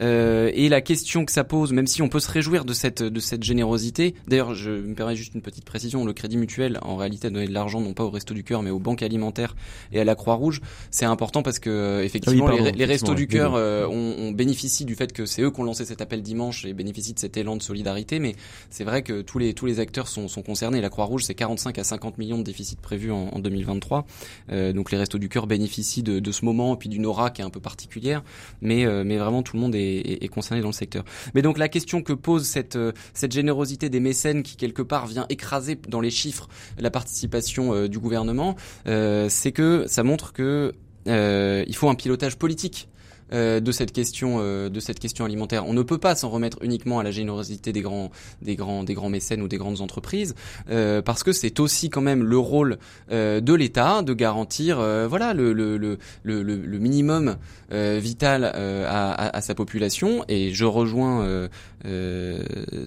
Euh, 0.00 0.50
et 0.54 0.68
la 0.68 0.80
question 0.80 1.24
que 1.24 1.32
ça 1.32 1.44
pose, 1.44 1.72
même 1.72 1.86
si 1.86 2.02
on 2.02 2.08
peut 2.08 2.20
se 2.20 2.30
réjouir 2.30 2.64
de 2.64 2.72
cette, 2.72 3.02
de 3.02 3.20
cette 3.20 3.42
générosité. 3.42 4.14
D'ailleurs, 4.28 4.54
je 4.54 4.70
me 4.70 4.94
permets 4.94 5.16
juste 5.16 5.34
une 5.34 5.42
petite 5.42 5.64
précision. 5.64 6.04
Le 6.04 6.12
Crédit 6.12 6.36
Mutuel, 6.36 6.78
en 6.82 6.96
réalité, 6.96 7.28
a 7.28 7.30
donné 7.30 7.48
de 7.48 7.52
l'argent 7.52 7.80
non 7.80 7.94
pas 7.94 8.04
au 8.04 8.10
Resto 8.10 8.34
du 8.34 8.44
Cœur, 8.44 8.62
mais 8.62 8.70
aux 8.70 8.78
banques 8.78 9.02
alimentaires 9.02 9.56
et 9.92 10.00
à 10.00 10.04
la 10.04 10.14
Croix-Rouge. 10.14 10.60
C'est 10.90 11.06
important 11.06 11.42
parce 11.42 11.58
que 11.58 12.02
effectivement, 12.02 12.48
ah 12.48 12.62
les, 12.62 12.72
les 12.72 12.84
Restos 12.84 13.14
du 13.14 13.26
Cœur 13.26 13.54
on, 13.54 14.14
on, 14.18 14.32
bénéficie 14.32 14.84
du 14.84 14.94
fait 14.94 15.12
que 15.12 15.26
c'est 15.26 15.42
eux 15.42 15.50
qui 15.50 15.60
ont 15.60 15.64
lancé 15.64 15.84
cet 15.84 16.00
appel 16.00 16.22
dimanche 16.22 16.64
et 16.64 16.72
bénéficient 16.72 17.14
de 17.14 17.18
cet 17.18 17.36
élan 17.36 17.56
de 17.56 17.62
solidarité. 17.62 18.18
Mais 18.18 18.34
c'est 18.70 18.84
vrai 18.84 19.02
que 19.02 19.22
tous 19.22 19.38
les 19.38 19.54
tous 19.54 19.66
les 19.66 19.80
acteurs 19.80 20.06
sont, 20.06 20.28
sont 20.28 20.42
concernés. 20.42 20.75
La 20.80 20.88
Croix-Rouge, 20.88 21.24
c'est 21.24 21.34
45 21.34 21.78
à 21.78 21.84
50 21.84 22.18
millions 22.18 22.38
de 22.38 22.42
déficits 22.42 22.76
prévus 22.76 23.12
en, 23.12 23.28
en 23.28 23.38
2023. 23.38 24.06
Euh, 24.50 24.72
donc 24.72 24.90
les 24.90 24.98
Restos 24.98 25.18
du 25.18 25.28
Cœur 25.28 25.46
bénéficient 25.46 26.02
de, 26.02 26.32
ce 26.32 26.44
moment 26.44 26.74
et 26.74 26.76
puis 26.76 26.88
d'une 26.88 27.06
aura 27.06 27.30
qui 27.30 27.40
est 27.40 27.44
un 27.44 27.50
peu 27.50 27.60
particulière. 27.60 28.22
Mais 28.60 28.84
euh, 28.84 29.04
vraiment 29.18 29.42
tout 29.42 29.56
le 29.56 29.62
monde 29.62 29.74
est, 29.74 30.28
concerné 30.28 30.60
dans 30.60 30.68
le 30.68 30.74
secteur. 30.74 31.04
Mais 31.34 31.42
donc 31.42 31.58
la 31.58 31.68
question 31.68 32.02
que 32.02 32.12
pose 32.12 32.46
cette 32.46 32.76
euh, 32.76 32.92
cette 33.14 33.32
générosité 33.32 33.88
des 33.88 34.00
mécènes 34.00 34.42
qui 34.42 34.56
quelque 34.56 34.82
part 34.82 35.06
vient 35.06 35.26
écraser 35.28 35.78
dans 35.88 36.00
les 36.00 36.10
chiffres 36.10 36.48
la 36.78 36.90
participation 36.90 37.86
du 37.86 37.98
gouvernement, 37.98 38.56
c'est 38.84 39.52
que 39.52 39.84
ça 39.86 40.02
montre 40.02 40.32
que 40.32 40.74
il 41.06 41.76
faut 41.76 41.88
un 41.88 41.94
pilotage 41.94 42.36
politique 42.36 42.88
euh, 43.32 43.58
de 43.58 43.72
cette 43.72 43.92
question 43.92 44.36
euh, 44.38 44.68
de 44.68 44.78
cette 44.78 45.00
question 45.00 45.24
alimentaire. 45.24 45.66
On 45.66 45.72
ne 45.72 45.82
peut 45.82 45.98
pas 45.98 46.14
s'en 46.14 46.28
remettre 46.28 46.58
uniquement 46.62 47.00
à 47.00 47.02
la 47.02 47.10
générosité 47.10 47.72
des 47.72 47.80
grands 47.80 48.10
des 48.40 48.54
grands 48.54 48.84
des 48.84 48.94
grands 48.94 49.08
mécènes 49.08 49.42
ou 49.42 49.48
des 49.48 49.58
grandes 49.58 49.80
entreprises 49.80 50.36
euh, 50.70 51.02
parce 51.02 51.24
que 51.24 51.32
c'est 51.32 51.58
aussi 51.58 51.90
quand 51.90 52.00
même 52.00 52.22
le 52.22 52.38
rôle 52.38 52.78
de 53.10 53.54
l'État 53.54 54.02
de 54.02 54.14
garantir 54.14 54.76
voilà 55.08 55.34
le 55.34 55.52
le, 55.52 55.76
le, 55.76 55.98
le, 56.22 56.42
le 56.42 56.78
minimum 56.78 57.36
vital 57.70 58.44
à, 58.44 59.12
à, 59.12 59.36
à, 59.36 59.40
sa 59.40 59.54
population 59.54 60.24
et 60.28 60.52
je 60.52 60.64
rejoins 60.64 61.48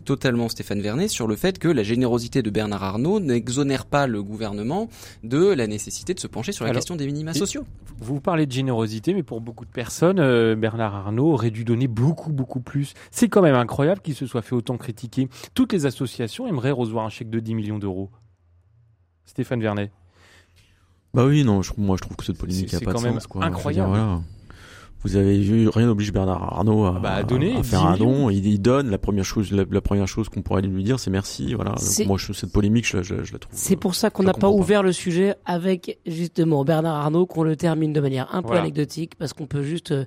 totalement 0.06 0.50
Stéphane 0.50 0.82
Vernet 0.82 1.10
sur 1.10 1.28
le 1.28 1.36
fait 1.36 1.60
que 1.60 1.68
la 1.68 1.84
générosité 1.84 2.42
de 2.42 2.50
Bernard 2.50 2.84
Arnault 2.84 3.20
n'exonère 3.20 3.86
pas 3.86 4.08
le 4.08 4.24
gouvernement 4.24 4.90
de 5.24 5.48
la 5.48 5.68
nécessité 5.68 6.14
de 6.14 6.20
se 6.20 6.28
pencher 6.28 6.52
sur 6.52 6.66
la 6.66 6.72
question 6.72 6.96
des 6.96 7.06
minima 7.06 7.34
sociaux. 7.34 7.66
Vous 8.00 8.22
parlez 8.22 8.46
de 8.46 8.52
générosité 8.52 9.14
mais 9.14 9.24
pour 9.24 9.42
beaucoup 9.42 9.66
de 9.66 9.72
personnes 9.72 10.20
euh, 10.30 10.56
Bernard 10.56 10.96
Arnault 10.96 11.34
aurait 11.34 11.52
dû 11.52 11.64
donner 11.64 11.88
beaucoup, 11.88 12.32
beaucoup 12.32 12.62
plus. 12.62 12.94
C'est 13.12 13.30
quand 13.30 13.42
même 13.42 13.56
incroyable 13.56 14.02
qu'il 14.02 14.16
se 14.16 14.26
soit 14.26 14.42
fait 14.42 14.56
autant 14.56 14.78
critiquer. 14.78 15.28
Toutes 15.54 15.74
les 15.74 15.86
associations 15.86 16.48
aimeraient 16.48 16.72
recevoir 16.72 17.06
un 17.06 17.10
chèque 17.10 17.30
de 17.30 17.40
10 17.40 17.56
millions 17.56 17.80
d'euros. 17.80 18.10
Stéphane 19.26 19.62
Vernet. 19.62 19.92
Bah 21.14 21.26
oui, 21.26 21.44
non, 21.44 21.62
moi 21.78 21.98
je 21.98 22.02
trouve 22.02 22.18
que 22.18 22.26
cette 22.26 22.38
polémique 22.38 22.72
n'a 22.72 22.80
pas 22.80 22.94
de 22.94 22.98
sens. 23.00 23.28
C'est 23.32 23.44
incroyable. 23.44 24.22
Vous 25.04 25.16
avez 25.16 25.40
vu, 25.40 25.70
rien 25.70 25.88
n'oblige 25.88 26.12
Bernard 26.12 26.44
Arnault 26.44 26.86
à, 26.86 27.00
bah, 27.00 27.24
donner, 27.24 27.64
faire 27.64 27.86
un 27.86 27.96
don. 27.96 28.30
Il, 28.30 28.62
donne. 28.62 28.90
La 28.90 28.98
première 28.98 29.24
chose, 29.24 29.52
la, 29.52 29.82
première 29.82 30.08
chose 30.08 30.28
qu'on 30.28 30.42
pourrait 30.42 30.62
lui 30.62 30.84
dire, 30.84 31.00
c'est 31.00 31.10
merci. 31.10 31.54
Voilà. 31.54 31.76
moi, 32.06 32.18
je, 32.18 32.34
cette 32.34 32.52
polémique, 32.52 32.86
je, 32.86 33.02
je, 33.02 33.24
je 33.24 33.34
la 33.34 33.40
trouve. 33.40 33.54
C'est 33.56 33.78
pour 33.78 33.96
ça 33.96 34.10
qu'on 34.10 34.24
n'a 34.24 34.34
pas 34.34 34.50
ouvert 34.50 34.84
le 34.84 34.92
sujet 34.92 35.36
avec 35.46 36.00
justement 36.06 36.66
Bernard 36.66 36.98
Arnault, 36.98 37.26
qu'on 37.26 37.44
le 37.44 37.56
termine 37.56 37.94
de 37.94 38.02
manière 38.02 38.34
un 38.36 38.42
peu 38.42 38.56
anecdotique, 38.56 39.16
parce 39.16 39.34
qu'on 39.34 39.48
peut 39.48 39.64
juste 39.64 39.92
euh, 39.92 40.06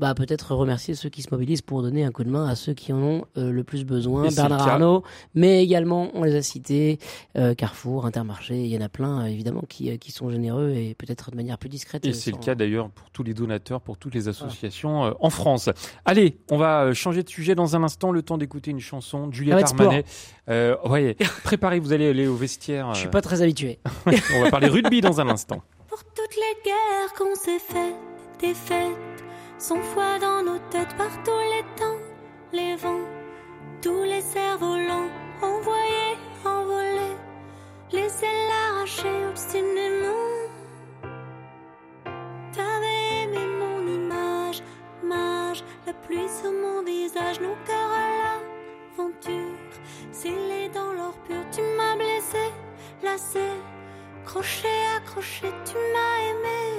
bah, 0.00 0.14
peut-être 0.14 0.54
remercier 0.54 0.94
ceux 0.94 1.10
qui 1.10 1.22
se 1.22 1.28
mobilisent 1.30 1.62
pour 1.62 1.82
donner 1.82 2.04
un 2.04 2.10
coup 2.10 2.24
de 2.24 2.30
main 2.30 2.48
à 2.48 2.56
ceux 2.56 2.72
qui 2.72 2.92
en 2.92 2.98
ont 3.02 3.24
euh, 3.36 3.52
le 3.52 3.62
plus 3.62 3.84
besoin. 3.84 4.28
Bernard 4.28 4.66
Arnault, 4.66 5.04
mais 5.34 5.62
également, 5.62 6.10
on 6.14 6.24
les 6.24 6.34
a 6.34 6.42
cités, 6.42 6.98
euh, 7.36 7.54
Carrefour, 7.54 8.06
Intermarché, 8.06 8.58
il 8.58 8.68
y 8.68 8.76
en 8.78 8.80
a 8.80 8.88
plein, 8.88 9.26
évidemment, 9.26 9.62
qui, 9.68 9.90
euh, 9.90 9.96
qui 9.98 10.10
sont 10.10 10.30
généreux 10.30 10.70
et 10.70 10.94
peut-être 10.94 11.30
de 11.30 11.36
manière 11.36 11.58
plus 11.58 11.68
discrète. 11.68 12.04
Et 12.06 12.14
c'est 12.14 12.30
le 12.30 12.38
cas 12.38 12.54
d'ailleurs 12.54 12.88
pour 12.88 13.10
tous 13.10 13.22
les 13.22 13.34
donateurs, 13.34 13.80
pour 13.80 13.98
toutes 13.98 14.14
les 14.14 14.28
associations 14.28 15.14
en 15.20 15.30
France. 15.30 15.68
Allez, 16.04 16.38
on 16.50 16.56
va 16.56 16.92
changer 16.94 17.22
de 17.22 17.28
sujet 17.28 17.54
dans 17.54 17.76
un 17.76 17.82
instant, 17.82 18.10
le 18.10 18.22
temps 18.22 18.38
d'écouter 18.38 18.70
une 18.70 18.80
chanson 18.80 19.26
de 19.26 19.34
Juliette 19.34 19.64
Armanet. 19.64 20.04
Euh, 20.48 20.76
ouais, 20.88 21.16
préparez, 21.44 21.78
vous 21.78 21.92
allez 21.92 22.08
aller 22.08 22.26
au 22.26 22.34
vestiaire. 22.34 22.94
Je 22.94 23.00
suis 23.00 23.08
pas 23.08 23.22
très 23.22 23.42
habitué. 23.42 23.78
on 24.06 24.42
va 24.42 24.50
parler 24.50 24.68
rugby 24.68 25.00
dans 25.00 25.20
un 25.20 25.28
instant. 25.28 25.62
Pour 25.88 26.02
toutes 26.04 26.36
les 26.36 26.64
guerres 26.64 27.12
qu'on 27.18 27.34
s'est 27.34 27.58
faites, 27.58 27.94
des 28.40 28.54
fêtes 28.54 29.29
son 29.60 29.82
foi 29.82 30.18
dans 30.18 30.42
nos 30.42 30.58
têtes 30.70 30.96
par 30.96 31.12
tous 31.22 31.44
les 31.52 31.64
temps, 31.76 32.00
les 32.50 32.76
vents, 32.76 33.06
tous 33.82 34.04
les 34.04 34.22
cerfs-volants 34.22 35.10
envoyés, 35.42 36.16
envolés, 36.46 37.16
les 37.92 38.10
ailes 38.24 38.52
arrachées 38.68 39.26
obstinément. 39.28 40.26
T'avais 42.54 43.22
aimé 43.22 43.46
mon 43.60 43.86
image, 43.86 44.62
mage, 45.04 45.62
la 45.86 45.92
pluie 45.92 46.28
sur 46.40 46.52
mon 46.52 46.82
visage, 46.82 47.38
nos 47.40 47.56
cœurs 47.66 47.94
à 48.04 48.08
l'aventure, 48.18 49.58
scellés 50.10 50.70
dans 50.72 50.94
l'or 50.94 51.12
pur, 51.26 51.42
tu 51.52 51.60
m'as 51.76 51.96
blessé, 51.96 52.50
lassé, 53.02 53.46
crochet, 54.24 54.68
accroché, 54.96 55.48
tu 55.66 55.74
m'as 55.74 56.30
aimé. 56.30 56.69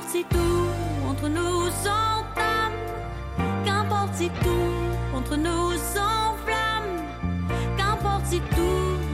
Qu'importe 0.00 0.16
si 0.16 0.24
tout 0.24 1.06
entre 1.06 1.28
nous 1.28 1.68
s'entame, 1.68 2.72
qu'importe 3.66 4.14
si 4.14 4.30
tout 4.30 5.14
entre 5.14 5.36
nous 5.36 5.72
s'enflamme, 5.72 7.04
qu'importe 7.76 8.24
si 8.24 8.40
tout 8.40 9.09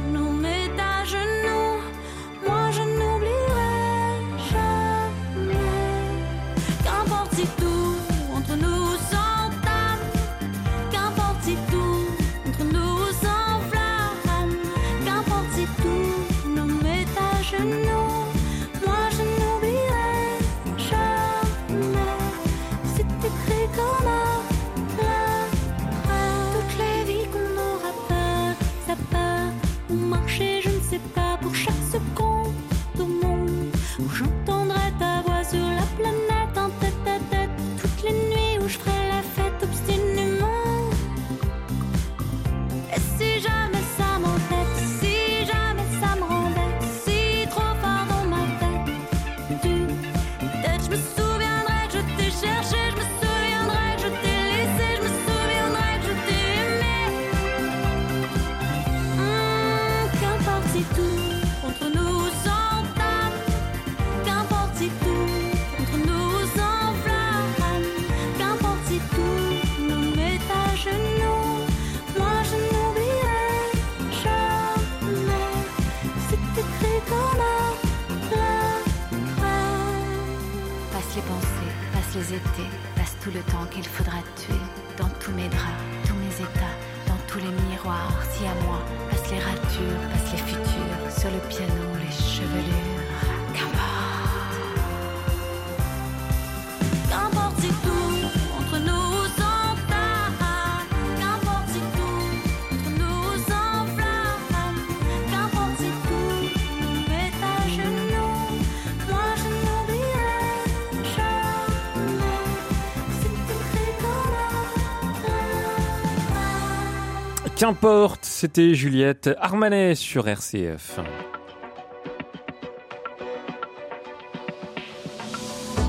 Qu'importe, 117.57 118.26
c'était 118.26 118.74
Juliette 118.74 119.30
Armanet 119.40 119.94
sur 119.94 120.28
RCF. 120.28 121.00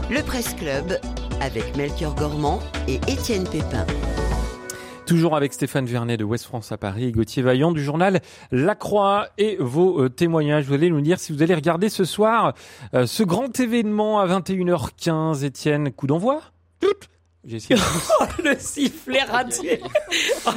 Le 0.10 0.22
Presse 0.24 0.54
Club 0.54 0.98
avec 1.42 1.76
Melchior 1.76 2.16
Gormand 2.16 2.62
et 2.88 3.02
Étienne 3.12 3.44
Pépin. 3.44 3.86
Toujours 5.06 5.36
avec 5.36 5.52
Stéphane 5.52 5.86
Vernet 5.86 6.16
de 6.16 6.24
Ouest 6.24 6.46
France 6.46 6.72
à 6.72 6.78
Paris 6.78 7.04
et 7.04 7.12
Gauthier 7.12 7.44
Vaillant 7.44 7.74
du 7.74 7.84
journal 7.84 8.22
La 8.54 8.76
Croix 8.76 9.28
et 9.38 9.58
vos 9.60 10.04
euh, 10.04 10.10
témoignages. 10.10 10.64
Vous 10.68 10.74
allez 10.74 10.90
nous 10.90 11.02
dire 11.02 11.20
si 11.20 11.34
vous 11.34 11.44
allez 11.44 11.54
regarder 11.54 11.90
ce 11.90 12.06
soir 12.06 12.54
euh, 12.94 13.06
ce 13.06 13.24
grand 13.24 13.60
événement 13.60 14.22
à 14.22 14.40
21h15. 14.40 15.44
Étienne, 15.44 15.92
coup 15.92 16.08
d'envoi? 16.08 16.40
J'ai 17.48 17.56
essayé 17.58 17.76
de- 17.80 17.82
Oh, 18.20 18.26
le 18.44 18.56
sifflet 18.60 19.24
raté. 19.24 19.82
Oh, 20.46 20.52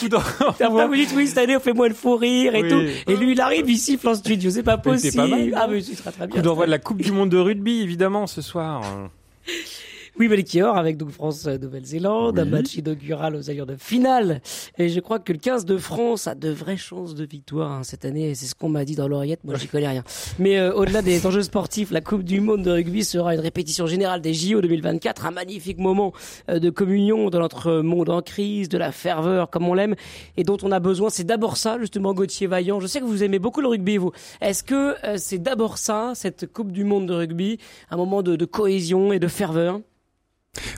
coup 0.00 0.08
d'envoi. 0.08 0.54
T'as 0.58 0.68
pas 0.70 0.86
voulu 0.86 1.06
oui, 1.14 1.26
cette 1.26 1.38
année, 1.38 1.56
on 1.56 1.60
fait 1.60 1.72
moins 1.72 1.88
le 1.88 1.94
fou 1.94 2.16
rire 2.16 2.54
et 2.54 2.62
Oui. 2.62 2.68
tout. 2.68 3.10
Et 3.10 3.16
lui, 3.16 3.32
il 3.32 3.40
arrive, 3.40 3.68
il 3.68 3.78
siffle 3.78 4.08
en 4.08 4.14
studio. 4.14 4.50
C'est 4.50 4.62
pas 4.62 4.76
Mais 4.76 4.82
possible. 4.82 5.16
pas 5.16 5.26
mal, 5.26 5.46
non 5.46 5.56
ah, 5.56 5.66
mais 5.68 5.80
c'est 5.80 5.96
très 5.96 6.12
très 6.12 6.26
bien. 6.26 6.36
Coup 6.36 6.42
d'envoi 6.42 6.66
de 6.66 6.70
la 6.70 6.78
Coupe 6.78 7.02
du 7.02 7.10
Monde 7.12 7.30
de 7.30 7.38
rugby, 7.38 7.80
évidemment, 7.82 8.26
ce 8.26 8.42
soir. 8.42 8.82
Oui, 10.18 10.28
Melchior, 10.28 10.78
avec 10.78 10.96
donc 10.96 11.10
France-Nouvelle-Zélande, 11.10 12.36
Oui. 12.36 12.40
un 12.40 12.46
match 12.46 12.74
inaugural 12.76 13.36
aux 13.36 13.50
allures 13.50 13.66
de 13.66 13.76
finale. 13.76 14.40
Et 14.78 14.88
je 14.88 14.98
crois 15.00 15.18
que 15.18 15.30
le 15.30 15.38
15 15.38 15.66
de 15.66 15.76
France 15.76 16.26
a 16.26 16.34
de 16.34 16.48
vraies 16.48 16.78
chances 16.78 17.14
de 17.14 17.26
victoire 17.26 17.70
hein, 17.70 17.82
cette 17.82 18.06
année. 18.06 18.34
C'est 18.34 18.46
ce 18.46 18.54
qu'on 18.54 18.70
m'a 18.70 18.86
dit 18.86 18.94
dans 18.94 19.08
l'oreillette. 19.08 19.44
Moi, 19.44 19.56
j'y 19.56 19.68
connais 19.68 19.88
rien. 19.88 20.04
Mais 20.38 20.56
euh, 20.58 20.72
au-delà 20.72 21.02
des 21.02 21.26
enjeux 21.26 21.42
sportifs, 21.42 21.90
la 21.90 22.00
Coupe 22.00 22.22
du 22.22 22.40
Monde 22.40 22.62
de 22.62 22.70
rugby 22.70 23.04
sera 23.04 23.34
une 23.34 23.40
répétition 23.40 23.86
générale 23.86 24.22
des 24.22 24.32
JO 24.32 24.62
2024. 24.62 25.26
Un 25.26 25.32
magnifique 25.32 25.76
moment 25.78 26.14
euh, 26.48 26.58
de 26.60 26.70
communion 26.70 27.28
dans 27.28 27.40
notre 27.40 27.80
monde 27.82 28.08
en 28.08 28.22
crise, 28.22 28.70
de 28.70 28.78
la 28.78 28.92
ferveur 28.92 29.50
comme 29.50 29.68
on 29.68 29.74
l'aime 29.74 29.96
et 30.38 30.44
dont 30.44 30.56
on 30.62 30.72
a 30.72 30.80
besoin. 30.80 31.10
C'est 31.10 31.24
d'abord 31.24 31.58
ça, 31.58 31.78
justement, 31.78 32.14
Gauthier 32.14 32.46
Vaillant. 32.46 32.80
Je 32.80 32.86
sais 32.86 33.00
que 33.00 33.04
vous 33.04 33.22
aimez 33.22 33.38
beaucoup 33.38 33.60
le 33.60 33.68
rugby, 33.68 33.98
vous. 33.98 34.12
Est-ce 34.40 34.62
que 34.62 34.94
euh, 35.06 35.16
c'est 35.18 35.38
d'abord 35.42 35.76
ça, 35.76 36.12
cette 36.14 36.50
Coupe 36.50 36.72
du 36.72 36.84
Monde 36.84 37.06
de 37.06 37.12
rugby, 37.12 37.58
un 37.90 37.98
moment 37.98 38.22
de, 38.22 38.34
de 38.34 38.44
cohésion 38.46 39.12
et 39.12 39.18
de 39.18 39.28
ferveur? 39.28 39.80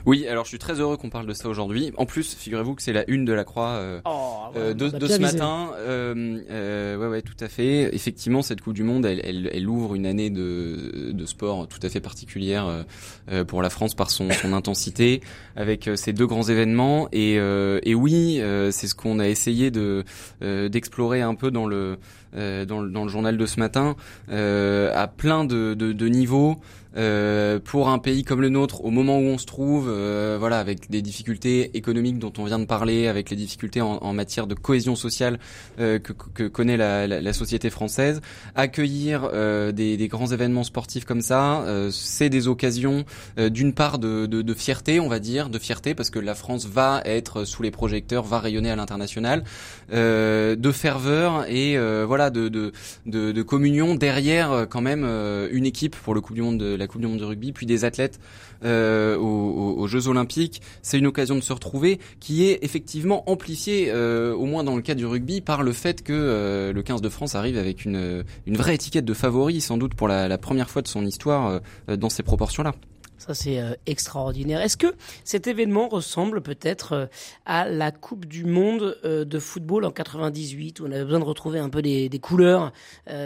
Oui, 0.05 0.27
alors 0.27 0.45
je 0.45 0.49
suis 0.49 0.59
très 0.59 0.79
heureux 0.79 0.97
qu'on 0.97 1.09
parle 1.09 1.25
de 1.25 1.33
ça 1.33 1.49
aujourd'hui. 1.49 1.91
En 1.97 2.05
plus, 2.05 2.35
figurez-vous 2.35 2.75
que 2.75 2.81
c'est 2.81 2.93
la 2.93 3.09
une 3.09 3.25
de 3.25 3.33
la 3.33 3.43
Croix 3.43 3.69
euh, 3.69 4.01
Oh, 4.05 4.37
euh, 4.55 4.73
de, 4.73 4.89
ce 5.07 5.19
matin. 5.19 5.71
Euh, 5.77 6.39
euh, 6.49 6.97
ouais, 6.97 7.07
ouais, 7.07 7.21
tout 7.21 7.37
à 7.39 7.47
fait. 7.47 7.93
Effectivement, 7.93 8.41
cette 8.41 8.61
Coupe 8.61 8.73
du 8.73 8.83
Monde, 8.83 9.05
elle, 9.05 9.21
elle, 9.23 9.49
elle 9.53 9.67
ouvre 9.67 9.95
une 9.95 10.05
année 10.05 10.29
de, 10.29 11.11
de 11.11 11.25
sport 11.25 11.67
tout 11.67 11.79
à 11.83 11.89
fait 11.89 12.01
particulière 12.01 12.85
euh, 13.31 13.43
pour 13.43 13.61
la 13.61 13.69
France 13.69 13.95
par 13.95 14.09
son, 14.09 14.29
son 14.31 14.53
intensité, 14.53 15.21
avec 15.55 15.89
ces 15.95 16.13
deux 16.13 16.27
grands 16.27 16.43
événements. 16.43 17.07
Et, 17.11 17.37
euh, 17.39 17.79
et 17.83 17.95
oui, 17.95 18.39
euh, 18.39 18.71
c'est 18.71 18.87
ce 18.87 18.95
qu'on 18.95 19.19
a 19.19 19.27
essayé 19.27 19.71
de 19.71 20.03
euh, 20.41 20.69
d'explorer 20.69 21.21
un 21.21 21.35
peu 21.35 21.51
dans 21.51 21.67
le 21.67 21.97
euh, 22.35 22.65
dans, 22.65 22.81
le 22.81 22.89
dans 22.89 23.03
le 23.03 23.09
journal 23.09 23.37
de 23.37 23.45
ce 23.45 23.59
matin, 23.59 23.95
euh, 24.31 24.91
à 24.95 25.07
plein 25.07 25.45
de, 25.45 25.73
de, 25.73 25.93
de 25.93 26.07
niveaux. 26.07 26.57
Euh, 26.97 27.59
pour 27.59 27.89
un 27.89 27.99
pays 27.99 28.23
comme 28.23 28.41
le 28.41 28.49
nôtre, 28.49 28.83
au 28.83 28.89
moment 28.89 29.19
où 29.19 29.23
on 29.23 29.37
se 29.37 29.45
trouve, 29.45 29.87
euh, 29.89 30.37
voilà, 30.39 30.59
avec 30.59 30.89
des 30.89 31.03
difficultés 31.03 31.69
économiques 31.77 32.17
dont 32.17 32.33
on 32.39 32.45
vient 32.45 32.57
de 32.57 32.65
parler, 32.65 33.07
avec 33.07 33.29
les 33.29 33.35
difficultés 33.35 33.79
en, 33.81 33.97
en 33.97 34.13
matière 34.13 34.47
de 34.47 34.55
cohésion 34.55 34.95
sociale 34.95 35.39
euh, 35.79 35.99
que, 35.99 36.13
que 36.13 36.47
connaît 36.47 36.77
la, 36.77 37.05
la, 37.05 37.21
la 37.21 37.33
société 37.33 37.69
française, 37.69 38.21
accueillir 38.55 39.29
euh, 39.31 39.71
des, 39.71 39.97
des 39.97 40.07
grands 40.07 40.31
événements 40.31 40.63
sportifs 40.63 41.05
comme 41.05 41.21
ça, 41.21 41.61
euh, 41.61 41.91
c'est 41.91 42.29
des 42.29 42.47
occasions 42.47 43.05
euh, 43.37 43.49
d'une 43.49 43.73
part 43.73 43.99
de, 43.99 44.25
de, 44.25 44.41
de 44.41 44.53
fierté, 44.55 44.99
on 44.99 45.09
va 45.09 45.19
dire, 45.19 45.49
de 45.49 45.59
fierté 45.59 45.93
parce 45.93 46.09
que 46.09 46.19
la 46.19 46.33
France 46.33 46.65
va 46.65 47.01
être 47.05 47.43
sous 47.43 47.61
les 47.61 47.71
projecteurs, 47.71 48.23
va 48.23 48.39
rayonner 48.39 48.71
à 48.71 48.75
l'international, 48.75 49.43
de 49.91 50.71
ferveur 50.71 51.45
et 51.47 51.77
euh, 51.77 52.05
de, 52.29 53.41
communion 53.43 53.95
derrière 53.95 54.51
euh, 54.51 54.65
quand 54.65 54.81
même 54.81 55.03
euh, 55.05 55.47
une 55.51 55.65
équipe 55.65 55.95
pour 55.95 56.13
le 56.13 56.21
Coupe 56.21 56.35
du 56.35 56.41
Monde 56.41 56.57
de 56.57 56.75
la 56.75 56.87
Coupe 56.87 57.01
du 57.01 57.07
Monde 57.07 57.19
de 57.19 57.25
rugby, 57.25 57.53
puis 57.53 57.65
des 57.65 57.85
athlètes 57.85 58.19
euh, 58.65 59.17
aux, 59.17 59.87
Jeux 59.87 60.07
Olympiques. 60.07 60.61
C'est 60.81 60.99
une 60.99 61.07
occasion 61.07 61.35
de 61.35 61.41
se 61.41 61.53
retrouver 61.53 61.99
qui 62.19 62.45
est 62.45 62.59
effectivement 62.63 63.29
amplifiée, 63.29 63.93
au 63.93 64.45
moins 64.45 64.63
dans 64.63 64.75
le 64.75 64.81
cas 64.81 64.95
du 64.95 65.05
rugby, 65.05 65.39
par 65.39 65.63
le 65.63 65.71
fait 65.71 66.03
que 66.03 66.71
le 66.73 66.83
15 66.83 67.01
de 67.01 67.09
France 67.09 67.35
arrive 67.35 67.57
avec 67.57 67.85
une, 67.85 68.23
vraie 68.47 68.75
étiquette 68.75 69.05
de 69.05 69.13
favori, 69.13 69.61
sans 69.61 69.77
doute 69.77 69.93
pour 69.93 70.07
la, 70.07 70.37
première 70.37 70.69
fois 70.69 70.81
de 70.81 70.87
son 70.87 71.05
histoire 71.05 71.61
dans 71.87 72.09
ces 72.09 72.23
proportions-là. 72.23 72.73
Ça, 73.19 73.33
c'est 73.33 73.59
euh, 73.59 73.73
extraordinaire. 73.85 74.61
Est-ce 74.61 74.77
que 74.77 74.95
cet 75.25 75.45
événement 75.47 75.89
ressemble 75.89 76.41
peut-être 76.41 76.93
euh, 76.93 77.05
à 77.45 77.67
la 77.67 77.91
Coupe 77.91 78.25
du 78.25 78.45
Monde 78.45 78.97
euh, 79.03 79.25
de 79.25 79.39
football 79.39 79.83
en 79.83 79.91
98, 79.91 80.79
où 80.79 80.85
on 80.85 80.91
avait 80.91 81.03
besoin 81.03 81.19
de 81.19 81.25
retrouver 81.25 81.59
un 81.59 81.69
peu 81.69 81.81
des, 81.81 82.09
couleurs, 82.21 82.71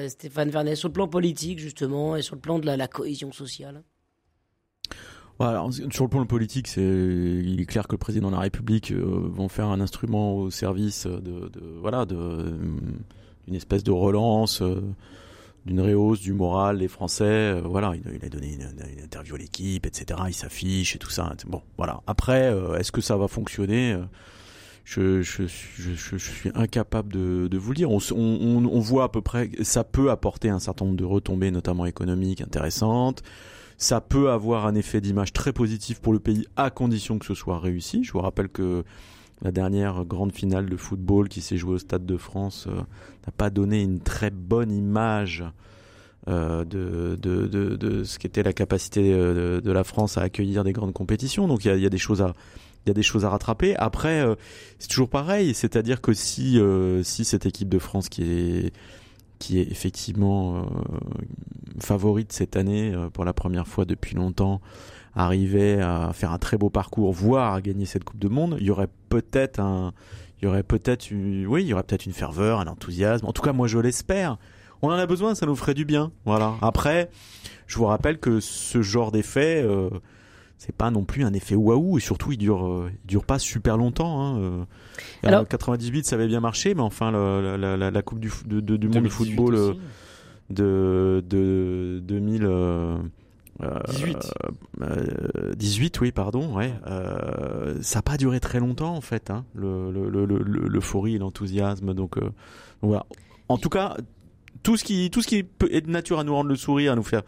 Stéphane 0.08 0.50
Vernet, 0.50 0.76
sur 0.76 0.88
le 0.88 0.94
plan 0.94 1.08
politique, 1.08 1.60
justement, 1.60 2.16
et 2.16 2.24
sur 2.24 2.36
le 2.36 2.42
plan 2.42 2.58
de 2.58 2.66
la, 2.66 2.88
cohésion 2.88 3.32
sociale? 3.32 3.84
Sur 5.92 6.04
le 6.06 6.08
plan 6.08 6.26
politique, 6.26 6.68
c'est, 6.68 6.82
il 6.82 7.62
est 7.62 7.66
clair 7.66 7.88
que 7.88 7.94
le 7.94 7.98
président 7.98 8.30
de 8.30 8.36
la 8.36 8.42
République 8.42 8.92
euh, 8.92 9.32
en 9.38 9.48
faire 9.48 9.68
un 9.68 9.80
instrument 9.80 10.36
au 10.36 10.50
service 10.50 11.06
de, 11.06 11.52
voilà, 11.82 12.06
d'une 12.06 13.56
espèce 13.56 13.84
de 13.84 13.92
relance, 13.92 14.64
d'une 15.66 15.80
réhausse 15.80 16.20
du 16.20 16.34
moral 16.34 16.78
des 16.80 16.88
Français. 16.88 17.24
euh, 17.24 17.62
voilà, 17.64 17.94
il, 17.96 18.26
a- 18.26 18.30
donné 18.30 18.54
une, 18.54 18.62
une 18.98 19.04
interview 19.04 19.36
à 19.36 19.38
l'équipe, 19.38 19.86
etc. 19.86 20.20
Il 20.28 20.34
s'affiche 20.34 20.96
et 20.96 21.00
tout 21.00 21.10
ça. 21.10 21.34
Bon, 21.48 21.62
voilà. 21.78 22.02
Après, 22.08 22.52
euh, 22.52 22.78
est-ce 22.78 22.92
que 22.92 23.02
ça 23.02 23.16
va 23.18 23.28
fonctionner 23.28 23.94
euh, 23.94 24.04
je, 24.86 25.22
je, 25.22 25.44
je, 25.48 25.94
je, 25.96 26.18
suis 26.18 26.52
incapable 26.56 27.14
de, 27.14 27.48
de 27.48 27.58
vous 27.58 27.70
le 27.72 27.76
dire. 27.78 27.90
On, 27.90 28.00
on, 28.14 28.66
on 28.66 28.80
voit 28.82 29.06
à 29.06 29.10
peu 29.10 29.22
près, 29.22 29.50
ça 29.62 29.86
peut 29.86 30.12
apporter 30.12 30.50
un 30.50 30.60
certain 30.60 30.84
nombre 30.84 30.98
de 30.98 31.06
retombées, 31.06 31.52
notamment 31.52 31.86
économiques, 31.86 32.42
intéressantes. 32.42 33.24
Ça 33.78 34.02
peut 34.02 34.30
avoir 34.30 34.66
un 34.66 34.76
effet 34.76 35.00
d'image 35.00 35.32
très 35.32 35.54
positif 35.54 36.02
pour 36.02 36.12
le 36.12 36.20
pays 36.20 36.46
à 36.58 36.70
condition 36.70 37.18
que 37.18 37.26
ce 37.26 37.34
soit 37.34 37.60
réussi. 37.60 38.04
Je 38.04 38.12
vous 38.12 38.20
rappelle 38.20 38.50
que 38.50 38.84
la 39.44 39.52
dernière 39.52 40.06
grande 40.06 40.32
finale 40.32 40.70
de 40.70 40.78
football 40.78 41.28
qui 41.28 41.42
s'est 41.42 41.58
jouée 41.58 41.76
au 41.76 41.78
Stade 41.78 42.06
de 42.06 42.18
France 42.18 42.66
euh, 42.68 42.76
n'a 42.76 43.34
pas 43.36 43.50
donné 43.50 43.82
une 43.82 44.00
très 44.00 44.30
bonne 44.30 44.72
image 44.72 45.44
euh, 46.30 46.64
de, 46.64 48.04
ce 48.06 48.18
qu'était 48.18 48.44
la 48.44 48.54
capacité 48.54 49.14
euh, 49.14 49.60
de, 49.60 49.72
la 49.72 49.84
France 49.84 50.18
à 50.18 50.22
accueillir 50.22 50.64
des 50.64 50.72
grandes 50.72 50.94
compétitions. 50.94 51.48
Donc 51.48 51.66
il 51.66 51.78
y 51.78 51.86
a, 51.86 51.90
des 51.90 51.98
choses 51.98 52.22
à 52.22 53.30
rattraper. 53.30 53.76
Après, 53.76 54.26
c'est 54.80 54.88
toujours 54.88 55.10
pareil, 55.10 55.54
c'est-à-dire 55.54 56.00
que 56.00 56.14
si 56.14 56.58
cette 57.04 57.46
équipe 57.46 57.70
de 57.70 57.80
France 57.80 58.10
qui 58.10 58.24
est 58.24 58.74
qui 59.40 59.60
est 59.60 59.70
effectivement 59.70 60.66
favorite 61.82 62.32
cette 62.32 62.56
année 62.56 62.94
pour 63.12 63.26
la 63.26 63.34
première 63.34 63.68
fois 63.68 63.84
depuis 63.84 64.16
longtemps 64.16 64.62
arrivait 65.16 65.80
à 65.82 66.12
faire 66.14 66.32
un 66.32 66.38
très 66.40 66.58
beau 66.58 66.70
parcours, 66.70 67.12
voire 67.14 67.54
à 67.54 67.62
gagner 67.62 67.86
cette 67.86 68.04
Coupe 68.04 68.20
de 68.20 68.28
Monde, 68.28 68.58
il 68.60 68.66
y 68.68 68.72
aurait 68.72 68.90
peut-être 69.10 69.60
un, 69.60 69.94
il 70.42 70.46
y 70.46 70.48
aurait 70.48 70.64
peut-être 70.64 71.12
une, 71.12 71.46
oui, 71.48 71.62
il 71.64 71.68
y 71.68 71.74
aurait 71.74 71.84
peut-être 71.84 72.06
une 72.06 72.14
ferveur, 72.14 72.60
un 72.60 72.68
enthousiasme. 72.68 73.26
En 73.26 73.32
tout 73.34 73.42
cas, 73.42 73.54
moi, 73.54 73.68
je 73.68 73.78
l'espère. 73.80 74.38
On 74.82 74.88
en 74.90 74.94
a 74.94 75.06
besoin, 75.06 75.34
ça 75.36 75.46
nous 75.46 75.56
ferait 75.56 75.74
du 75.76 75.86
bien. 75.86 76.12
Voilà. 76.26 76.56
Après, 76.62 77.10
je 77.68 77.78
vous 77.78 77.86
rappelle 77.86 78.18
que 78.20 78.40
ce 78.42 78.82
genre 78.82 79.12
d'effet, 79.12 79.62
euh, 79.64 79.90
c'est 80.58 80.76
pas 80.76 80.92
non 80.92 81.04
plus 81.06 81.24
un 81.24 81.32
effet 81.34 81.56
waouh 81.56 81.98
et 81.98 82.02
surtout 82.02 82.32
il 82.34 82.38
dure, 82.38 82.66
euh, 82.68 82.90
il 83.04 83.08
dure 83.08 83.24
pas 83.26 83.40
super 83.40 83.78
longtemps. 83.78 84.22
Hein. 84.22 84.38
euh. 84.40 84.64
Alors- 85.24 85.42
En 85.42 85.46
98, 85.46 86.06
ça 86.06 86.16
avait 86.16 86.28
bien 86.28 86.40
marché, 86.42 86.74
mais 86.76 86.82
enfin, 86.82 87.12
la, 87.12 87.56
la- 87.78 87.92
la 87.92 88.02
Coupe 88.02 88.20
du, 88.20 88.32
de- 88.46 88.60
de- 88.60 88.76
du 88.78 88.88
monde 88.88 88.96
de 88.96 89.10
2018 89.10 89.36
football 89.36 89.56
euh, 89.56 89.74
de, 90.50 91.24
de 91.30 92.00
2000. 92.04 92.46
Euh, 93.62 93.68
euh, 93.76 93.80
18. 93.88 94.34
euh, 94.82 95.54
18, 95.56 96.02
oui, 96.02 96.12
pardon, 96.12 96.56
ouais. 96.56 96.74
Euh, 96.88 97.76
ça 97.82 98.00
n'a 98.00 98.04
pas 98.04 98.18
duré 98.18 98.40
très 98.40 98.60
longtemps, 98.60 98.96
en 98.96 99.02
fait, 99.02 99.30
hein, 99.30 99.46
le- 99.54 99.92
le- 99.92 100.26
l'euphorie 100.26 101.16
et 101.16 101.20
l'enthousiasme. 101.20 101.94
Donc, 101.94 102.18
euh, 102.18 102.22
donc 102.22 102.32
voilà. 102.82 103.06
En 103.50 103.58
tout 103.58 103.70
cas, 103.70 103.98
tout 104.64 104.78
ce 104.78 104.84
qui, 104.84 105.10
tout 105.12 105.22
ce 105.22 105.28
qui 105.28 105.46
est 105.70 105.82
de 105.82 105.90
nature 105.92 106.20
à 106.20 106.24
nous 106.24 106.34
rendre 106.34 106.50
le 106.50 106.56
sourire, 106.56 106.94
à 106.94 106.96
nous 106.96 107.04
faire 107.04 107.22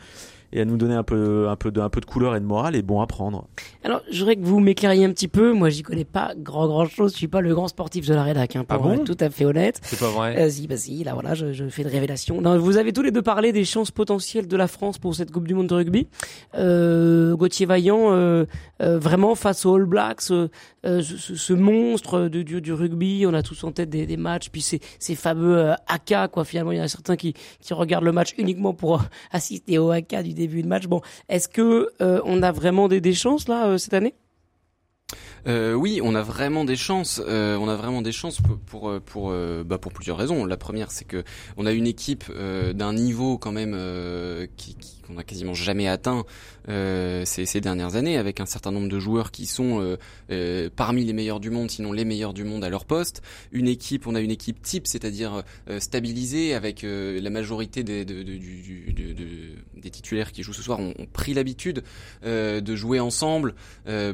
et 0.56 0.62
à 0.62 0.66
nous 0.66 0.78
donner 0.78 0.96
un 0.96 1.04
peu, 1.04 1.50
un 1.50 1.56
peu 1.58 1.70
de, 1.70 1.82
un 1.82 1.90
peu 1.90 2.00
de 2.00 2.06
couleur 2.06 2.36
et 2.36 2.40
de 2.40 2.46
morale 2.46 2.76
et 2.76 2.82
bon 2.82 3.02
à 3.02 3.08
prendre. 3.08 3.46
Alors, 3.84 4.02
je 4.10 4.20
voudrais 4.20 4.38
que 4.38 4.44
vous 4.46 4.62
m'éclairiez 4.62 5.04
un 5.04 5.12
petit 5.12 5.28
peu. 5.28 5.52
Moi, 5.52 5.70
j'y 5.70 5.84
connais 5.84 6.06
pas 6.06 6.34
grand 6.38 6.68
grand 6.68 6.86
chose. 6.86 7.12
Je 7.12 7.18
suis 7.18 7.28
pas 7.28 7.42
le 7.42 7.54
grand 7.54 7.68
sportif 7.68 8.08
de 8.08 8.14
la 8.14 8.24
rédac, 8.24 8.56
hein, 8.56 8.64
pour 8.64 8.78
Ah 8.80 8.82
bon 8.82 8.94
être 8.94 9.04
tout 9.04 9.18
à 9.20 9.30
fait 9.30 9.44
honnête. 9.46 9.80
C'est 9.84 10.00
pas 10.00 10.10
vrai. 10.10 10.42
Euh, 10.42 10.50
si, 10.50 10.66
bah 10.68 10.78
si, 10.78 11.04
là 11.04 11.14
voilà, 11.14 11.36
je, 11.36 11.52
je 11.52 11.68
fais 11.68 11.82
une 11.82 11.90
révélation. 11.90 12.40
Non, 12.42 12.58
vous 12.58 12.78
avez 12.78 12.94
tous 12.94 13.02
les 13.02 13.12
deux 13.12 13.22
parlé 13.22 13.52
des 13.52 13.66
chances 13.66 13.92
potentielles 13.92 14.48
de 14.48 14.58
la 14.58 14.68
France 14.68 14.98
pour 14.98 15.14
cette 15.14 15.32
Coupe 15.32 15.48
du 15.48 15.54
Monde 15.54 15.68
de 15.68 15.76
rugby. 15.76 16.08
Euh, 16.56 17.36
Gauthier 17.36 17.66
Vaillant, 17.66 18.14
euh, 18.14 18.46
euh, 18.82 18.98
vraiment 18.98 19.36
face 19.36 19.66
aux 19.66 19.76
All 19.76 19.86
Blacks, 19.86 20.22
ce, 20.22 20.48
ce 20.84 21.54
monstre 21.54 22.30
de, 22.30 22.44
du, 22.44 22.62
du 22.62 22.72
rugby, 22.74 23.26
on 23.28 23.34
a 23.34 23.42
tous 23.42 23.64
en 23.64 23.72
tête 23.72 23.90
des, 23.90 24.06
des 24.06 24.18
matchs, 24.18 24.50
puis 24.50 24.62
ces, 24.62 24.80
ces 25.00 25.16
fameux 25.16 25.58
euh, 25.58 25.74
AK, 25.88 26.32
quoi. 26.32 26.46
Finalement, 26.46 26.72
il 26.72 26.78
y 26.78 26.82
en 26.82 26.86
a 26.86 26.88
certains 26.88 27.16
qui, 27.16 27.34
qui 27.60 27.74
regardent 27.74 28.06
le 28.06 28.12
match 28.12 28.34
uniquement 28.38 28.74
pour 28.74 29.02
assister 29.32 29.78
au 29.78 29.92
AK 29.92 30.24
du 30.24 30.34
début 30.34 30.45
de 30.48 30.68
match. 30.68 30.88
Bon, 30.88 31.02
est-ce 31.30 31.48
que 31.48 31.90
euh, 32.02 32.22
on 32.26 32.44
a 32.44 32.52
vraiment 32.52 32.88
des, 32.88 33.02
des 33.02 33.14
chances 33.14 33.48
là 33.48 33.68
euh, 33.68 33.78
cette 33.78 33.94
année? 33.94 34.14
Euh, 35.48 35.74
oui, 35.74 36.00
on 36.04 36.16
a 36.16 36.22
vraiment 36.24 36.66
des 36.66 36.76
chances. 36.76 37.22
euh, 37.28 37.56
on 37.58 37.68
a 37.70 37.76
vraiment 37.76 38.02
des 38.02 38.12
chances 38.12 38.40
pour 38.66 39.00
pour 39.06 39.30
euh, 39.30 39.64
bah, 39.64 39.78
pour 39.78 39.94
plusieurs 39.94 40.18
raisons. 40.18 40.46
La 40.46 40.58
première, 40.58 40.92
c'est 40.92 41.06
que 41.06 41.24
on 41.58 41.66
a 41.66 41.72
une 41.72 41.86
équipe 41.88 42.24
d'un 42.74 42.94
niveau 42.94 43.38
quand 43.38 43.52
même 43.52 43.78
qui 44.58 44.76
qui- 44.76 44.96
qu'on 45.06 45.18
a 45.20 45.24
quasiment 45.24 45.54
jamais 45.54 45.88
atteint 45.88 46.26
euh, 46.68 47.26
ces, 47.26 47.46
ces 47.46 47.62
dernières 47.62 47.96
années, 47.96 48.18
avec 48.18 48.40
un 48.40 48.48
certain 48.48 48.72
nombre 48.72 48.90
de 48.90 48.98
joueurs 48.98 49.30
qui 49.30 49.46
sont 49.46 49.98
parmi 50.76 51.06
les 51.06 51.14
meilleurs 51.14 51.40
du 51.40 51.52
monde, 51.52 51.70
sinon 51.70 51.92
les 51.92 52.06
meilleurs 52.06 52.34
du 52.34 52.44
monde 52.44 52.64
à 52.64 52.70
leur 52.70 52.86
poste. 52.86 53.22
Une 53.52 53.68
équipe, 53.68 54.08
on 54.08 54.16
a 54.16 54.20
une 54.20 54.32
équipe 54.32 54.64
type, 54.64 54.88
c'est-à-dire 54.88 55.44
stabilisée, 55.78 56.56
avec 56.56 56.84
la 56.84 57.30
majorité 57.30 57.84
des 57.84 58.04
titulaires 59.92 60.32
qui 60.32 60.42
jouent 60.42 60.54
ce 60.54 60.64
soir 60.64 60.80
ont, 60.80 60.96
ont 60.98 61.06
pris 61.06 61.36
l'habitude 61.36 61.84
de 62.24 62.76
jouer 62.76 63.00
ensemble 63.00 63.54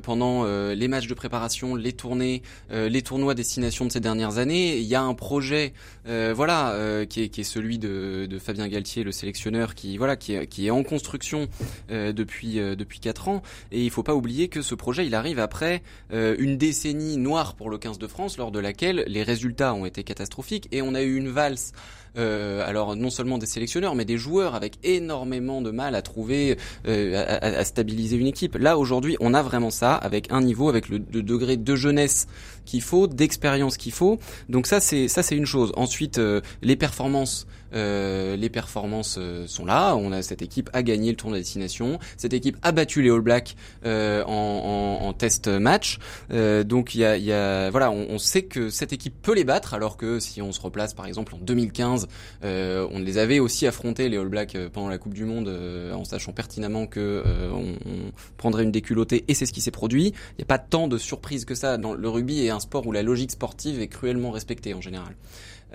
pendant 0.04 0.44
les 0.74 0.88
matchs 0.90 1.08
de 1.08 1.14
préparation, 1.22 1.76
les 1.76 1.94
tournées, 1.94 2.42
euh, 2.72 2.90
les 2.90 3.04
tournois 3.04 3.36
destination 3.36 3.86
de 3.86 3.92
ces 3.92 4.00
dernières 4.00 4.40
années. 4.40 4.80
Il 4.80 4.88
y 4.88 4.96
a 4.96 5.04
un 5.04 5.14
projet, 5.14 5.72
euh, 6.08 6.34
voilà, 6.36 6.72
euh, 6.72 7.06
qui, 7.06 7.22
est, 7.22 7.44
celui 7.44 7.78
de, 7.78 8.28
Fabien 8.44 8.68
Galtier, 8.68 9.04
le 9.04 9.12
sélectionneur, 9.12 9.76
qui 9.76 10.00
voilà, 10.00 10.16
qui 10.16 10.34
est, 10.34 10.72
en 10.72 10.82
construction 10.82 11.48
depuis 11.90 12.56
depuis 12.56 13.00
quatre 13.00 13.28
ans. 13.28 13.44
Et 13.72 13.84
il 13.84 13.92
faut 13.92 14.02
pas 14.02 14.16
oublier 14.16 14.48
que 14.48 14.64
ce 14.64 14.74
projet, 14.74 15.06
il 15.06 15.14
arrive 15.14 15.38
après 15.38 15.84
une 16.12 16.58
décennie 16.58 17.18
noire 17.18 17.54
pour 17.54 17.70
le 17.70 17.78
15 17.78 18.00
de 18.00 18.08
France, 18.08 18.38
lors 18.38 18.52
de 18.52 18.60
laquelle 18.60 19.04
les 19.06 19.22
résultats 19.22 19.76
ont 19.76 19.86
été 19.86 20.04
catastrophiques 20.04 20.68
et 20.72 20.82
on 20.82 20.96
a 20.96 21.04
eu 21.04 21.18
une 21.18 21.30
valse. 21.30 21.74
Euh, 22.18 22.68
alors 22.68 22.96
non 22.96 23.10
seulement 23.10 23.38
des 23.38 23.46
sélectionneurs, 23.46 23.96
mais 23.96 24.06
des 24.06 24.18
joueurs 24.18 24.56
avec 24.56 24.78
énormément 24.84 25.62
de 25.62 25.72
mal 25.72 25.96
à 25.96 26.02
trouver, 26.02 26.58
euh, 26.88 27.40
à, 27.42 27.64
stabiliser 27.64 28.18
une 28.18 28.28
équipe. 28.28 28.56
Là 28.56 28.78
aujourd'hui, 28.78 29.16
on 29.20 29.34
a 29.34 29.42
vraiment 29.42 29.70
ça 29.70 29.96
avec 29.96 30.32
un 30.32 30.42
niveau, 30.42 30.70
avec 30.70 30.90
le 30.90 31.00
degré 31.00 31.58
de 31.58 31.76
jeunesse 31.76 32.28
qu'il 32.66 32.82
faut, 32.82 33.08
d'expérience 33.08 33.78
qu'il 33.78 33.92
faut. 33.92 34.20
Donc 34.50 34.68
ça 34.68 34.80
c'est 34.80 35.08
ça 35.08 35.24
c'est 35.24 35.36
une 35.36 35.46
chose. 35.46 35.72
Ensuite, 35.76 36.18
euh, 36.18 36.42
les 36.62 36.76
performances. 36.76 37.48
Euh, 37.74 38.36
les 38.36 38.50
performances 38.50 39.16
euh, 39.18 39.48
sont 39.48 39.66
là. 39.66 39.96
On 39.96 40.12
a 40.12 40.22
cette 40.22 40.42
équipe 40.42 40.70
a 40.74 40.84
gagné 40.84 41.12
le 41.12 41.16
tournoi 41.16 41.38
de 41.38 41.44
destination. 41.44 42.00
Cette 42.18 42.34
équipe 42.34 42.58
a 42.64 42.72
battu 42.72 43.02
les 43.02 43.10
All 43.10 43.22
Blacks 43.22 43.56
euh, 43.86 44.24
en, 44.26 45.00
en, 45.02 45.08
en 45.08 45.14
test 45.14 45.48
match. 45.48 46.00
Euh, 46.32 46.64
donc 46.64 46.96
il 46.96 47.02
y 47.02 47.06
a, 47.06 47.18
y 47.18 47.32
a 47.32 47.70
voilà, 47.70 47.92
on, 47.92 48.08
on 48.10 48.18
sait 48.18 48.44
que 48.44 48.70
cette 48.70 48.94
équipe 48.94 49.16
peut 49.22 49.34
les 49.34 49.44
battre. 49.44 49.74
Alors 49.74 49.98
que 49.98 50.20
si 50.20 50.42
on 50.42 50.52
se 50.52 50.60
replace 50.60 50.94
par 50.94 51.06
exemple 51.06 51.36
en 51.36 51.38
2015, 51.38 52.08
euh, 52.44 52.88
on 52.92 53.00
les 53.00 53.18
avait 53.18 53.40
aussi 53.40 53.66
affrontés 53.68 54.10
les 54.10 54.18
All 54.18 54.28
Blacks 54.28 54.56
euh, 54.56 54.70
pendant 54.70 54.90
la 54.90 54.98
Coupe 54.98 55.14
du 55.14 55.26
Monde 55.26 55.50
en 55.94 56.04
sachant 56.04 56.34
pertinemment 56.34 56.88
que 56.88 57.24
on, 57.54 57.76
on 57.86 58.12
prendrait 58.38 58.64
une 58.64 58.72
déculottée 58.72 59.24
et 59.28 59.34
c'est 59.34 59.46
ce 59.46 59.54
qui 59.54 59.62
s'est 59.62 59.72
produit. 59.72 60.08
Il 60.08 60.40
n'y 60.40 60.44
a 60.44 60.46
pas 60.46 60.60
tant 60.60 60.88
de 60.88 60.98
surprises 60.98 61.46
que 61.46 61.56
ça. 61.56 61.78
Dans 61.78 61.94
le 61.94 62.10
rugby 62.10 62.51
un 62.52 62.60
sport 62.60 62.86
où 62.88 62.92
la 62.92 63.04
logique 63.04 63.32
sportive 63.32 63.82
est 63.82 63.88
cruellement 63.88 64.32
respectée 64.32 64.74
en 64.74 64.82
général. 64.82 65.16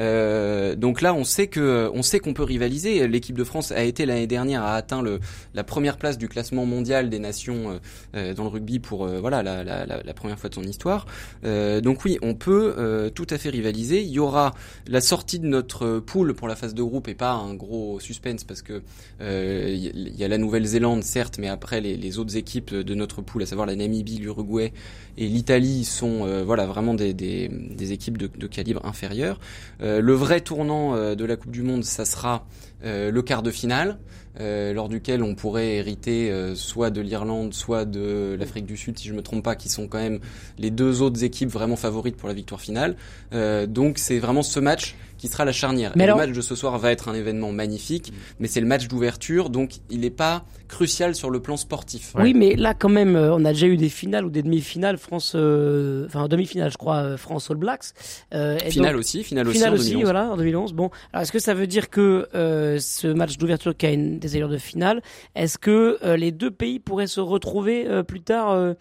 Euh, 0.01 0.74
donc 0.74 1.01
là, 1.01 1.14
on 1.14 1.24
sait 1.24 1.47
que 1.47 1.90
on 1.94 2.03
sait 2.03 2.20
qu'on 2.20 2.34
peut 2.34 2.42
rivaliser. 2.42 3.07
L'équipe 3.09 3.36
de 3.36 3.44
France 3.44 3.72
a 3.72 3.82
été 3.82 4.07
l'année 4.07 4.26
dernière 4.26 4.62
a 4.62 4.74
atteint 4.74 5.03
le, 5.03 5.20
la 5.55 5.64
première 5.64 5.97
place 5.97 6.18
du 6.18 6.28
classement 6.28 6.66
mondial 6.66 7.11
des 7.11 7.18
nations 7.18 7.70
euh, 7.70 7.78
euh, 8.14 8.34
dans 8.34 8.44
le 8.44 8.51
rugby 8.51 8.78
pour 8.78 9.07
euh, 9.07 9.20
voilà 9.20 9.42
la, 9.42 9.64
la, 9.64 9.86
la, 9.86 10.14
première 10.14 10.38
fois 10.38 10.49
de 10.49 10.55
son 10.55 10.62
histoire. 10.62 11.07
Donc 11.42 12.05
oui, 12.05 12.18
on 12.22 12.34
peut 12.34 13.11
tout 13.14 13.26
à 13.30 13.38
fait 13.38 13.51
rivaliser. 13.51 14.03
Il 14.03 14.11
y 14.11 14.18
aura 14.18 14.55
la 14.86 15.01
sortie 15.01 15.38
de 15.38 15.47
notre 15.47 15.99
poule 15.99 16.34
pour 16.34 16.49
la 16.49 16.57
phase 16.57 16.74
de 16.74 16.82
groupe 16.82 17.09
et 17.09 17.14
pas 17.14 17.32
un 17.32 17.55
gros 17.55 18.01
suspense 18.01 18.44
parce 18.44 18.62
que 18.62 18.82
il 19.20 20.16
y 20.16 20.24
a 20.24 20.28
la 20.28 20.38
Nouvelle-Zélande 20.38 21.03
certes, 21.03 21.38
mais 21.38 21.49
après 21.49 21.80
les, 21.80 22.18
autres 22.18 22.36
équipes 22.36 22.74
de 22.74 22.94
notre 22.94 23.20
poule, 23.22 23.42
à 23.42 23.47
savoir 23.47 23.66
la 23.66 23.76
Namibie, 23.76 24.18
l'Uruguay 24.18 24.72
et 25.18 25.26
l'Italie, 25.26 25.84
sont 25.84 26.42
voilà 26.44 26.66
vraiment 26.66 26.94
des, 26.94 27.12
des, 27.14 27.49
des 27.49 27.92
équipes 27.92 28.18
de, 28.18 28.28
de 28.34 28.47
calibre 28.47 28.84
inférieur. 28.84 29.38
Euh, 29.87 30.01
le 30.01 30.12
vrai 30.14 30.41
tournant 30.41 30.95
euh, 30.95 31.14
de 31.14 31.24
la 31.24 31.37
Coupe 31.37 31.53
du 31.53 31.62
Monde, 31.62 31.84
ça 31.84 32.05
sera 32.05 32.47
euh, 32.84 33.11
le 33.11 33.22
quart 33.22 33.43
de 33.43 33.51
finale, 33.51 33.99
lors 34.39 34.91
duquel 34.91 35.22
on 35.22 35.34
pourrait 35.34 35.76
hériter 35.76 36.30
soit 36.55 36.91
de 36.91 37.01
l'Irlande, 37.01 37.55
soit 37.55 37.87
de 37.87 38.37
l'Afrique 38.39 38.66
du 38.66 38.76
Sud, 38.76 38.99
si 38.99 39.09
je 39.09 39.14
me 39.14 39.22
trompe 39.22 39.43
pas, 39.43 39.55
qui 39.55 39.70
sont 39.70 39.89
quand 39.89 39.97
même 39.97 40.18
les 40.59 40.70
deux 40.70 41.01
autres 41.01 41.24
équipes 41.24 41.49
vraiment 41.49 41.76
favorites 41.76 42.18
pour 42.18 42.28
la 42.28 42.34
victoire 42.34 42.61
finale. 42.61 42.97
Donc 43.32 43.97
c'est 43.97 44.18
vraiment 44.18 44.43
ce 44.43 44.61
match 44.61 44.95
qui 45.18 45.28
sera 45.28 45.44
la 45.44 45.52
charnière. 45.52 45.92
Mais 45.96 46.02
Et 46.02 46.04
alors- 46.04 46.18
Le 46.18 46.26
match 46.26 46.36
de 46.36 46.40
ce 46.40 46.54
soir 46.54 46.78
va 46.78 46.92
être 46.92 47.08
un 47.08 47.14
événement 47.14 47.52
magnifique, 47.52 48.12
mais 48.38 48.48
c'est 48.48 48.60
le 48.60 48.66
match 48.66 48.88
d'ouverture, 48.88 49.50
donc 49.50 49.76
il 49.90 50.00
n'est 50.00 50.10
pas 50.10 50.44
crucial 50.68 51.14
sur 51.14 51.30
le 51.30 51.40
plan 51.40 51.56
sportif. 51.56 52.12
Oui, 52.18 52.34
mais 52.34 52.54
là 52.56 52.74
quand 52.74 52.88
même, 52.88 53.16
euh, 53.16 53.34
on 53.34 53.44
a 53.44 53.52
déjà 53.52 53.66
eu 53.66 53.76
des 53.76 53.88
finales 53.88 54.24
ou 54.24 54.30
des 54.30 54.42
demi-finales 54.42 54.98
France, 54.98 55.32
euh, 55.34 56.06
enfin 56.06 56.28
demi-finale, 56.28 56.70
je 56.70 56.76
crois, 56.76 56.96
euh, 56.96 57.16
France 57.16 57.50
All 57.50 57.56
Blacks. 57.56 57.86
Euh, 58.34 58.58
et 58.64 58.70
Finale 58.70 58.92
donc- 58.92 59.00
aussi, 59.00 59.22
finale 59.24 59.46
aussi 59.48 59.58
finale 59.58 59.72
en 59.72 59.76
aussi, 59.76 59.90
2011. 59.90 60.02
voilà, 60.04 60.30
en 60.32 60.36
2011. 60.36 60.72
Bon, 60.72 60.90
alors 61.12 61.22
est-ce 61.22 61.32
que 61.32 61.38
ça 61.38 61.54
veut 61.54 61.66
dire 61.66 61.90
que 61.90 62.28
euh, 62.34 62.78
ce 62.78 63.06
match 63.08 63.36
d'ouverture 63.38 63.76
qui 63.76 63.86
a 63.86 63.90
une 63.92 64.18
des 64.18 64.36
allures 64.36 64.48
de 64.48 64.58
finale, 64.58 65.02
est-ce 65.34 65.58
que 65.58 65.98
euh, 66.04 66.16
les 66.16 66.32
deux 66.32 66.50
pays 66.50 66.78
pourraient 66.80 67.06
se 67.06 67.20
retrouver 67.20 67.86
euh, 67.86 68.02
plus 68.02 68.20
tard 68.22 68.50
euh, 68.50 68.74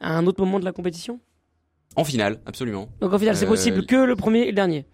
à 0.00 0.16
un 0.16 0.26
autre 0.26 0.40
moment 0.44 0.58
de 0.60 0.64
la 0.64 0.72
compétition? 0.72 1.20
En 1.96 2.04
finale, 2.04 2.38
absolument. 2.46 2.88
Donc 3.00 3.12
en 3.12 3.18
finale, 3.18 3.36
c'est 3.36 3.44
Euh, 3.46 3.48
possible 3.48 3.84
que 3.86 3.96
le 3.96 4.14
premier 4.14 4.40
et 4.42 4.46
le 4.46 4.52
dernier? 4.52 4.84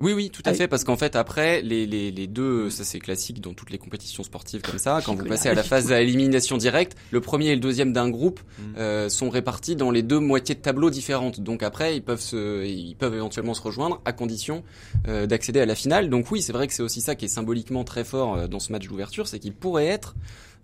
Oui, 0.00 0.12
oui, 0.12 0.30
tout 0.30 0.42
à 0.44 0.50
Ah 0.50 0.54
fait, 0.54 0.68
parce 0.68 0.84
qu'en 0.84 0.96
fait, 0.96 1.16
après, 1.16 1.60
les, 1.60 1.84
les, 1.84 2.12
les 2.12 2.26
deux, 2.28 2.70
ça 2.70 2.84
c'est 2.84 3.00
classique 3.00 3.40
dans 3.40 3.52
toutes 3.52 3.70
les 3.70 3.78
compétitions 3.78 4.22
sportives 4.22 4.60
comme 4.62 4.78
ça, 4.78 5.00
quand 5.04 5.14
vous 5.16 5.24
passez 5.24 5.48
à 5.48 5.54
la 5.54 5.64
phase 5.64 5.86
d'élimination 5.86 6.56
directe, 6.56 6.96
le 7.10 7.20
premier 7.20 7.46
et 7.48 7.54
le 7.56 7.60
deuxième 7.60 7.92
d'un 7.92 8.08
groupe 8.08 8.38
Mm. 8.58 8.62
euh, 8.78 9.08
sont 9.08 9.28
répartis 9.28 9.74
dans 9.74 9.90
les 9.90 10.02
deux 10.02 10.20
moitiés 10.20 10.54
de 10.54 10.60
tableau 10.60 10.90
différentes. 10.90 11.40
Donc 11.40 11.62
après, 11.64 11.96
ils 11.96 12.02
peuvent 12.02 12.20
se, 12.20 12.64
ils 12.64 12.94
peuvent 12.94 13.14
éventuellement 13.14 13.54
se 13.54 13.62
rejoindre 13.62 14.00
à 14.04 14.12
condition 14.12 14.62
euh, 15.08 15.26
d'accéder 15.26 15.60
à 15.60 15.66
la 15.66 15.74
finale. 15.74 16.10
Donc 16.10 16.30
oui, 16.30 16.42
c'est 16.42 16.52
vrai 16.52 16.68
que 16.68 16.72
c'est 16.74 16.82
aussi 16.82 17.00
ça 17.00 17.16
qui 17.16 17.24
est 17.24 17.28
symboliquement 17.28 17.82
très 17.82 18.04
fort 18.04 18.36
euh, 18.36 18.46
dans 18.46 18.60
ce 18.60 18.70
match 18.70 18.86
d'ouverture, 18.86 19.26
c'est 19.26 19.40
qu'il 19.40 19.52
pourrait 19.54 19.86
être 19.86 20.14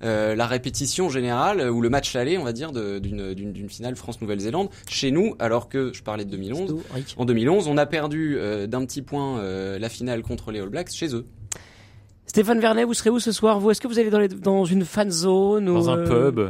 euh, 0.02 0.34
la 0.34 0.46
répétition 0.46 1.08
générale 1.08 1.60
euh, 1.60 1.70
ou 1.70 1.80
le 1.80 1.88
match 1.88 2.14
aller, 2.16 2.36
on 2.36 2.44
va 2.44 2.52
dire, 2.52 2.72
d'une 2.72 3.68
finale 3.68 3.96
France-Nouvelle-Zélande 3.96 4.68
chez 4.88 5.10
nous, 5.10 5.34
alors 5.38 5.68
que 5.68 5.92
je 5.94 6.02
parlais 6.02 6.24
de 6.24 6.30
2011. 6.30 6.76
Rick. 6.94 7.14
En 7.16 7.24
2011, 7.24 7.68
on 7.68 7.76
a 7.78 7.86
perdu 7.86 8.36
euh, 8.36 8.66
d'un 8.66 8.84
petit 8.84 9.02
point 9.02 9.38
euh, 9.38 9.78
la 9.78 9.88
finale 9.88 10.22
contre 10.22 10.50
les 10.50 10.60
All 10.60 10.68
Blacks 10.68 10.90
chez 10.92 11.14
eux. 11.14 11.24
Stéphane 12.26 12.60
Vernet, 12.60 12.84
vous 12.84 12.94
serez 12.94 13.10
où 13.10 13.20
ce 13.20 13.32
soir 13.32 13.60
Vous, 13.60 13.70
est-ce 13.70 13.80
que 13.80 13.88
vous 13.88 13.98
allez 13.98 14.10
dans, 14.10 14.18
les- 14.18 14.28
dans 14.28 14.64
une 14.64 14.84
fan 14.84 15.10
zone 15.10 15.66
Dans 15.66 15.86
ou, 15.88 15.90
un 15.90 16.04
pub? 16.04 16.40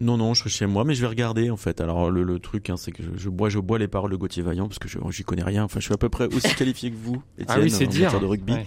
Non, 0.00 0.16
non, 0.16 0.34
je 0.34 0.40
suis 0.42 0.50
chez 0.50 0.66
moi, 0.66 0.84
mais 0.84 0.94
je 0.94 1.00
vais 1.02 1.06
regarder 1.06 1.50
en 1.50 1.56
fait. 1.56 1.80
Alors 1.80 2.10
le, 2.10 2.22
le 2.24 2.38
truc, 2.38 2.68
hein, 2.70 2.76
c'est 2.76 2.90
que 2.90 3.02
je, 3.02 3.10
je 3.16 3.28
bois, 3.28 3.48
je 3.48 3.58
bois 3.58 3.78
les 3.78 3.86
paroles 3.88 4.10
de 4.10 4.16
Gauthier 4.16 4.42
Vaillant 4.42 4.66
parce 4.66 4.78
que 4.78 4.88
je 4.88 4.98
j'y 5.10 5.22
connais 5.22 5.44
rien. 5.44 5.64
Enfin, 5.64 5.78
je 5.80 5.84
suis 5.84 5.94
à 5.94 5.98
peu 5.98 6.08
près 6.08 6.26
aussi 6.34 6.54
qualifié 6.56 6.90
que 6.90 6.96
vous, 6.96 7.22
Étienne, 7.38 7.58
Ah 7.58 7.62
oui, 7.62 7.70
c'est 7.70 7.86
en 7.86 7.90
dire. 7.90 8.02
matière 8.04 8.20
de 8.20 8.26
rugby. 8.26 8.52
Ouais. 8.54 8.66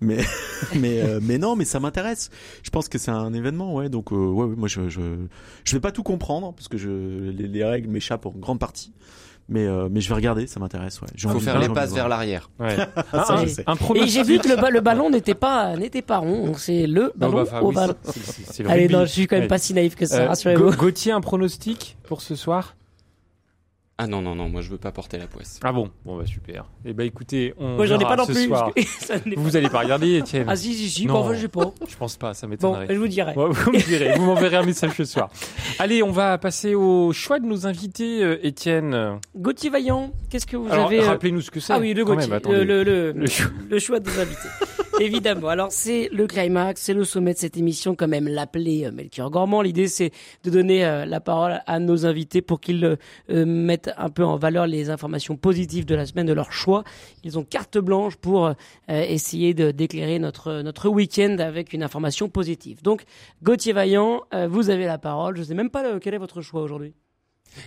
Mais 0.00 0.18
mais 0.78 1.00
euh, 1.02 1.20
mais 1.22 1.38
non, 1.38 1.56
mais 1.56 1.64
ça 1.64 1.78
m'intéresse. 1.80 2.30
Je 2.62 2.70
pense 2.70 2.88
que 2.88 2.98
c'est 2.98 3.10
un 3.10 3.32
événement, 3.34 3.74
ouais. 3.74 3.88
Donc 3.88 4.12
euh, 4.12 4.16
ouais, 4.16 4.44
ouais, 4.46 4.56
moi 4.56 4.68
je 4.68 4.88
je 4.88 5.00
je 5.64 5.72
vais 5.76 5.80
pas 5.80 5.92
tout 5.92 6.02
comprendre 6.02 6.52
parce 6.54 6.68
que 6.68 6.78
je 6.78 6.88
les, 7.30 7.46
les 7.48 7.64
règles 7.64 7.88
m'échappent 7.90 8.26
en 8.26 8.30
grande 8.30 8.58
partie. 8.58 8.92
Mais 9.52 9.66
euh, 9.66 9.88
mais 9.90 10.00
je 10.00 10.08
vais 10.08 10.14
regarder, 10.14 10.46
ça 10.46 10.60
m'intéresse, 10.60 11.00
ouais. 11.02 11.08
J'ai 11.16 11.26
Il 11.26 11.30
faut 11.30 11.36
envie- 11.36 11.44
faire 11.44 11.54
les 11.58 11.64
envie 11.66 11.68
de 11.70 11.74
passes 11.74 11.88
voir. 11.90 12.02
vers 12.02 12.08
l'arrière. 12.08 12.50
Ouais. 12.60 12.76
Ah, 13.12 13.24
ça, 13.26 13.32
un, 13.34 13.44
je 13.44 13.48
sais. 13.50 13.64
un 13.66 13.74
Et 13.96 14.06
j'ai 14.06 14.22
vu 14.22 14.38
que 14.38 14.48
le, 14.48 14.54
ba- 14.54 14.70
le 14.70 14.80
ballon 14.80 15.10
n'était 15.10 15.34
pas 15.34 15.76
n'était 15.76 16.02
pas 16.02 16.18
rond, 16.18 16.46
donc 16.46 16.60
c'est 16.60 16.86
le 16.86 17.02
Non, 17.02 17.10
ballon 17.16 17.32
bah, 17.34 17.42
enfin, 17.42 17.60
au 17.60 17.68
oui, 17.70 17.74
ballon. 17.74 17.94
c'est- 18.04 18.20
c'est- 18.20 18.42
c'est 18.52 18.62
le 18.62 18.70
Allez, 18.70 18.82
rugby. 18.82 18.94
non, 18.94 19.00
je 19.06 19.10
suis 19.10 19.26
quand 19.26 19.34
même 19.36 19.42
Ouais. 19.42 19.48
pas 19.48 19.58
si 19.58 19.74
naïf 19.74 19.96
que 19.96 20.06
ça, 20.06 20.22
Euh, 20.22 20.28
rassurez-vous. 20.28 20.76
Gauthier, 20.76 21.10
un 21.12 21.20
pronostic 21.20 21.96
pour 22.04 22.20
ce 22.22 22.36
soir? 22.36 22.76
Ah 24.02 24.06
non 24.06 24.22
non 24.22 24.34
non, 24.34 24.48
moi 24.48 24.62
je 24.62 24.70
veux 24.70 24.78
pas 24.78 24.92
porter 24.92 25.18
la 25.18 25.26
poisse. 25.26 25.60
Ah 25.62 25.72
bon? 25.72 25.90
Bon 26.06 26.16
bah 26.16 26.24
super. 26.24 26.64
Eh 26.86 26.94
ben 26.94 27.04
écoutez, 27.06 27.52
on 27.58 27.76
Moi, 27.76 27.84
j'en 27.84 27.98
ai 27.98 28.04
pas 28.04 28.16
non 28.16 28.24
plus. 28.24 28.46
soir. 28.46 28.70
ça 28.98 29.16
n'est 29.26 29.34
pas- 29.34 29.40
Vous 29.42 29.56
allez 29.58 29.68
pas 29.68 29.80
regarder, 29.80 30.16
Étienne 30.16 30.46
Ah 30.48 30.56
si, 30.56 30.72
si, 30.72 30.88
si, 30.88 31.04
Non. 31.06 31.12
bon, 31.12 31.20
enfin, 31.20 31.34
je 31.34 31.40
sais 31.42 31.48
pas. 31.48 31.70
Je 31.86 31.96
pense 31.96 32.16
pas, 32.16 32.32
ça 32.32 32.46
Bon, 32.46 32.50
m'étonnerait. 32.52 32.86
je 32.88 32.94
vous 32.98 33.08
dirai. 33.08 33.34
Ouais, 33.34 33.48
vous 33.50 33.72
me 33.72 33.76
direz, 33.78 34.16
vous 34.16 34.24
m'enverrez 34.24 34.56
un 34.56 34.62
message 34.64 34.92
ce 34.96 35.04
soir. 35.04 35.28
Allez, 35.78 36.02
on 36.02 36.12
va 36.12 36.38
passer 36.38 36.74
au 36.74 37.12
choix 37.12 37.40
de 37.40 37.44
nos 37.44 37.66
invités, 37.66 38.22
euh, 38.24 38.38
Étienne. 38.42 39.18
Gauthier 39.36 39.68
Vaillant, 39.68 40.12
qu'est-ce 40.30 40.46
que 40.46 40.56
vous 40.56 40.72
Alors, 40.72 40.86
avez... 40.86 41.00
euh, 41.00 41.06
rappelez-nous 41.06 41.42
ce 41.42 41.50
que 41.50 41.60
c'est. 41.60 41.74
Ah 41.74 41.78
oui, 41.78 41.92
le 41.92 42.02
Gauthier, 42.06 42.26
même, 42.30 42.40
le, 42.48 42.64
le, 42.64 42.82
le, 42.82 43.12
Le 43.12 43.26
choix. 43.26 43.50
le 43.68 43.78
choix 43.78 44.00
des 44.00 44.18
invités. 44.18 44.48
Évidemment. 45.00 45.48
Alors 45.48 45.72
c'est 45.72 46.10
le 46.12 46.26
climax, 46.26 46.82
c'est 46.82 46.92
le 46.92 47.04
sommet 47.04 47.32
de 47.32 47.38
cette 47.38 47.56
émission, 47.56 47.94
quand 47.94 48.06
même 48.06 48.28
l'appeler 48.28 48.84
euh, 48.84 48.92
Melchior 48.92 49.30
Gormand. 49.30 49.62
L'idée 49.62 49.88
c'est 49.88 50.10
de 50.44 50.50
donner 50.50 50.84
euh, 50.84 51.06
la 51.06 51.20
parole 51.20 51.62
à 51.66 51.78
nos 51.78 52.04
invités 52.04 52.42
pour 52.42 52.60
qu'ils 52.60 52.84
euh, 53.30 53.46
mettent 53.46 53.90
un 53.96 54.10
peu 54.10 54.24
en 54.24 54.36
valeur 54.36 54.66
les 54.66 54.90
informations 54.90 55.38
positives 55.38 55.86
de 55.86 55.94
la 55.94 56.04
semaine 56.04 56.26
de 56.26 56.34
leur 56.34 56.52
choix. 56.52 56.84
Ils 57.24 57.38
ont 57.38 57.44
carte 57.44 57.78
blanche 57.78 58.16
pour 58.16 58.52
essayer 58.88 59.54
d'éclairer 59.54 60.18
notre 60.18 60.60
notre 60.60 60.88
week-end 60.88 61.36
avec 61.38 61.72
une 61.72 61.82
information 61.82 62.28
positive. 62.28 62.82
Donc 62.82 63.04
Gauthier 63.42 63.72
Vaillant, 63.72 64.22
vous 64.48 64.68
avez 64.68 64.84
la 64.84 64.98
parole. 64.98 65.36
Je 65.36 65.42
sais 65.42 65.54
même 65.54 65.70
pas 65.70 65.98
quel 66.00 66.14
est 66.14 66.18
votre 66.18 66.42
choix 66.42 66.62
aujourd'hui. 66.62 66.92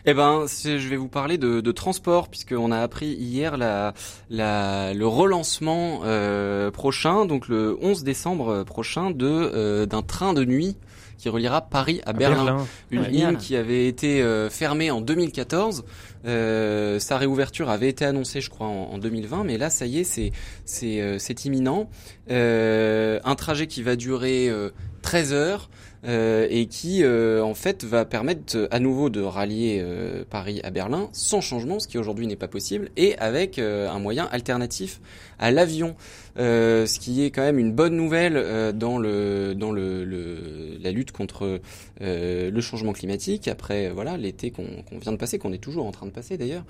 Eh 0.05 0.13
ben, 0.13 0.45
je 0.47 0.87
vais 0.87 0.95
vous 0.95 1.07
parler 1.07 1.37
de, 1.37 1.61
de 1.61 1.71
transport 1.71 2.29
puisqu'on 2.29 2.71
a 2.71 2.79
appris 2.79 3.13
hier 3.13 3.57
la, 3.57 3.93
la, 4.29 4.93
le 4.93 5.07
relancement 5.07 6.01
euh, 6.03 6.71
prochain, 6.71 7.25
donc 7.25 7.47
le 7.47 7.77
11 7.81 8.03
décembre 8.03 8.63
prochain, 8.63 9.11
de 9.11 9.25
euh, 9.27 9.85
d'un 9.85 10.01
train 10.01 10.33
de 10.33 10.45
nuit 10.45 10.77
qui 11.23 11.29
reliera 11.29 11.61
Paris 11.61 12.01
à, 12.05 12.11
Berlin. 12.11 12.65
Une 12.91 13.03
ligne 13.03 13.37
qui 13.37 13.55
avait 13.55 13.87
été 13.87 14.21
euh, 14.21 14.49
fermée 14.49 14.91
en 14.91 14.99
2014. 14.99 15.85
Euh, 16.25 16.99
sa 16.99 17.17
réouverture 17.17 17.69
avait 17.69 17.87
été 17.87 18.03
annoncée, 18.03 18.41
je 18.41 18.49
crois, 18.49 18.67
en, 18.67 18.91
en 18.91 18.97
2020, 18.97 19.45
mais 19.45 19.57
là, 19.57 19.69
ça 19.69 19.85
y 19.85 19.99
est, 19.99 20.03
c'est 20.03 20.33
c'est 20.65 20.99
euh, 20.99 21.19
c'est 21.19 21.45
imminent. 21.45 21.89
un 22.29 23.35
trajet 23.35 23.67
qui 23.67 23.83
va 23.83 23.95
durer 23.95 24.51
13 25.01 25.33
heures. 25.33 25.69
Euh, 26.05 26.47
et 26.49 26.65
qui 26.65 27.01
euh, 27.01 27.41
en 27.41 27.53
fait 27.53 27.85
va 27.85 28.03
permettre 28.03 28.67
à 28.71 28.79
nouveau 28.79 29.09
de 29.09 29.21
rallier 29.21 29.79
euh, 29.81 30.25
Paris 30.29 30.59
à 30.65 30.69
Berlin 30.69 31.07
sans 31.13 31.39
changement, 31.39 31.79
ce 31.79 31.87
qui 31.87 31.97
aujourd'hui 31.97 32.27
n'est 32.27 32.35
pas 32.35 32.49
possible, 32.49 32.89
et 32.97 33.17
avec 33.19 33.57
un 33.57 33.99
moyen 33.99 34.27
alternatif 34.31 34.99
à 35.39 35.51
l'avion. 35.51 35.95
Euh, 36.39 36.87
ce 36.87 36.99
qui 36.99 37.23
est 37.23 37.29
quand 37.29 37.43
même 37.43 37.59
une 37.59 37.71
bonne 37.71 37.95
nouvelle 37.95 38.37
euh, 38.37 38.71
dans 38.71 38.97
le 38.97 39.53
dans 39.53 39.71
le, 39.71 40.03
le 40.03 40.77
la 40.81 40.91
lutte 40.91 41.11
contre 41.11 41.61
euh, 42.01 42.51
le 42.51 42.61
changement 42.61 42.93
climatique. 42.93 43.47
Après 43.47 43.89
voilà 43.89 44.17
l'été 44.17 44.51
qu'on 44.51 44.65
vient 44.99 45.11
de 45.11 45.17
passer, 45.17 45.37
qu'on 45.37 45.53
est 45.53 45.59
toujours 45.59 45.85
en 45.85 45.91
train 45.91 46.07
de 46.07 46.11
passer 46.11 46.37
d'ailleurs. 46.37 46.63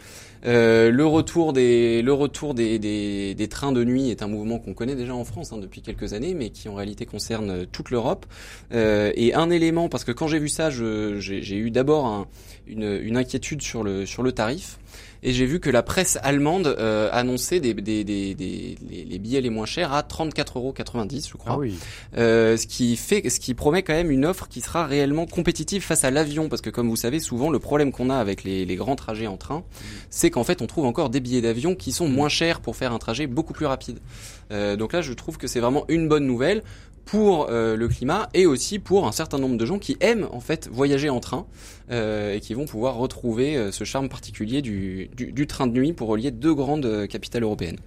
le 0.44 1.04
retour 1.04 1.54
des 1.54 2.02
le 2.02 2.14
retour 2.14 2.54
des, 2.54 2.78
des, 2.78 3.36
des, 3.36 3.48
trains 3.48 3.72
de 3.72 3.84
nuit 3.84 4.10
est 4.10 4.22
un 4.22 4.28
mouvement 4.28 4.60
qu'on 4.60 4.74
connaît 4.74 4.96
déjà 4.96 5.16
en 5.16 5.24
France 5.24 5.54
hein, 5.54 5.58
depuis 5.58 5.82
quelques 5.82 6.14
années, 6.14 6.34
mais 6.34 6.50
qui 6.50 6.68
en 6.68 6.76
réalité 6.76 7.06
concerne 7.06 7.66
toute 7.68 7.90
l'Europe. 7.90 8.26
et 8.72 9.34
un 9.34 9.50
élément 9.50 9.88
parce 9.88 10.04
que 10.04 10.12
quand 10.12 10.28
j'ai 10.28 10.40
vu 10.40 10.50
ça, 10.50 10.70
j'ai 10.70 11.58
eu 11.58 11.72
d'abord 11.72 12.06
un, 12.06 12.28
une, 12.68 13.00
une 13.02 13.18
inquiétude 13.18 13.62
sur 13.62 13.84
le 13.84 14.06
sur 14.06 14.24
le 14.24 14.32
tarif 14.32 14.78
et 15.24 15.34
j'ai 15.34 15.46
vu 15.46 15.60
que 15.60 15.70
la 15.70 15.82
presse 15.84 16.18
allemande 16.22 16.68
euh, 16.68 17.10
annonçait 17.12 17.60
des, 17.60 17.74
des, 17.74 18.04
des, 18.04 18.36
des, 18.36 18.78
les 18.90 19.20
billets 19.20 19.42
les 19.42 19.50
moins 19.50 19.66
chers 19.66 19.94
à 19.94 20.02
34,90 20.02 20.58
euros, 20.58 20.74
je 20.78 21.38
crois. 21.38 21.54
Ah 21.54 21.58
oui. 21.58 21.76
euh, 22.18 22.58
ce 22.58 22.68
qui 22.68 22.96
fait, 22.98 23.30
ce 23.30 23.40
qui 23.40 23.54
promet 23.54 23.84
quand 23.84 23.94
même 23.94 24.12
une 24.12 24.26
offre 24.26 24.48
qui 24.50 24.62
sera 24.62 24.86
réellement 24.86 25.26
compétitive 25.26 25.82
face 25.82 26.04
à 26.04 26.12
l'avion, 26.12 26.50
parce 26.50 26.62
que 26.62 26.70
comme 26.70 26.90
vous 26.90 26.96
savez, 26.98 27.20
souvent 27.20 27.50
le 27.50 27.60
problème 27.60 27.92
qu'on 27.92 28.10
a 28.10 28.18
avec 28.18 28.44
les, 28.44 28.66
les, 28.66 28.76
grands 28.76 28.96
trajets 28.96 29.28
en 29.28 29.38
train, 29.38 29.64
c'est 30.10 30.30
qu'en 30.30 30.44
fait 30.44 30.62
on 30.62 30.68
trouve 30.68 30.86
encore 30.86 31.10
des 31.10 31.22
billets 31.22 31.42
d'avion 31.42 31.76
qui 31.76 31.92
sont 31.94 32.10
moins 32.10 32.30
chers 32.30 32.60
pour 32.60 32.76
faire 32.76 32.92
un 32.92 33.00
trajet 33.00 33.26
beaucoup 33.26 33.54
plus 33.54 33.66
rapide. 33.66 34.00
Euh, 34.52 34.76
donc 34.76 34.94
là, 34.94 35.02
je 35.02 35.14
trouve 35.14 35.38
que 35.38 35.48
c'est 35.48 35.60
vraiment 35.60 35.86
une 35.88 36.08
bonne 36.08 36.26
nouvelle 36.26 36.64
pour 37.06 37.48
euh, 37.50 37.76
le 37.76 37.88
climat 37.88 38.30
et 38.34 38.46
aussi 38.46 38.80
pour 38.80 39.08
un 39.08 39.12
certain 39.12 39.38
nombre 39.38 39.58
de 39.58 39.66
gens 39.66 39.80
qui 39.80 39.98
aiment 40.00 40.28
en 40.32 40.40
fait 40.40 40.70
voyager 40.72 41.10
en 41.10 41.20
train 41.20 41.46
euh, 41.92 42.34
et 42.34 42.40
qui 42.40 42.54
vont 42.54 42.66
pouvoir 42.66 42.96
retrouver 42.96 43.56
euh, 43.56 43.72
ce 43.72 43.84
charme 43.84 44.10
particulier 44.10 44.62
du, 44.62 45.10
du, 45.16 45.32
du, 45.32 45.48
train 45.48 45.68
de 45.68 45.74
nuit 45.74 45.94
pour 45.94 46.08
relier 46.08 46.32
deux 46.32 46.54
grandes 46.54 47.08
capitales 47.08 47.44
européennes. 47.44 47.78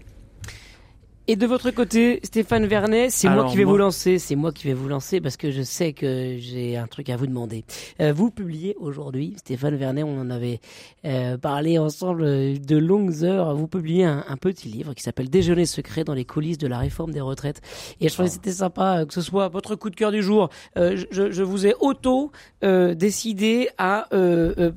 Et 1.28 1.34
de 1.34 1.44
votre 1.44 1.72
côté, 1.72 2.20
Stéphane 2.22 2.66
Vernet, 2.66 3.10
c'est 3.10 3.28
moi 3.28 3.46
qui 3.46 3.56
vais 3.56 3.64
vous 3.64 3.76
lancer. 3.76 4.20
C'est 4.20 4.36
moi 4.36 4.52
qui 4.52 4.68
vais 4.68 4.74
vous 4.74 4.86
lancer 4.86 5.20
parce 5.20 5.36
que 5.36 5.50
je 5.50 5.62
sais 5.62 5.92
que 5.92 6.36
j'ai 6.38 6.76
un 6.76 6.86
truc 6.86 7.10
à 7.10 7.16
vous 7.16 7.26
demander. 7.26 7.64
Euh, 8.00 8.12
vous 8.12 8.30
publiez 8.30 8.76
aujourd'hui, 8.78 9.34
Stéphane 9.38 9.74
Vernet, 9.74 10.04
on 10.04 10.20
en 10.20 10.30
avait 10.30 10.60
euh, 11.04 11.36
parlé 11.36 11.80
ensemble 11.80 12.60
de 12.60 12.76
longues 12.76 13.24
heures. 13.24 13.56
Vous 13.56 13.66
publiez 13.66 14.04
un, 14.04 14.24
un 14.28 14.36
petit 14.36 14.68
livre 14.68 14.94
qui 14.94 15.02
s'appelle 15.02 15.28
Déjeuner 15.28 15.66
secret 15.66 16.04
dans 16.04 16.14
les 16.14 16.24
coulisses 16.24 16.58
de 16.58 16.68
la 16.68 16.78
réforme 16.78 17.10
des 17.10 17.20
retraites. 17.20 17.60
Et 18.00 18.08
je 18.08 18.12
trouvais 18.14 18.28
que 18.28 18.34
c'était 18.34 18.52
sympa 18.52 19.00
euh, 19.00 19.04
que 19.04 19.12
ce 19.12 19.20
soit 19.20 19.48
votre 19.48 19.74
coup 19.74 19.90
de 19.90 19.96
cœur 19.96 20.12
du 20.12 20.22
jour. 20.22 20.48
Euh, 20.76 20.96
je, 21.10 21.32
je, 21.32 21.42
vous 21.42 21.66
ai 21.66 21.74
auto 21.80 22.30
euh, 22.62 22.94
décidé 22.94 23.68
à, 23.78 24.06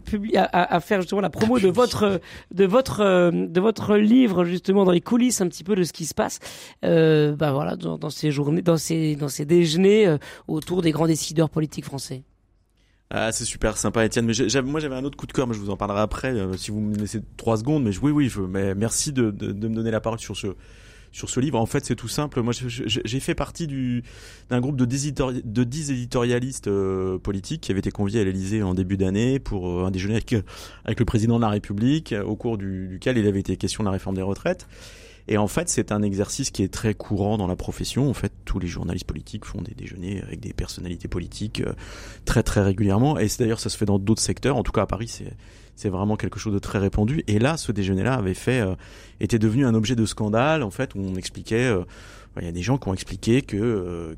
publier, 0.06 0.40
à, 0.40 0.76
à, 0.76 0.80
faire 0.80 1.02
justement 1.02 1.22
la 1.22 1.30
promo 1.30 1.60
de 1.60 1.68
votre 1.68 2.20
de 2.52 2.66
votre 2.66 3.32
de 3.32 3.62
votre 3.62 3.98
livre 3.98 4.46
justement 4.46 4.84
dans 4.84 4.92
les 4.92 5.02
coulisses 5.02 5.42
un 5.42 5.48
petit 5.48 5.64
peu 5.64 5.76
de 5.76 5.84
ce 5.84 5.94
qui 5.94 6.06
se 6.06 6.16
passe 6.16 6.39
euh, 6.86 7.36
bah 7.36 7.52
voilà, 7.52 7.76
dans, 7.76 8.10
ces 8.10 8.32
journées, 8.32 8.62
dans 8.62 8.78
ces, 8.78 9.16
dans 9.16 9.30
ces 9.30 9.46
déjeuners 9.46 10.08
euh, 10.08 10.18
autour 10.48 10.82
des 10.82 10.92
grands 10.92 11.08
décideurs 11.08 11.50
politiques 11.50 11.86
français. 11.86 12.24
Ah, 13.12 13.32
c'est 13.32 13.46
super 13.46 13.78
sympa, 13.78 14.06
Étienne. 14.06 14.26
Moi, 14.26 14.80
j'avais 14.80 14.96
un 14.96 15.04
autre 15.04 15.18
coup 15.18 15.26
de 15.26 15.34
cœur, 15.34 15.48
mais 15.48 15.56
je 15.56 15.60
vous 15.60 15.72
en 15.72 15.78
parlerai 15.78 16.02
après, 16.02 16.32
euh, 16.32 16.56
si 16.58 16.70
vous 16.70 16.80
me 16.80 16.96
laissez 16.96 17.22
trois 17.38 17.58
secondes. 17.58 17.84
Mais 17.84 17.98
oui, 17.98 18.12
oui, 18.12 18.30
je, 18.30 18.42
mais 18.42 18.76
merci 18.76 19.12
de, 19.12 19.32
de, 19.32 19.68
me 19.68 19.76
donner 19.76 19.92
la 19.92 20.00
parole 20.00 20.20
sur 20.20 20.38
ce 20.38 20.56
sur 21.12 21.28
ce 21.28 21.40
livre. 21.40 21.60
En 21.60 21.66
fait, 21.66 21.84
c'est 21.84 21.96
tout 21.96 22.08
simple. 22.08 22.40
Moi, 22.44 22.54
j'ai 22.54 23.20
fait 23.20 23.34
partie 23.34 23.66
du 23.66 24.04
d'un 24.52 24.60
groupe 24.60 24.76
de 24.76 24.86
dix, 24.86 25.12
de 25.12 25.64
dix 25.64 25.90
éditorialistes 25.90 26.70
politiques 27.24 27.62
qui 27.62 27.72
avaient 27.72 27.80
été 27.80 27.90
conviés 27.90 28.22
à 28.22 28.24
l'Élysée 28.24 28.62
en 28.62 28.76
début 28.76 28.96
d'année 28.96 29.40
pour 29.40 29.88
un 29.88 29.90
déjeuner 29.90 30.22
avec, 30.86 31.00
le 31.00 31.06
président 31.06 31.38
de 31.38 31.42
la 31.42 31.50
République, 31.50 32.14
au 32.24 32.36
cours 32.36 32.60
du, 32.60 32.88
duquel 32.90 33.18
il 33.18 33.26
avait 33.26 33.40
été 33.40 33.58
question 33.58 33.84
de 33.84 33.88
la 33.88 33.94
réforme 33.94 34.18
des 34.18 34.22
retraites. 34.22 34.68
Et 35.32 35.38
en 35.38 35.48
fait, 35.48 35.70
c'est 35.70 35.92
un 35.92 36.02
exercice 36.02 36.50
qui 36.50 36.64
est 36.64 36.74
très 36.74 36.96
courant 36.96 37.38
dans 37.38 37.46
la 37.46 37.56
profession. 37.56 38.10
En 38.10 38.16
fait, 38.16 38.34
tous 38.46 38.58
les 38.58 38.68
journalistes 38.68 39.06
politiques 39.06 39.46
font 39.46 39.62
des 39.62 39.76
déjeuners 39.76 40.24
avec 40.24 40.40
des 40.40 40.54
personnalités 40.54 41.08
politiques 41.08 41.62
euh, 41.62 41.74
très 42.26 42.42
très 42.42 42.64
régulièrement. 42.64 43.20
Et 43.20 43.28
d'ailleurs, 43.38 43.60
ça 43.60 43.70
se 43.70 43.78
fait 43.78 43.86
dans 43.86 44.00
d'autres 44.00 44.24
secteurs. 44.24 44.58
En 44.58 44.64
tout 44.64 44.72
cas, 44.72 44.82
à 44.82 44.86
Paris, 44.88 45.22
c'est 45.76 45.90
vraiment 45.90 46.18
quelque 46.18 46.40
chose 46.40 46.54
de 46.54 46.58
très 46.58 46.80
répandu. 46.80 47.24
Et 47.28 47.38
là, 47.38 47.58
ce 47.58 47.72
déjeuner-là 47.72 48.16
avait 48.16 48.34
fait, 48.34 48.60
euh, 48.60 48.74
était 49.20 49.38
devenu 49.38 49.68
un 49.68 49.76
objet 49.76 49.96
de 49.96 50.04
scandale, 50.08 50.64
en 50.64 50.72
fait, 50.72 50.96
où 50.96 51.00
on 51.00 51.14
expliquait, 51.14 51.68
euh, 51.68 51.84
il 52.40 52.46
y 52.46 52.50
a 52.50 52.52
des 52.52 52.64
gens 52.64 52.80
qui 52.80 52.88
ont 52.88 52.94
expliqué 52.94 53.44
que 53.44 54.16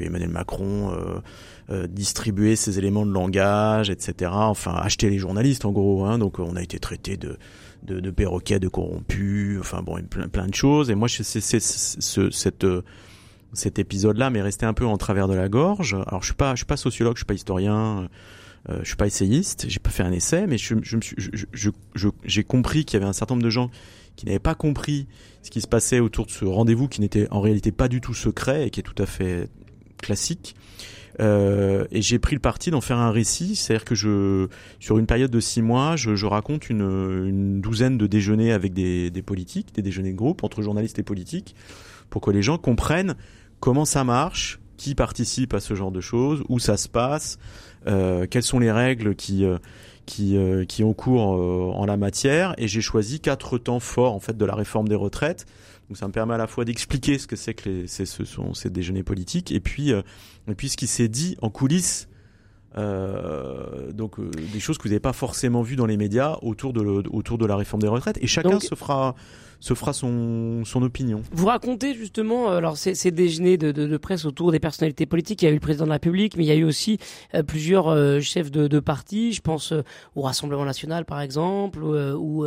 Emmanuel 0.00 0.28
Macron 0.28 0.92
distribuait 1.88 2.54
ses 2.54 2.78
éléments 2.78 3.04
de 3.04 3.10
langage, 3.10 3.90
etc. 3.90 4.30
Enfin, 4.32 4.74
acheter 4.74 5.10
les 5.10 5.18
journalistes, 5.18 5.64
en 5.64 5.72
gros. 5.72 6.04
Hein, 6.04 6.18
donc, 6.18 6.38
on 6.38 6.54
a 6.54 6.62
été 6.62 6.78
traité 6.78 7.16
de 7.16 7.36
de, 7.82 8.10
perroquets, 8.10 8.58
de 8.58 8.68
corrompus, 8.68 9.58
enfin 9.60 9.82
bon, 9.82 10.02
plein, 10.08 10.28
plein 10.28 10.46
de 10.46 10.54
choses. 10.54 10.90
Et 10.90 10.94
moi, 10.94 11.08
c'est, 11.08 12.64
euh, 12.64 12.82
cet 13.52 13.78
épisode-là 13.78 14.30
m'est 14.30 14.42
resté 14.42 14.66
un 14.66 14.74
peu 14.74 14.86
en 14.86 14.96
travers 14.96 15.28
de 15.28 15.34
la 15.34 15.48
gorge. 15.48 15.94
Alors, 16.06 16.22
je 16.22 16.26
suis 16.26 16.34
pas, 16.34 16.54
je 16.54 16.58
suis 16.58 16.66
pas 16.66 16.76
sociologue, 16.76 17.16
je 17.16 17.20
suis 17.20 17.26
pas 17.26 17.34
historien, 17.34 18.08
euh, 18.68 18.78
je 18.82 18.86
suis 18.86 18.96
pas 18.96 19.06
essayiste, 19.06 19.66
j'ai 19.68 19.78
pas 19.78 19.90
fait 19.90 20.02
un 20.02 20.12
essai, 20.12 20.46
mais 20.46 20.58
je, 20.58 20.74
j'ai 22.24 22.44
compris 22.44 22.84
qu'il 22.84 22.98
y 22.98 23.02
avait 23.02 23.08
un 23.08 23.12
certain 23.12 23.34
nombre 23.34 23.44
de 23.44 23.50
gens 23.50 23.70
qui 24.16 24.26
n'avaient 24.26 24.38
pas 24.38 24.54
compris 24.54 25.06
ce 25.42 25.50
qui 25.50 25.60
se 25.60 25.68
passait 25.68 26.00
autour 26.00 26.26
de 26.26 26.30
ce 26.30 26.44
rendez-vous 26.44 26.88
qui 26.88 27.00
n'était 27.00 27.28
en 27.30 27.40
réalité 27.40 27.70
pas 27.70 27.88
du 27.88 28.00
tout 28.00 28.14
secret 28.14 28.66
et 28.66 28.70
qui 28.70 28.80
est 28.80 28.82
tout 28.82 29.00
à 29.00 29.06
fait 29.06 29.48
classique 29.98 30.56
euh, 31.20 31.86
et 31.90 32.02
j'ai 32.02 32.18
pris 32.18 32.34
le 32.34 32.40
parti 32.40 32.70
d'en 32.70 32.80
faire 32.80 32.98
un 32.98 33.10
récit, 33.10 33.56
c'est-à-dire 33.56 33.84
que 33.84 33.94
je, 33.94 34.48
sur 34.80 34.98
une 34.98 35.06
période 35.06 35.30
de 35.30 35.40
six 35.40 35.62
mois, 35.62 35.96
je, 35.96 36.26
raconte 36.26 36.68
une, 36.68 37.60
douzaine 37.60 37.96
de 37.96 38.06
déjeuners 38.06 38.52
avec 38.52 38.74
des, 38.74 39.10
politiques, 39.24 39.74
des 39.74 39.82
déjeuners 39.82 40.12
de 40.12 40.16
groupe 40.16 40.44
entre 40.44 40.62
journalistes 40.62 40.98
et 40.98 41.02
politiques, 41.02 41.54
pour 42.10 42.20
que 42.20 42.30
les 42.30 42.42
gens 42.42 42.58
comprennent 42.58 43.14
comment 43.60 43.84
ça 43.84 44.04
marche, 44.04 44.60
qui 44.76 44.94
participe 44.94 45.54
à 45.54 45.60
ce 45.60 45.74
genre 45.74 45.90
de 45.90 46.02
choses, 46.02 46.42
où 46.48 46.58
ça 46.58 46.76
se 46.76 46.88
passe, 46.88 47.38
euh, 47.86 48.26
quelles 48.28 48.42
sont 48.42 48.58
les 48.58 48.70
règles 48.70 49.14
qui 49.14 49.44
euh, 49.44 49.58
qui, 50.04 50.38
qui 50.68 50.84
ont 50.84 50.94
cours 50.94 51.20
en 51.20 51.84
la 51.84 51.96
matière. 51.96 52.54
Et 52.58 52.68
j'ai 52.68 52.80
choisi 52.80 53.18
quatre 53.18 53.58
temps 53.58 53.80
forts 53.80 54.14
en 54.14 54.20
fait 54.20 54.36
de 54.36 54.44
la 54.44 54.54
réforme 54.54 54.86
des 54.86 54.94
retraites 54.94 55.46
donc 55.88 55.96
ça 55.96 56.06
me 56.08 56.12
permet 56.12 56.34
à 56.34 56.38
la 56.38 56.46
fois 56.46 56.64
d'expliquer 56.64 57.18
ce 57.18 57.26
que 57.26 57.36
c'est 57.36 57.54
que 57.54 57.68
les, 57.68 57.86
ce 57.86 58.04
sont 58.24 58.54
ces 58.54 58.70
déjeuners 58.70 59.04
politiques 59.04 59.52
et 59.52 59.60
puis 59.60 59.92
euh, 59.92 60.02
et 60.48 60.54
puis 60.54 60.68
ce 60.68 60.76
qui 60.76 60.86
s'est 60.86 61.08
dit 61.08 61.36
en 61.42 61.50
coulisses. 61.50 62.08
Euh, 62.76 63.90
donc 63.92 64.18
euh, 64.18 64.30
des 64.52 64.60
choses 64.60 64.76
que 64.76 64.82
vous 64.82 64.90
n'avez 64.90 65.00
pas 65.00 65.14
forcément 65.14 65.62
vues 65.62 65.76
dans 65.76 65.86
les 65.86 65.96
médias 65.96 66.36
autour 66.42 66.74
de 66.74 66.82
le, 66.82 67.02
autour 67.10 67.38
de 67.38 67.46
la 67.46 67.56
réforme 67.56 67.80
des 67.80 67.88
retraites 67.88 68.18
et 68.20 68.26
chacun 68.26 68.60
se 68.60 68.74
fera 68.74 69.14
se 69.60 69.74
fera 69.74 69.92
son, 69.92 70.64
son 70.64 70.82
opinion. 70.82 71.22
Vous 71.32 71.46
racontez 71.46 71.94
justement, 71.94 72.50
euh, 72.50 72.58
alors 72.58 72.76
ces, 72.76 72.94
ces 72.94 73.10
déjeuners 73.10 73.56
de, 73.56 73.72
de, 73.72 73.86
de, 73.86 73.96
presse 73.96 74.24
autour 74.24 74.52
des 74.52 74.60
personnalités 74.60 75.06
politiques. 75.06 75.42
Il 75.42 75.46
y 75.46 75.48
a 75.48 75.50
eu 75.50 75.54
le 75.54 75.60
président 75.60 75.84
de 75.84 75.90
la 75.90 75.94
République, 75.94 76.36
mais 76.36 76.44
il 76.44 76.46
y 76.46 76.52
a 76.52 76.54
eu 76.54 76.64
aussi 76.64 76.98
euh, 77.34 77.42
plusieurs 77.42 77.88
euh, 77.88 78.20
chefs 78.20 78.50
de, 78.50 78.68
de 78.68 78.80
partis. 78.80 79.32
Je 79.32 79.40
pense 79.40 79.72
euh, 79.72 79.82
au 80.14 80.22
Rassemblement 80.22 80.64
national, 80.64 81.04
par 81.04 81.20
exemple, 81.20 81.82
ou 81.82 82.46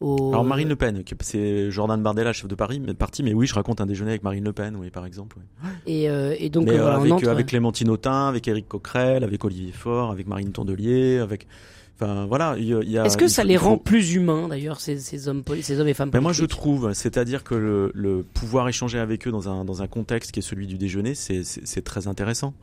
au. 0.00 0.32
Alors 0.32 0.44
Marine 0.44 0.68
Le 0.68 0.76
Pen, 0.76 1.02
c'est 1.20 1.70
Jordan 1.70 2.02
Bardella, 2.02 2.32
chef 2.32 2.48
de 2.48 2.54
Paris, 2.54 2.80
mais 2.80 2.94
parti. 2.94 3.22
Mais 3.22 3.34
oui, 3.34 3.46
je 3.46 3.54
raconte 3.54 3.80
un 3.80 3.86
déjeuner 3.86 4.10
avec 4.10 4.22
Marine 4.22 4.44
Le 4.44 4.52
Pen, 4.52 4.76
oui, 4.76 4.90
par 4.90 5.06
exemple. 5.06 5.36
Oui. 5.38 5.70
Et, 5.86 6.04
et 6.38 6.50
donc 6.50 6.66
mais, 6.66 6.78
avec, 6.78 7.24
avec 7.24 7.46
Clémentine 7.46 7.90
Autain, 7.90 8.28
avec 8.28 8.46
Éric 8.48 8.68
Coquerel, 8.68 9.24
avec 9.24 9.44
Olivier 9.44 9.72
Faure, 9.72 10.10
avec 10.10 10.26
Marine 10.26 10.52
Tondelier, 10.52 11.18
avec 11.18 11.46
Enfin 12.02 12.24
voilà, 12.26 12.54
il 12.58 12.64
y 12.88 12.96
a. 12.98 13.04
Est-ce 13.04 13.18
que 13.18 13.28
ça 13.28 13.44
les 13.44 13.58
rend 13.58 13.76
plus 13.76 14.14
humains 14.14 14.48
d'ailleurs 14.48 14.80
ces, 14.80 14.98
ces 14.98 15.28
hommes 15.28 15.42
poli- 15.42 15.62
ces 15.62 15.78
hommes 15.80 15.88
et 15.88 15.92
femmes 15.94 16.10
Ben 16.10 16.20
moi 16.20 16.32
je 16.32 16.46
trouve, 16.46 16.92
c'est-à-dire 16.94 17.44
que 17.44 17.54
le, 17.54 17.90
le 17.94 18.22
pouvoir 18.22 18.68
échanger 18.68 18.98
avec 18.98 19.28
eux 19.28 19.30
dans 19.30 19.48
un 19.50 19.64
dans 19.66 19.82
un 19.82 19.86
contexte 19.86 20.32
qui 20.32 20.38
est 20.40 20.42
celui 20.42 20.66
du 20.66 20.78
déjeuner, 20.78 21.14
c'est 21.14 21.84
très 21.84 22.06
intéressant. 22.08 22.54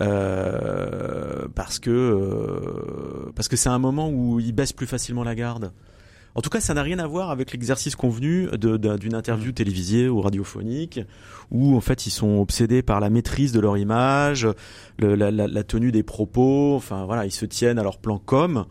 Euh, 0.00 1.48
parce 1.54 1.78
que 1.78 1.90
euh, 1.90 3.30
parce 3.34 3.48
que 3.48 3.56
c'est 3.56 3.68
un 3.68 3.78
moment 3.78 4.08
où 4.10 4.40
ils 4.40 4.52
baissent 4.54 4.72
plus 4.72 4.86
facilement 4.86 5.22
la 5.24 5.34
garde. 5.34 5.72
En 6.34 6.40
tout 6.40 6.48
cas, 6.50 6.60
ça 6.60 6.72
n'a 6.74 6.82
rien 6.82 6.98
à 6.98 7.06
voir 7.06 7.30
avec 7.30 7.52
l'exercice 7.52 7.94
convenu 7.94 8.48
d'une 8.58 9.14
interview 9.14 9.52
télévisée 9.52 10.08
ou 10.08 10.20
radiophonique, 10.22 11.00
où 11.50 11.76
en 11.76 11.80
fait 11.82 12.06
ils 12.06 12.10
sont 12.10 12.38
obsédés 12.38 12.82
par 12.82 13.00
la 13.00 13.10
maîtrise 13.10 13.52
de 13.52 13.60
leur 13.60 13.76
image, 13.76 14.48
le- 14.98 15.14
la, 15.14 15.30
la- 15.30 15.46
la 15.48 15.62
tenue 15.62 15.92
des 15.92 16.02
propos. 16.02 16.74
Enfin 16.76 17.04
voilà, 17.04 17.26
ils 17.26 17.32
se 17.32 17.44
tiennent 17.44 17.78
à 17.78 17.82
leur 17.82 17.98
plan 17.98 18.18
com. 18.18 18.64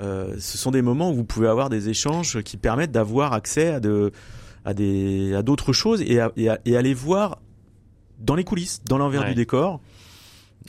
Euh, 0.00 0.34
ce 0.38 0.56
sont 0.56 0.70
des 0.70 0.80
moments 0.80 1.10
où 1.10 1.14
vous 1.14 1.24
pouvez 1.24 1.48
avoir 1.48 1.68
des 1.68 1.90
échanges 1.90 2.40
qui 2.42 2.56
permettent 2.56 2.92
d'avoir 2.92 3.34
accès 3.34 3.68
à 3.74 3.80
de 3.80 4.10
à 4.64 4.72
des 4.72 5.34
à 5.34 5.42
d'autres 5.42 5.72
choses 5.74 6.00
et 6.02 6.18
à, 6.18 6.32
et 6.36 6.48
à, 6.48 6.58
et 6.64 6.76
à 6.78 6.82
les 6.82 6.94
voir 6.94 7.40
dans 8.20 8.34
les 8.36 8.44
coulisses, 8.44 8.80
dans 8.86 8.96
l'envers 8.96 9.22
Ouais. 9.22 9.28
du 9.28 9.34
décor. 9.34 9.80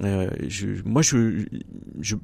Euh, 0.01 0.29
moi, 0.85 1.01
je, 1.01 1.45
je, 2.01 2.15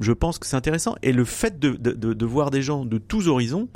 je, 0.00 0.12
pense 0.12 0.38
que 0.38 0.46
c'est 0.46 0.56
intéressant. 0.56 0.96
Et 1.02 1.12
le 1.12 1.24
fait 1.24 1.58
de, 1.58 1.76
de 1.76 2.26
voir 2.26 2.50
des 2.50 2.62
gens 2.62 2.84
de 2.84 2.98
tous 2.98 3.28
horizons 3.28 3.68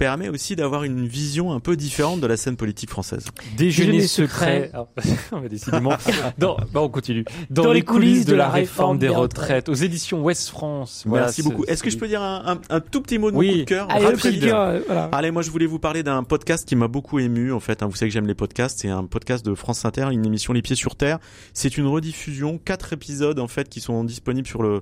permet 0.00 0.30
aussi 0.30 0.56
d'avoir 0.56 0.84
une 0.84 1.06
vision 1.06 1.52
un 1.52 1.60
peu 1.60 1.76
différente 1.76 2.22
de 2.22 2.26
la 2.26 2.38
scène 2.38 2.56
politique 2.56 2.88
française. 2.88 3.26
Déjeuner 3.58 3.88
Déjeuner 3.98 4.06
secret. 4.08 4.72
secret. 4.96 5.48
Décidément. 5.50 5.92
Dans, 6.38 6.56
bah, 6.72 6.80
on 6.80 6.88
continue. 6.88 7.26
Dans, 7.50 7.64
Dans 7.64 7.72
les 7.74 7.82
coulisses 7.82 8.24
de 8.24 8.34
la 8.34 8.48
réforme 8.48 8.96
des 8.98 9.08
retraites. 9.08 9.66
retraites 9.66 9.68
aux 9.68 9.74
éditions 9.74 10.22
Ouest 10.22 10.48
France. 10.48 11.04
Voilà, 11.06 11.26
Merci 11.26 11.42
beaucoup. 11.42 11.66
Est-ce 11.66 11.82
que 11.82 11.90
je 11.90 11.98
peux 11.98 12.08
dire 12.08 12.22
un, 12.22 12.54
un, 12.70 12.76
un 12.76 12.80
tout 12.80 13.02
petit 13.02 13.18
mot 13.18 13.30
de 13.30 13.36
Oui. 13.36 13.46
mon 13.48 13.52
coup 13.52 13.58
de 13.58 13.64
cœur? 13.64 13.86
Allez, 13.90 14.00
le 14.00 14.06
rapide 14.12 14.40
cœur, 14.42 14.60
euh, 14.60 14.80
voilà. 14.86 15.04
Allez, 15.12 15.30
moi 15.30 15.42
je 15.42 15.50
voulais 15.50 15.66
vous 15.66 15.78
parler 15.78 16.02
d'un 16.02 16.22
podcast 16.24 16.66
qui 16.66 16.76
m'a 16.76 16.88
beaucoup 16.88 17.18
ému 17.18 17.52
en 17.52 17.60
fait. 17.60 17.82
hein. 17.82 17.86
Vous 17.86 17.94
savez 17.96 18.08
que 18.08 18.14
j'aime 18.14 18.26
les 18.26 18.34
podcasts. 18.34 18.78
C'est 18.80 18.88
un 18.88 19.04
podcast 19.04 19.44
de 19.44 19.54
France 19.54 19.84
Inter, 19.84 20.06
une 20.12 20.24
émission 20.24 20.54
Les 20.54 20.62
Pieds 20.62 20.76
sur 20.76 20.96
Terre. 20.96 21.18
C'est 21.52 21.76
une 21.76 21.86
rediffusion, 21.86 22.56
quatre 22.56 22.94
épisodes 22.94 23.38
en 23.38 23.48
fait 23.48 23.68
qui 23.68 23.80
sont 23.80 24.02
disponibles 24.02 24.48
sur 24.48 24.62
le 24.62 24.80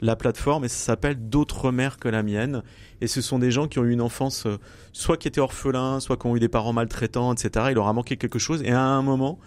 la 0.00 0.16
plateforme 0.16 0.64
et 0.64 0.68
ça 0.68 0.76
s'appelle 0.76 1.28
D'autres 1.28 1.70
mères 1.72 1.98
que 1.98 2.08
la 2.08 2.22
mienne. 2.22 2.62
Et 3.00 3.06
ce 3.06 3.20
sont 3.20 3.38
des 3.38 3.50
gens 3.50 3.68
qui 3.68 3.78
ont 3.78 3.84
eu 3.84 3.92
une 3.92 4.00
enfance 4.00 4.46
euh, 4.46 4.58
soit 4.92 5.16
qui 5.16 5.28
étaient 5.28 5.40
orphelins, 5.40 6.00
soit 6.00 6.16
qui 6.16 6.26
ont 6.26 6.36
eu 6.36 6.40
des 6.40 6.48
parents 6.48 6.72
maltraitants, 6.72 7.32
etc. 7.32 7.66
Il 7.70 7.74
leur 7.74 7.88
a 7.88 7.92
manqué 7.92 8.16
quelque 8.16 8.38
chose 8.38 8.62
et 8.62 8.72
à 8.72 8.82
un 8.82 9.02
moment 9.02 9.38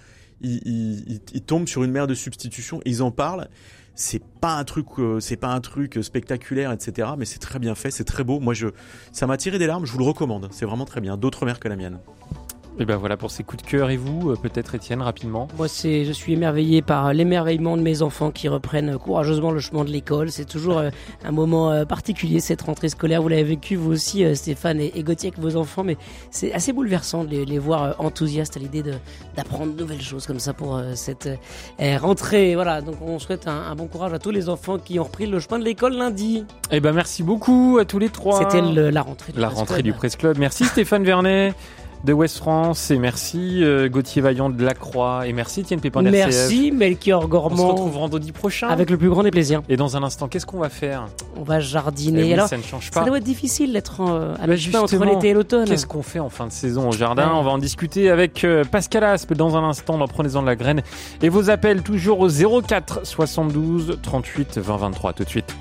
ils, 0.42 1.22
ils, 1.34 1.42
tombent 1.42 1.68
sur 1.68 1.84
une 1.84 1.92
mère 1.92 2.08
de 2.08 2.14
substitution. 2.14 2.82
Ils 2.86 3.02
en 3.02 3.12
parlent. 3.12 3.48
C'est 3.96 4.24
pas 4.42 4.56
un 4.56 4.64
truc, 4.64 4.88
euh, 4.98 5.20
c'est 5.20 5.38
pas 5.38 5.54
un 5.54 5.62
truc 5.62 6.00
spectaculaire, 6.02 6.72
etc. 6.72 7.10
Mais 7.18 7.26
c'est 7.26 7.40
très 7.40 7.60
bien 7.60 7.76
fait, 7.76 7.92
c'est 7.92 8.04
très 8.04 8.24
beau. 8.24 8.40
Moi, 8.40 8.54
je, 8.54 8.68
ça 9.12 9.28
m'a 9.28 9.38
tiré 9.38 9.60
des 9.60 9.68
larmes. 9.68 9.86
Je 9.86 9.92
vous 9.92 10.00
le 10.00 10.06
recommande. 10.06 10.50
C'est 10.52 10.66
vraiment 10.66 10.86
très 10.86 11.00
bien. 11.00 11.16
D'autres 11.16 11.46
mères 11.46 11.60
que 11.60 11.68
la 11.68 11.76
mienne. 11.76 12.00
Et 12.80 12.86
ben 12.86 12.96
voilà 12.98 13.18
pour 13.18 13.30
ces 13.30 13.44
coups 13.44 13.64
de 13.64 13.70
cœur. 13.70 13.90
Et 13.92 13.98
vous, 13.98 14.32
euh, 14.32 14.36
peut-être 14.36 14.74
Étienne, 14.74 15.02
rapidement? 15.02 15.48
Moi, 15.58 15.68
c'est, 15.68 16.06
je 16.06 16.12
suis 16.12 16.34
émerveillé 16.34 16.82
par 16.82 17.14
l'émerveillement 17.14 17.78
de 17.78 17.84
mes 17.84 18.02
enfants 18.02 18.32
qui 18.32 18.48
reprennent 18.48 18.98
courageusement 18.98 19.52
le 19.52 19.60
chemin 19.60 19.84
de 19.84 19.92
l'école. 19.92 20.32
C'est 20.32 20.46
toujours 20.46 20.80
euh, 20.80 20.90
un 21.24 21.32
moment 21.32 21.72
euh, 21.72 21.86
particulier 21.86 22.40
cette 22.40 22.64
rentrée 22.64 22.90
scolaire. 22.90 23.22
Vous 23.22 23.28
l'avez 23.28 23.44
vécu 23.44 23.76
vous 23.76 23.92
aussi, 23.92 24.26
euh, 24.26 24.34
Stéphane 24.34 24.80
et, 24.82 24.92
et 24.96 25.04
Gauthier, 25.04 25.30
avec 25.30 25.40
vos 25.40 25.56
enfants, 25.56 25.84
mais 25.84 25.98
c'est 26.32 26.52
assez 26.52 26.74
bouleversant 26.74 27.24
de 27.26 27.30
les, 27.30 27.46
les 27.46 27.60
voir 27.60 27.84
euh, 27.84 27.92
enthousiastes 28.00 28.58
à 28.58 28.60
l'idée 28.60 28.82
de, 28.82 28.94
d'apprendre 29.36 29.74
de 29.76 29.80
nouvelles 29.80 30.02
choses 30.02 30.26
comme 30.26 30.40
ça 30.40 30.54
pour 30.54 30.76
euh, 30.76 30.94
cette 30.96 31.28
euh, 31.80 31.98
rentrée. 32.00 32.56
Voilà, 32.56 32.82
donc 32.82 32.96
on 33.02 33.20
souhaite 33.20 33.48
un, 33.48 33.52
un 33.70 33.76
bon 33.76 33.86
courage 33.86 34.14
à 34.14 34.20
tous 34.20 34.32
les 34.32 34.50
enfants 34.50 34.80
qui 34.80 35.00
ont 35.00 35.04
repris 35.04 35.28
le 35.28 35.40
chemin 35.40 35.60
de 35.60 35.64
l'école 35.64 35.94
lundi. 35.94 36.44
Et 36.72 36.80
ben 36.80 36.92
merci 36.94 37.22
beaucoup 37.22 37.78
à 37.80 37.86
tous 37.86 38.00
les 38.00 38.10
trois. 38.10 38.40
C'était 38.40 38.62
la 38.64 39.02
rentrée. 39.04 39.32
du 39.32 39.40
La 39.40 39.48
Presse 39.48 39.60
rentrée 39.60 39.76
Club. 39.84 39.86
du 39.86 39.94
Presse 39.94 40.16
Club. 40.16 40.38
Merci 40.40 40.66
Stéphane 40.66 41.04
Vernet 41.04 41.54
de 42.04 42.12
West 42.12 42.38
France 42.38 42.92
et 42.92 42.98
merci 43.00 43.64
euh, 43.64 43.88
Gauthier 43.88 44.22
Vaillant 44.22 44.50
de 44.50 44.62
La 44.64 44.74
Croix 44.74 45.26
et 45.26 45.32
merci 45.32 45.62
Étienne 45.62 45.80
Pépin 45.80 46.04
d'RCF. 46.04 46.26
Merci 46.26 46.72
Melchior 46.72 47.22
On 47.22 47.24
se 47.26 47.30
Gormand. 47.30 47.68
retrouve 47.70 47.94
vendredi 47.94 48.32
prochain. 48.34 48.68
Avec 48.68 48.90
le 48.90 48.98
plus 48.98 49.10
grand 49.10 49.24
des 49.24 49.32
plaisirs. 49.32 49.62
Et 49.70 49.78
dans 49.78 49.96
un 49.96 50.04
instant, 50.04 50.28
qu'est-ce 50.28 50.46
qu'on 50.46 50.60
va 50.60 50.68
faire? 50.70 51.08
On 51.38 51.44
va 51.44 51.60
jardiner. 51.62 52.20
Eh 52.22 52.24
oui, 52.26 52.34
Alors, 52.34 52.48
ça 52.50 52.58
ne 52.58 52.62
change 52.64 52.90
ça 52.92 53.00
pas. 53.02 53.06
doit 53.08 53.18
être 53.20 53.24
difficile 53.24 53.72
d'être 53.72 54.02
en- 54.02 54.34
à 54.34 54.38
Bah, 54.46 54.48
mi-chemin 54.48 54.82
entre 54.82 55.06
l'été 55.06 55.30
et 55.30 55.34
l'automne. 55.34 55.66
Qu'est-ce 55.68 55.88
qu'on 55.88 56.04
fait 56.04 56.20
en 56.20 56.30
fin 56.30 56.46
de 56.48 56.52
saison 56.52 56.90
au 56.90 56.92
jardin? 56.92 57.28
Ouais. 57.28 57.36
On 57.36 57.44
va 57.44 57.52
en 57.52 57.58
discuter 57.58 58.10
avec 58.10 58.44
euh, 58.44 58.64
Pascal 58.66 59.04
Aspe 59.06 59.34
dans 59.34 59.56
un 59.56 59.64
instant 59.64 59.98
dans 59.98 60.08
Prenez-en 60.08 60.42
de 60.42 60.48
la 60.48 60.56
graine. 60.58 60.82
Et 61.22 61.30
vos 61.30 61.50
appels 61.50 61.84
toujours 61.84 62.20
au 62.20 62.28
04 62.30 63.06
72 63.06 64.00
38 64.02 64.58
20 64.60 64.78
23. 64.78 65.14
Tout 65.14 65.24
de 65.24 65.30
suite. 65.30 65.56